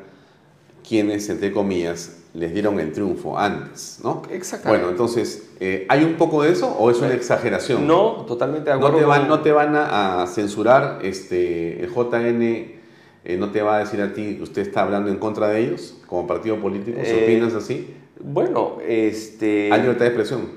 [0.86, 4.22] quienes, entre comillas, les dieron el triunfo antes, ¿no?
[4.30, 4.82] Exactamente.
[4.82, 7.86] Bueno, entonces, eh, ¿hay un poco de eso o es una exageración?
[7.86, 8.96] No, totalmente de acuerdo.
[8.96, 12.74] No te van, no te van a, censurar, este, el JN
[13.38, 15.96] no te va a decir a ti que usted está hablando en contra de ellos
[16.06, 17.94] como partido político, ¿se opinas así?
[18.20, 19.72] Bueno, este...
[19.72, 20.48] Hay libertad de expresión.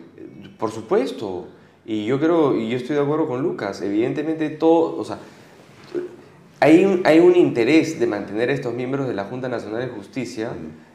[0.57, 1.47] Por supuesto.
[1.85, 5.19] Y yo creo, y yo estoy de acuerdo con Lucas, evidentemente todo, o sea,
[6.59, 9.87] hay un, hay un interés de mantener a estos miembros de la Junta Nacional de
[9.87, 10.51] Justicia,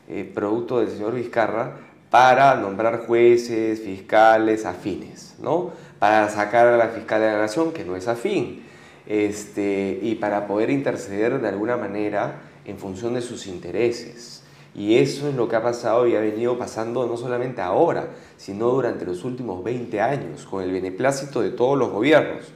[0.08, 1.76] eh, producto del señor Vizcarra,
[2.10, 5.70] para nombrar jueces, fiscales, afines, ¿no?
[5.98, 8.64] Para sacar a la fiscal de la nación, que no es afín,
[9.06, 14.42] este, y para poder interceder de alguna manera en función de sus intereses.
[14.74, 18.68] Y eso es lo que ha pasado y ha venido pasando no solamente ahora, sino
[18.68, 22.52] durante los últimos 20 años, con el beneplácito de todos los gobiernos.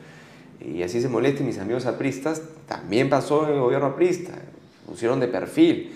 [0.61, 4.33] Y así se molesten mis amigos apristas, también pasó en el gobierno aprista,
[4.87, 5.96] pusieron de perfil.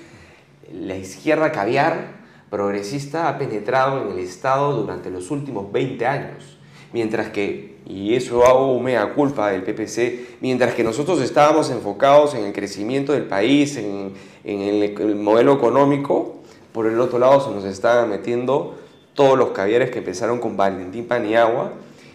[0.72, 2.20] La izquierda caviar
[2.50, 6.58] progresista ha penetrado en el Estado durante los últimos 20 años,
[6.92, 12.44] mientras que, y eso hago mea culpa del PPC, mientras que nosotros estábamos enfocados en
[12.44, 14.12] el crecimiento del país, en
[14.44, 16.36] en el, modelo económico,
[16.72, 18.78] por el otro lado se nos están metiendo
[19.14, 21.72] todos los caviares que empezaron con Valentín Paniagua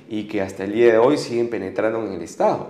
[0.09, 2.69] y que hasta el día de hoy siguen penetrando en el Estado.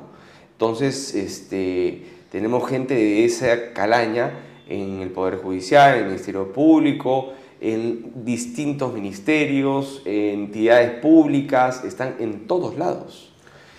[0.54, 4.32] Entonces, este, tenemos gente de esa calaña
[4.68, 12.48] en el Poder Judicial, en el Ministerio Público, en distintos ministerios, entidades públicas, están en
[12.48, 13.32] todos lados.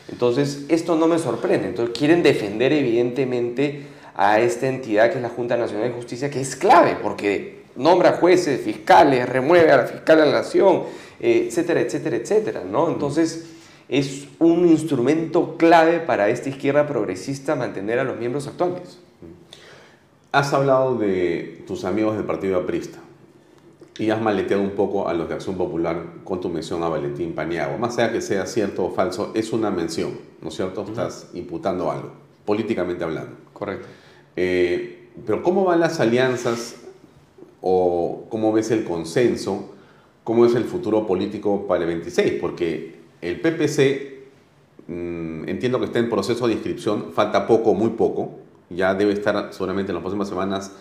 [0.08, 1.68] Entonces, esto no me sorprende.
[1.68, 6.40] Entonces, quieren defender evidentemente a esta entidad que es la Junta Nacional de Justicia, que
[6.40, 10.84] es clave porque nombra jueces, fiscales, remueve a la fiscal de la nación,
[11.20, 12.62] eh, etcétera, etcétera, etcétera.
[12.62, 13.46] Entonces
[13.88, 18.98] es un instrumento clave para esta izquierda progresista mantener a los miembros actuales.
[20.36, 22.98] Has hablado de tus amigos del Partido Aprista
[23.98, 27.32] y has maleteado un poco a los de Acción Popular con tu mención a Valentín
[27.34, 27.78] Paniagua.
[27.78, 30.10] Más allá que sea cierto o falso, es una mención,
[30.42, 30.82] ¿no es cierto?
[30.82, 32.10] Estás imputando algo,
[32.44, 33.34] políticamente hablando.
[33.54, 33.86] Correcto.
[34.36, 36.82] Eh, pero ¿cómo van las alianzas
[37.62, 39.70] o cómo ves el consenso?
[40.22, 42.34] ¿Cómo es el futuro político para el 26?
[42.42, 44.26] Porque el PPC,
[44.86, 49.52] mm, entiendo que está en proceso de inscripción, falta poco, muy poco, ya debe estar
[49.52, 50.72] seguramente en las próximas semanas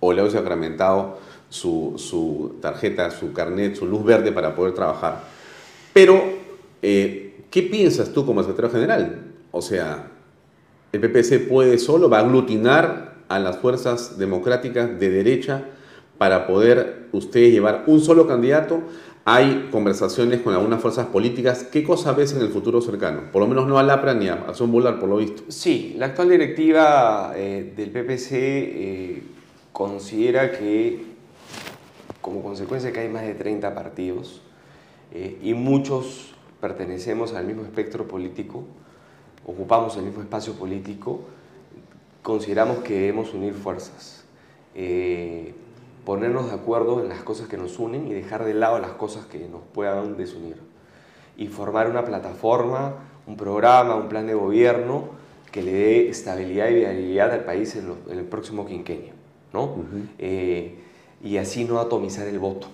[0.00, 1.18] o le ha sacramentado
[1.48, 5.24] su, su, tarjeta, su carnet, su luz verde para poder trabajar.
[5.92, 6.22] Pero,
[6.82, 9.18] eh, ¿qué piensas tú como secretario general?
[9.50, 10.10] O sea,
[10.92, 15.64] el PPC puede solo, va a aglutinar a las fuerzas democráticas de derecha
[16.18, 18.82] para poder ustedes llevar un solo candidato.
[19.24, 21.64] Hay conversaciones con algunas fuerzas políticas.
[21.64, 23.30] ¿Qué cosa ves en el futuro cercano?
[23.30, 25.42] Por lo menos no a LAPRA ni a Acción Volar, por lo visto.
[25.48, 29.22] Sí, la actual directiva eh, del PPC eh,
[29.72, 31.04] considera que,
[32.22, 34.40] como consecuencia que hay más de 30 partidos
[35.12, 38.64] eh, y muchos pertenecemos al mismo espectro político,
[39.44, 41.20] ocupamos el mismo espacio político,
[42.22, 44.24] consideramos que debemos unir fuerzas,
[46.10, 49.26] ponernos de acuerdo en las cosas que nos unen y dejar de lado las cosas
[49.26, 50.56] que nos puedan desunir.
[51.36, 52.96] Y formar una plataforma,
[53.28, 55.04] un programa, un plan de gobierno
[55.52, 59.12] que le dé estabilidad y viabilidad al país en, el próximo quinquenio,
[59.52, 59.76] ¿no?
[60.18, 60.80] Eh,
[61.22, 62.66] y así no atomizar el voto.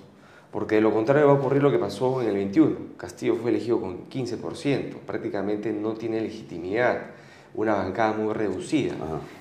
[0.51, 2.75] Porque de lo contrario va a ocurrir lo que pasó en el 21.
[2.97, 7.03] Castillo fue elegido con 15%, prácticamente no tiene legitimidad,
[7.55, 8.95] una bancada muy reducida.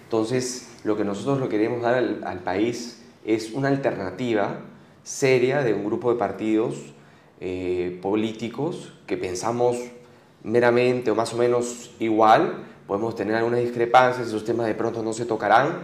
[0.04, 4.60] Entonces, lo que nosotros lo queremos dar al, país es una alternativa
[5.04, 6.76] seria de un grupo de partidos
[7.40, 9.78] eh, políticos que pensamos
[10.44, 15.12] meramente o más o menos igual, podemos tener algunas discrepancias, esos temas de pronto no
[15.14, 15.80] se tocarán,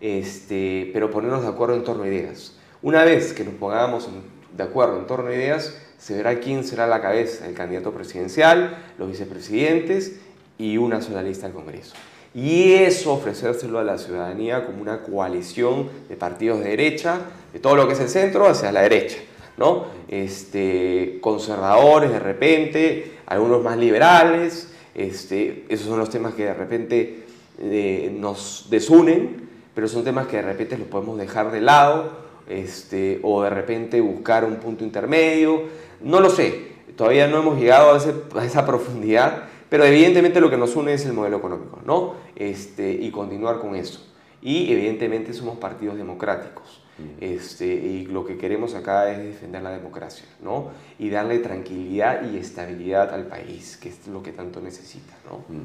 [0.00, 2.56] este, pero ponernos de acuerdo en torno a ideas.
[2.82, 4.08] Una vez que nos pongamos
[4.56, 8.78] de acuerdo en torno a ideas, se verá quién será la cabeza, el candidato presidencial,
[8.98, 10.18] los vicepresidentes
[10.56, 11.94] y una sola lista al Congreso.
[12.34, 17.20] Y eso ofrecérselo a la ciudadanía como una coalición de partidos de derecha,
[17.52, 19.18] de todo lo que es el centro hacia la derecha.
[19.56, 19.86] ¿no?
[20.08, 27.24] Este, conservadores de repente, algunos más liberales, este, esos son los temas que de repente
[27.60, 32.10] eh, nos desunen, pero son temas que de repente los podemos dejar de lado
[32.48, 35.64] este, o de repente buscar un punto intermedio.
[36.00, 40.76] No lo sé, todavía no hemos llegado a, esa profundidad, pero evidentemente lo que nos
[40.76, 42.14] une es el modelo económico, ¿no?
[42.36, 44.06] Este, y continuar con eso.
[44.42, 46.82] Y evidentemente somos partidos democráticos.
[47.18, 50.70] Este, y lo que queremos acá es defender la democracia, ¿no?
[50.98, 55.38] Y darle tranquilidad y estabilidad al país, que es lo que tanto necesita, ¿no?
[55.48, 55.62] Mm.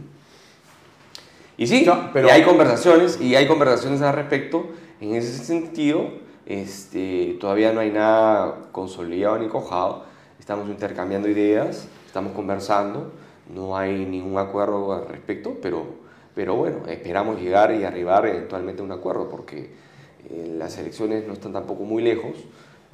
[1.58, 2.30] Y sí, pero...
[2.32, 4.68] hay conversaciones, y hay conversaciones al respecto.
[5.02, 6.10] En ese sentido,
[6.46, 10.06] este, todavía no hay nada consolidado ni cojado.
[10.40, 13.12] Estamos intercambiando ideas, estamos conversando,
[13.54, 15.86] no hay ningún acuerdo al respecto, pero,
[16.34, 19.70] pero bueno, esperamos llegar y arribar eventualmente a un acuerdo, porque
[20.30, 22.34] eh, las elecciones no están tampoco muy lejos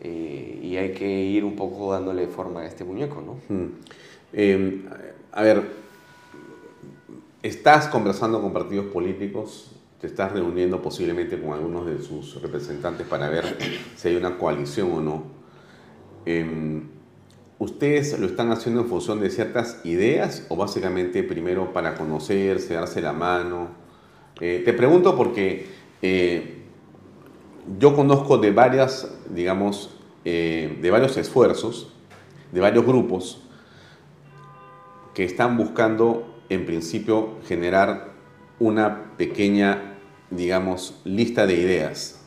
[0.02, 3.56] eh, y hay que ir un poco dándole forma a este muñeco, ¿no?
[3.56, 3.70] Mm.
[4.34, 4.86] Em,
[5.32, 5.64] a ver,
[7.44, 13.30] estás conversando con partidos políticos, te estás reuniendo posiblemente con algunos de sus representantes para
[13.30, 13.58] ver
[13.96, 15.24] si hay una coalición o no.
[17.62, 23.04] ¿Ustedes lo están haciendo en función de ciertas ideas o básicamente primero para conocerse, darse
[23.04, 23.68] la mano?
[24.40, 25.68] Eh, te pregunto porque
[27.78, 31.94] yo conozco de varias, digamos, eh, de varios esfuerzos,
[32.52, 33.44] de varios grupos
[35.14, 38.14] que están buscando, en principio, generar
[38.58, 40.00] una pequeña,
[40.32, 42.26] digamos, lista de ideas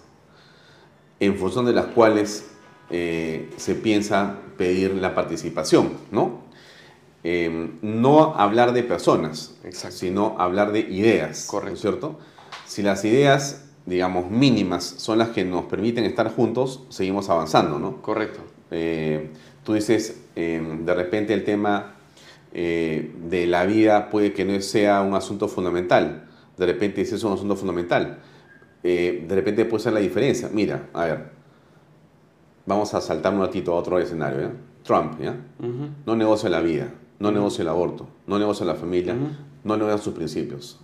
[1.19, 2.53] en función de las cuales
[2.91, 6.43] eh, se piensa pedir la participación, ¿no?
[7.23, 11.81] Eh, no hablar de personas, sino hablar de ideas, Correcto.
[11.81, 12.19] ¿cierto?
[12.67, 18.01] Si las ideas digamos, mínimas son las que nos permiten estar juntos, seguimos avanzando, ¿no?
[18.01, 18.41] Correcto.
[18.71, 19.31] Eh,
[19.63, 21.97] tú dices, eh, de repente el tema
[22.53, 26.29] eh, de la vida puede que no sea un asunto fundamental.
[26.57, 28.21] De repente ese es un asunto fundamental.
[28.83, 30.51] de repente puede ser la diferencia.
[30.53, 31.34] Mira, a ver,
[32.67, 34.41] vamos a saltar un ratito a otro escenario.
[34.41, 34.53] ¿ya?
[34.83, 35.37] Trump, ¿ya?
[36.07, 39.17] No negocia la vida, no negocia el aborto, no negocia la familia,
[39.65, 40.79] no negocia sus principios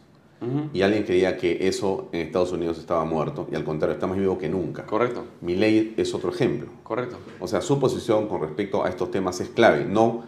[0.72, 4.18] y alguien creía que eso en Estados Unidos estaba muerto y al contrario, está más
[4.18, 4.86] vivo que nunca.
[4.86, 5.24] Correcto.
[5.42, 6.68] Mi ley es otro ejemplo.
[6.82, 7.18] Correcto.
[7.40, 10.24] O sea, su posición con respecto a estos temas es clave, no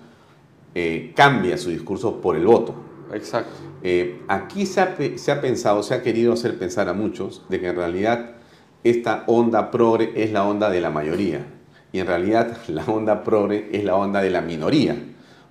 [0.75, 2.75] eh, cambia su discurso por el voto.
[3.13, 3.53] Exacto.
[3.83, 7.61] Eh, aquí se ha, se ha, pensado, se ha querido hacer pensar a muchos de
[7.61, 8.37] que en realidad
[8.85, 11.47] esta onda progre es la onda de la mayoría
[11.93, 14.97] y en realidad la onda progre es la onda de la minoría,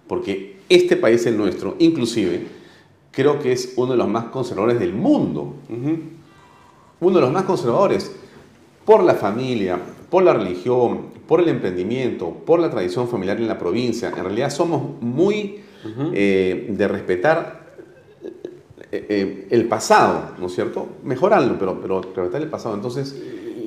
[0.08, 2.48] porque este país, el nuestro, inclusive,
[3.12, 5.54] creo que es uno de los más conservadores del mundo.
[7.02, 8.16] Uno de los más conservadores
[8.86, 9.80] por la familia,
[10.10, 14.14] por la religión, por el emprendimiento, por la tradición familiar en la provincia.
[14.16, 15.62] En realidad somos muy
[16.14, 17.61] eh, de respetar
[18.92, 20.88] eh, eh, el pasado, ¿no es cierto?
[21.04, 22.76] Mejorarlo, pero, pero respetar el pasado.
[22.76, 23.16] Entonces,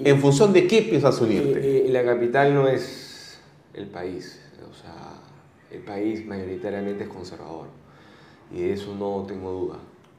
[0.05, 1.89] ¿en función de qué piensas unirte?
[1.89, 3.39] la capital no es
[3.73, 4.41] el país.
[4.71, 5.21] O sea,
[5.71, 7.69] el país mayoritariamente es conservador
[8.53, 9.79] y de eso no tengo duda.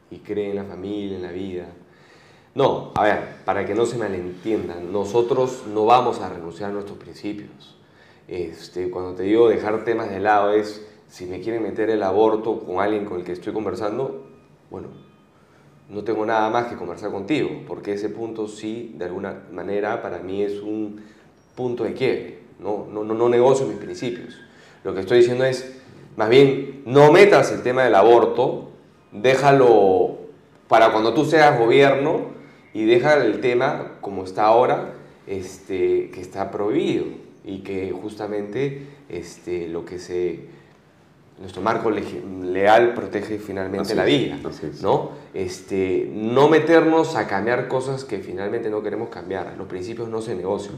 [0.10, 1.68] Y cree en la familia, en la vida.
[2.56, 6.98] No, a ver, para que no se malentiendan, nosotros no vamos a renunciar a nuestros
[6.98, 7.76] principios.
[8.28, 12.60] Este, cuando te digo dejar temas de lado es, si me quieren meter el aborto
[12.62, 14.25] con alguien con el que estoy conversando,
[14.70, 14.88] bueno,
[15.90, 20.20] no tengo nada más que conversar contigo, porque ese punto sí, de alguna manera, para
[20.20, 21.02] mí es un
[21.56, 22.40] punto de quiebre.
[22.60, 24.40] No, no, no negocio mis principios.
[24.84, 25.80] Lo que estoy diciendo es,
[26.16, 28.72] más bien, no metas el tema del aborto,
[29.12, 30.18] déjalo
[30.68, 32.34] para cuando tú seas gobierno
[32.74, 34.94] y deja el tema como está ahora,
[35.28, 37.06] este, que está prohibido
[37.44, 40.48] y que justamente este, lo que se
[41.38, 44.40] Nuestro marco leal protege finalmente la vida,
[44.82, 45.12] ¿no?
[45.34, 49.54] Este, no meternos a cambiar cosas que finalmente no queremos cambiar.
[49.58, 50.76] Los principios no se negocian.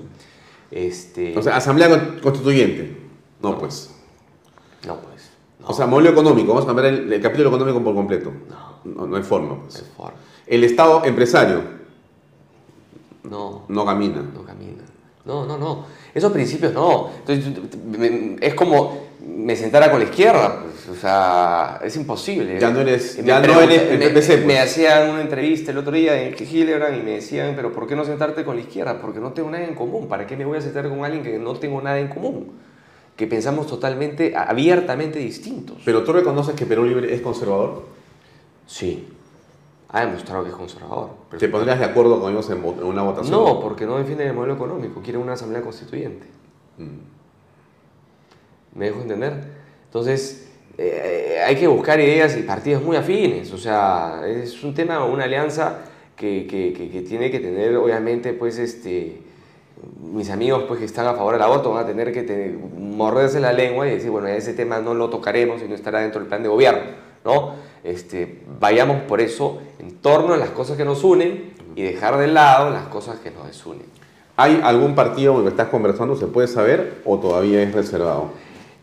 [0.72, 2.98] Este, o sea, asamblea constituyente.
[3.40, 3.94] No, pues.
[4.88, 5.30] No, pues.
[5.64, 6.50] O sea, modelo económico.
[6.50, 8.34] Vamos a cambiar el, capítulo económico por completo.
[8.84, 9.06] No.
[9.08, 9.62] No, hay forma.
[9.62, 9.76] Pues.
[9.76, 10.20] No hay forma.
[10.48, 11.62] El Estado empresario.
[13.24, 13.66] No.
[13.68, 14.24] No camina.
[14.34, 14.84] No camina.
[15.24, 15.86] No, no, no.
[16.16, 17.12] Esos principios no.
[17.20, 17.54] Entonces,
[18.42, 20.62] es como me sentara con la izquierda.
[20.62, 22.60] Pues, o sea, es imposible.
[22.60, 24.46] Ya no eres, ya no eres me, pues.
[24.46, 27.96] me, hacían una entrevista el otro día en Hildebrand y me decían, pero ¿por qué
[27.96, 29.00] no sentarte con la izquierda?
[29.00, 30.08] Porque no tengo nada en común.
[30.08, 32.54] ¿Para qué me voy a sentar con alguien que no tengo nada en común?
[33.16, 35.78] Que pensamos totalmente, abiertamente distintos.
[35.84, 37.84] ¿Pero tú reconoces que Perú Libre es conservador?
[38.66, 39.08] Sí.
[39.90, 41.10] Ha demostrado que es conservador.
[41.38, 43.32] ¿Te pondrías de acuerdo con ellos en, una votación?
[43.32, 46.28] No, porque no defienden el modelo económico, quieren una asamblea constituyente.
[46.78, 47.17] Mm.
[48.76, 49.34] ¿Me dejo entender?
[49.86, 53.52] Entonces, eh, hay que buscar ideas y partidos muy afines.
[53.54, 55.80] O sea, es un tema, una alianza
[56.16, 59.22] que, que, que, tiene que tener, obviamente, pues, este,
[60.02, 63.54] mis amigos pues, que están a favor del aborto van a tener que morderse la
[63.54, 66.44] lengua y decir, bueno, ese tema no lo tocaremos y no estará dentro del plan
[66.44, 67.08] de gobierno.
[67.24, 67.54] ¿no?
[67.84, 72.28] Este, vayamos por eso en torno a las cosas que nos unen y dejar de
[72.28, 73.86] lado las cosas que nos desunen.
[74.36, 78.32] ¿Hay algún partido con el que estás conversando, se puede saber o todavía es reservado?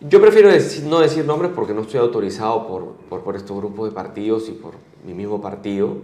[0.07, 0.51] Yo prefiero
[0.85, 4.75] no decir nombres porque no estoy autorizado por, por, estos grupos de partidos y por
[5.07, 5.97] mi mismo partido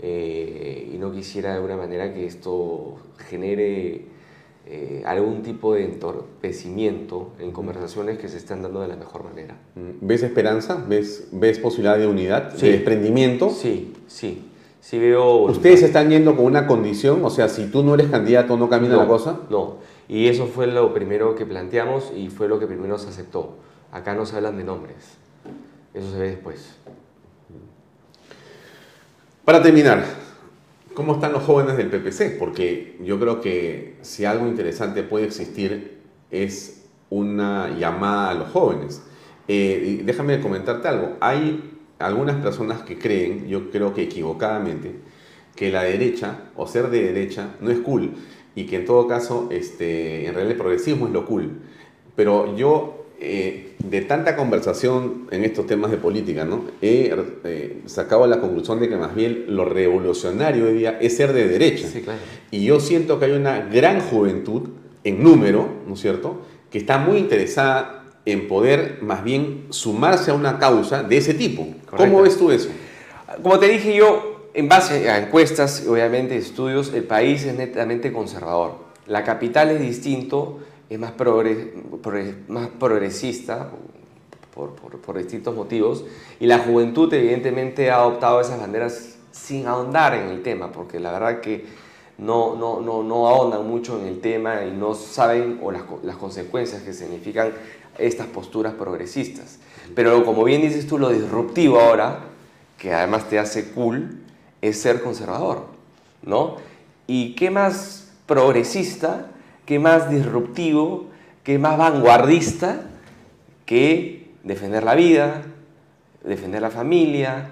[0.00, 2.96] eh, y no quisiera de alguna manera que esto
[3.28, 4.06] genere
[4.66, 9.56] eh, algún tipo de entorpecimiento en conversaciones que se están dando de la mejor manera.
[9.76, 10.84] Mm, ¿Ves esperanza?
[10.88, 13.50] ¿Ves, ves posibilidad de unidad, de desprendimiento?
[13.50, 14.50] Sí, sí.
[14.80, 15.44] Sí veo...
[15.44, 17.24] ¿Ustedes están yendo con una condición?
[17.24, 19.38] O sea, si tú no eres candidato, ¿no camina la cosa?
[19.48, 19.76] No,
[20.08, 23.58] y eso fue lo primero que planteamos y fue lo que primero se aceptó.
[23.92, 24.96] Acá no se hablan de nombres.
[25.92, 26.76] Eso se ve después.
[29.44, 30.04] Para terminar,
[30.94, 32.38] ¿Cómo están los jóvenes del PPC?
[32.38, 35.98] Porque yo creo que si algo interesante puede existir
[36.30, 39.02] es una llamada a los jóvenes.
[39.48, 41.16] Eh, déjame comentarte algo.
[41.18, 44.94] Hay algunas personas que creen, yo creo que equivocadamente,
[45.56, 48.12] que la derecha o ser de derecha no es cool
[48.54, 51.50] y que en todo caso este, en realidad el progresismo es lo cool.
[52.16, 56.64] Pero yo eh, de tanta conversación en estos temas de política, ¿no?
[56.82, 57.14] he
[57.44, 61.46] eh, sacado la conclusión de que más bien lo revolucionario hoy día es ser de
[61.46, 61.88] derecha.
[62.50, 64.70] Y yo siento que hay una gran juventud
[65.04, 66.40] en número, ¿no es cierto?,
[66.70, 71.66] que está muy interesada en poder más bien sumarse a una causa de ese tipo.
[71.96, 72.68] ¿Cómo ves tú eso?
[73.42, 78.76] Como te dije yo, en base a encuestas, obviamente estudios, el país es netamente conservador.
[79.06, 81.12] La capital es distinto, es más,
[82.48, 83.70] más progresista
[84.54, 86.04] por, por, distintos motivos
[86.38, 91.10] y la juventud evidentemente ha adoptado esas banderas sin ahondar en el tema, porque la
[91.10, 91.66] verdad que
[92.18, 96.16] no, no, no, no ahondan mucho en el tema y no saben o las, las
[96.16, 97.52] consecuencias que significan
[97.98, 99.58] estas posturas progresistas.
[99.96, 102.20] Pero como bien dices tú, lo disruptivo ahora,
[102.78, 104.23] que además te hace cool,
[104.68, 105.66] es ser conservador,
[106.22, 106.56] ¿no?
[107.06, 109.30] ¿Y qué más progresista
[109.66, 111.06] qué más disruptivo,
[111.42, 112.82] qué más vanguardista
[113.66, 115.42] que defender la vida,
[116.22, 117.50] defender la familia,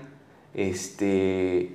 [0.55, 1.74] este,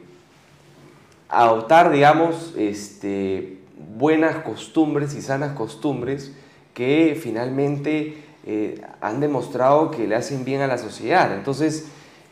[1.30, 3.60] adoptar, digamos, este,
[3.96, 6.34] buenas costumbres y sanas costumbres
[6.74, 11.34] que finalmente eh, han demostrado que le hacen bien a la sociedad.
[11.36, 11.88] Entonces,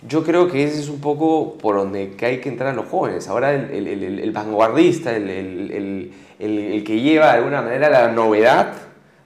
[0.07, 3.27] yo creo que ese es un poco por donde hay que entrar los jóvenes.
[3.27, 8.73] Ahora el, el vanguardista, el, el, que lleva de alguna manera la novedad,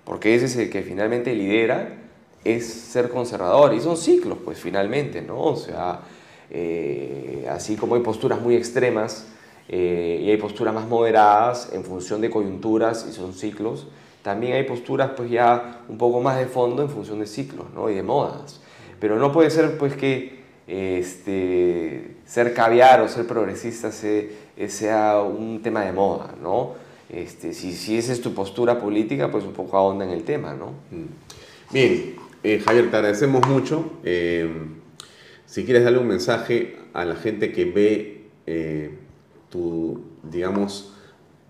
[0.05, 1.97] porque ese es el que finalmente lidera,
[2.43, 3.73] es ser conservador.
[3.73, 5.41] Y son ciclos, pues finalmente, ¿no?
[5.41, 6.01] O sea,
[6.49, 9.27] eh, así como hay posturas muy extremas
[9.67, 13.87] eh, y hay posturas más moderadas en función de coyunturas y son ciclos,
[14.23, 17.89] también hay posturas pues ya un poco más de fondo en función de ciclos, ¿no?
[17.89, 18.61] Y de modas.
[18.99, 20.38] Pero no puede ser pues que
[20.69, 26.75] este, ser caviar o ser progresista sea un tema de moda, ¿no?
[27.09, 30.53] Este, si, si esa es tu postura política, pues un poco ahonda en el tema,
[30.53, 30.67] ¿no?
[30.91, 31.73] Mm.
[31.73, 33.93] Bien, eh, Javier, te agradecemos mucho.
[34.03, 34.47] Eh,
[35.47, 38.91] si quieres darle un mensaje a la gente que ve eh,
[39.49, 40.93] tu, digamos,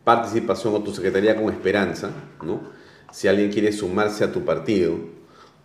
[0.05, 2.61] participación o tu secretaría con esperanza, ¿no?
[3.11, 4.95] Si alguien quiere sumarse a tu partido,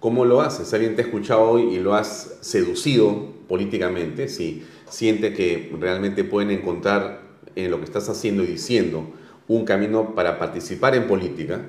[0.01, 0.75] ¿cómo lo haces?
[0.75, 6.51] Alguien te ha escuchado hoy y lo has seducido políticamente, si siente que realmente pueden
[6.51, 7.21] encontrar
[7.55, 9.07] en lo que estás haciendo y diciendo
[9.49, 11.61] un camino para participar en política,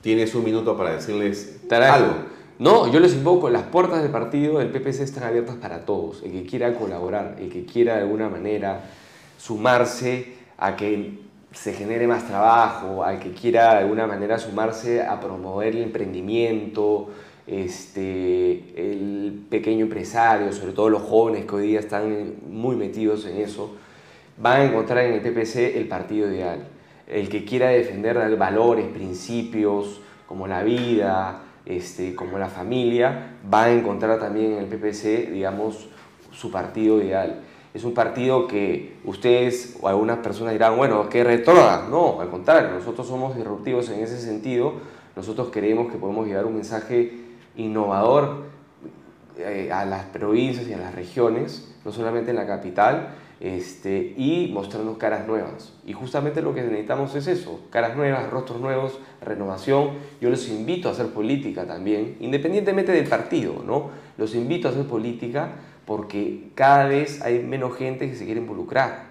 [0.00, 2.32] tienes un minuto para decirles algo.
[2.58, 6.32] No, yo les invoco, las puertas del partido del PPC están abiertas para todos, el
[6.32, 8.84] que quiera colaborar, el que quiera de alguna manera
[9.38, 11.18] sumarse a que
[11.52, 17.10] se genere más trabajo, al que quiera de alguna manera sumarse a promover el emprendimiento,
[17.46, 23.38] este, el pequeño empresario, sobre todo los jóvenes que hoy día están muy metidos en
[23.38, 23.74] eso,
[24.36, 26.68] van a encontrar en el PPC el partido ideal.
[27.06, 33.72] El que quiera defender valores, principios, como la vida, este, como la familia, va a
[33.72, 35.88] encontrar también en el PPC, digamos,
[36.32, 37.40] su partido ideal.
[37.74, 41.86] Es un partido que ustedes o algunas personas dirán, bueno, que retrógrada.
[41.88, 44.74] No, al contrario, nosotros somos disruptivos en ese sentido.
[45.16, 47.21] Nosotros creemos que podemos llevar un mensaje
[47.56, 48.44] innovador
[49.38, 54.50] eh, a las provincias y a las regiones, no solamente en la capital, este, y
[54.52, 55.72] mostrarnos caras nuevas.
[55.84, 59.90] Y justamente lo que necesitamos es eso, caras nuevas, rostros nuevos, renovación.
[60.20, 63.90] Yo los invito a hacer política también, independientemente del partido, ¿no?
[64.16, 65.54] Los invito a hacer política
[65.86, 69.10] porque cada vez hay menos gente que se quiere involucrar.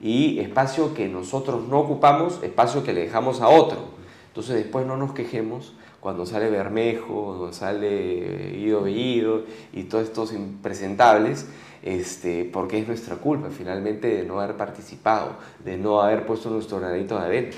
[0.00, 3.96] Y espacio que nosotros no ocupamos, espacio que le dejamos a otro.
[4.28, 5.74] Entonces después no nos quejemos
[6.06, 9.42] cuando sale Bermejo, cuando sale Ido Bellido
[9.72, 11.46] y todos estos impresentables
[11.82, 15.32] este, porque es nuestra culpa finalmente de no haber participado,
[15.64, 17.48] de no haber puesto nuestro granito de arena.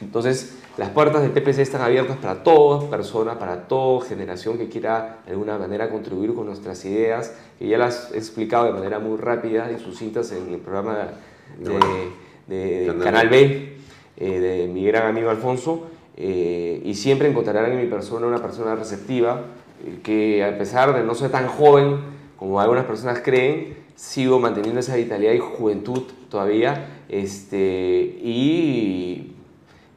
[0.00, 5.20] Entonces, las puertas del PPC están abiertas para toda persona, para toda generación que quiera
[5.24, 9.16] de alguna manera contribuir con nuestras ideas, que ya las he explicado de manera muy
[9.16, 11.06] rápida y sucintas en el programa
[12.48, 13.76] de, Canal B
[14.16, 15.86] eh, de mi gran amigo Alfonso,
[16.16, 19.42] eh, y siempre encontrarán en mi persona una persona receptiva,
[19.84, 21.96] eh, que a pesar de no ser tan joven,
[22.36, 29.32] como algunas personas creen, sigo manteniendo esa vitalidad y juventud todavía, este, y,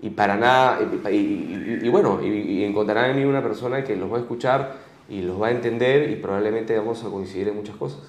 [0.01, 0.79] y para nada,
[1.11, 4.75] y, bueno, y, encontrarán en mí una persona que los va a escuchar
[5.09, 8.01] y los va a entender y probablemente vamos a coincidir en muchas cosas.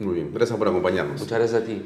[0.00, 1.20] Muy bien, gracias por acompañarnos.
[1.20, 1.80] Muchas gracias a ti,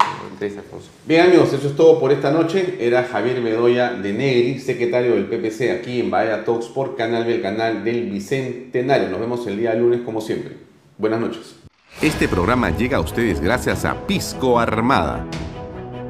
[1.07, 2.77] Bien amigos, eso es todo por esta noche.
[2.81, 7.35] Era Javier Bedoya de Negri, secretario del PPC aquí en Bahía Talks por Canal B,
[7.35, 9.11] el canal del Bicentenario.
[9.11, 10.57] Nos vemos el día lunes como siempre.
[10.97, 11.57] Buenas noches.
[12.01, 15.27] Este programa llega a ustedes gracias a Pisco Armada.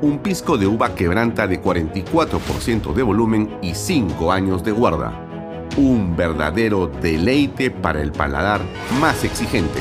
[0.00, 5.68] Un pisco de uva quebranta de 44% de volumen y 5 años de guarda.
[5.76, 8.60] Un verdadero deleite para el paladar
[9.00, 9.80] más exigente.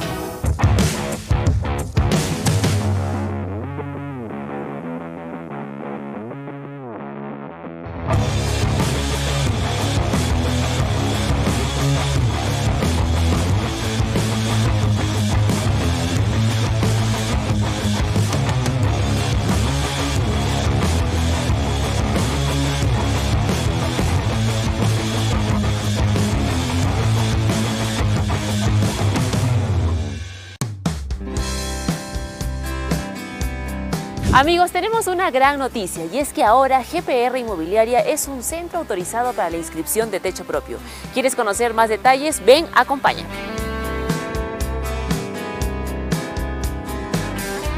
[35.01, 39.49] Tenemos una gran noticia y es que ahora GPR Inmobiliaria es un centro autorizado para
[39.49, 40.77] la inscripción de techo propio.
[41.13, 42.45] ¿Quieres conocer más detalles?
[42.45, 43.27] Ven, acompáñame.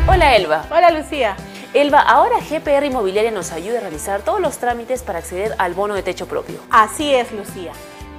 [0.08, 0.66] Hola Elba.
[0.70, 1.38] Hola Lucía.
[1.74, 5.96] Elba, ahora GPR Inmobiliaria nos ayuda a realizar todos los trámites para acceder al bono
[5.96, 6.60] de techo propio.
[6.70, 7.72] Así es, Lucía.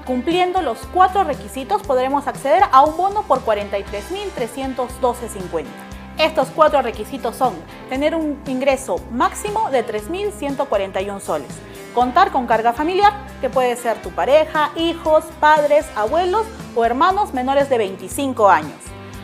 [0.07, 5.84] Cumpliendo los cuatro requisitos podremos acceder a un bono por 43.312.50.
[6.19, 7.55] Estos cuatro requisitos son
[7.89, 11.49] tener un ingreso máximo de 3.141 soles,
[11.93, 16.47] contar con carga familiar, que puede ser tu pareja, hijos, padres, abuelos
[16.77, 18.79] o hermanos menores de 25 años,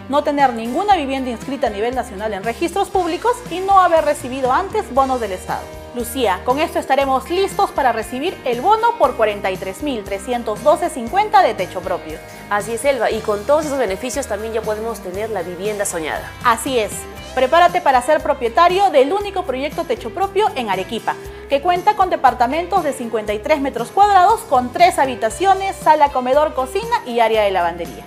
[0.08, 4.52] no tener ninguna vivienda inscrita a nivel nacional en registros públicos y no haber recibido
[4.52, 5.79] antes bonos del Estado.
[5.94, 12.16] Lucía, con esto estaremos listos para recibir el bono por 43.312.50 de techo propio.
[12.48, 16.30] Así es, Elba, y con todos esos beneficios también ya podemos tener la vivienda soñada.
[16.44, 16.92] Así es.
[17.34, 21.16] Prepárate para ser propietario del único proyecto techo propio en Arequipa,
[21.48, 27.18] que cuenta con departamentos de 53 metros cuadrados con tres habitaciones, sala, comedor, cocina y
[27.18, 28.04] área de lavandería.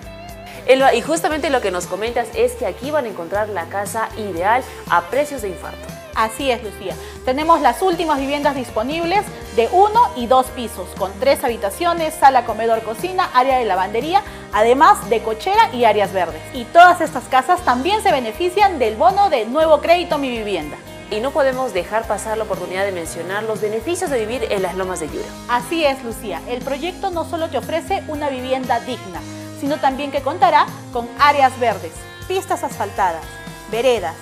[0.67, 4.07] Elba, y justamente lo que nos comentas es que aquí van a encontrar la casa
[4.17, 6.02] ideal a precios de infarto.
[6.15, 6.95] Así es, Lucía.
[7.25, 9.25] Tenemos las últimas viviendas disponibles
[9.55, 14.21] de uno y dos pisos, con tres habitaciones, sala, comedor, cocina, área de lavandería,
[14.51, 16.41] además de cochera y áreas verdes.
[16.53, 20.77] Y todas estas casas también se benefician del bono de nuevo crédito Mi Vivienda.
[21.09, 24.75] Y no podemos dejar pasar la oportunidad de mencionar los beneficios de vivir en las
[24.75, 25.27] lomas de Yura.
[25.47, 26.41] Así es, Lucía.
[26.47, 29.19] El proyecto no solo te ofrece una vivienda digna,
[29.59, 31.91] sino también que contará con áreas verdes,
[32.27, 33.23] pistas asfaltadas,
[33.71, 34.15] veredas,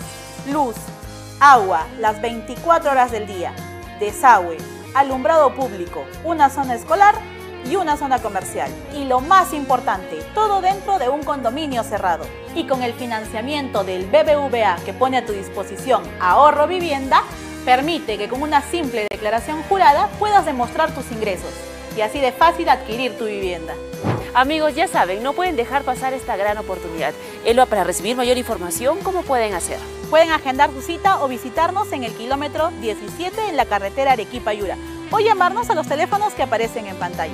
[0.48, 0.76] luz,
[1.42, 3.52] agua las 24 horas del día,
[4.00, 4.58] desagüe,
[4.94, 7.16] alumbrado público, una zona escolar
[7.66, 8.70] y una zona comercial.
[8.96, 12.26] Y lo más importante, todo dentro de un condominio cerrado.
[12.54, 17.24] Y con el financiamiento del BBVA que pone a tu disposición Ahorro Vivienda,
[17.66, 21.52] permite que con una simple declaración jurada puedas demostrar tus ingresos
[21.96, 23.74] y así de fácil adquirir tu vivienda.
[24.34, 27.14] Amigos, ya saben, no pueden dejar pasar esta gran oportunidad.
[27.46, 29.78] Elba, para recibir mayor información, ¿cómo pueden hacer?
[30.10, 34.78] Pueden agendar su cita o visitarnos en el kilómetro 17 en la carretera Arequipa-Yura
[35.12, 37.34] o llamarnos a los teléfonos que aparecen en pantalla.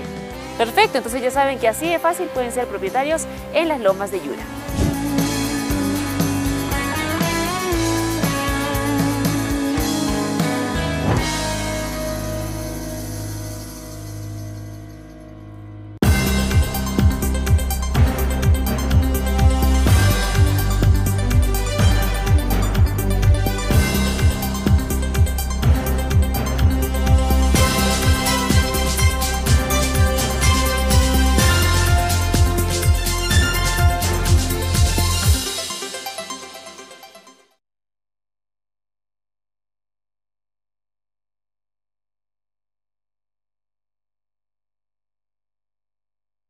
[0.58, 4.20] Perfecto, entonces ya saben que así de fácil pueden ser propietarios en las lomas de
[4.20, 4.44] Yura.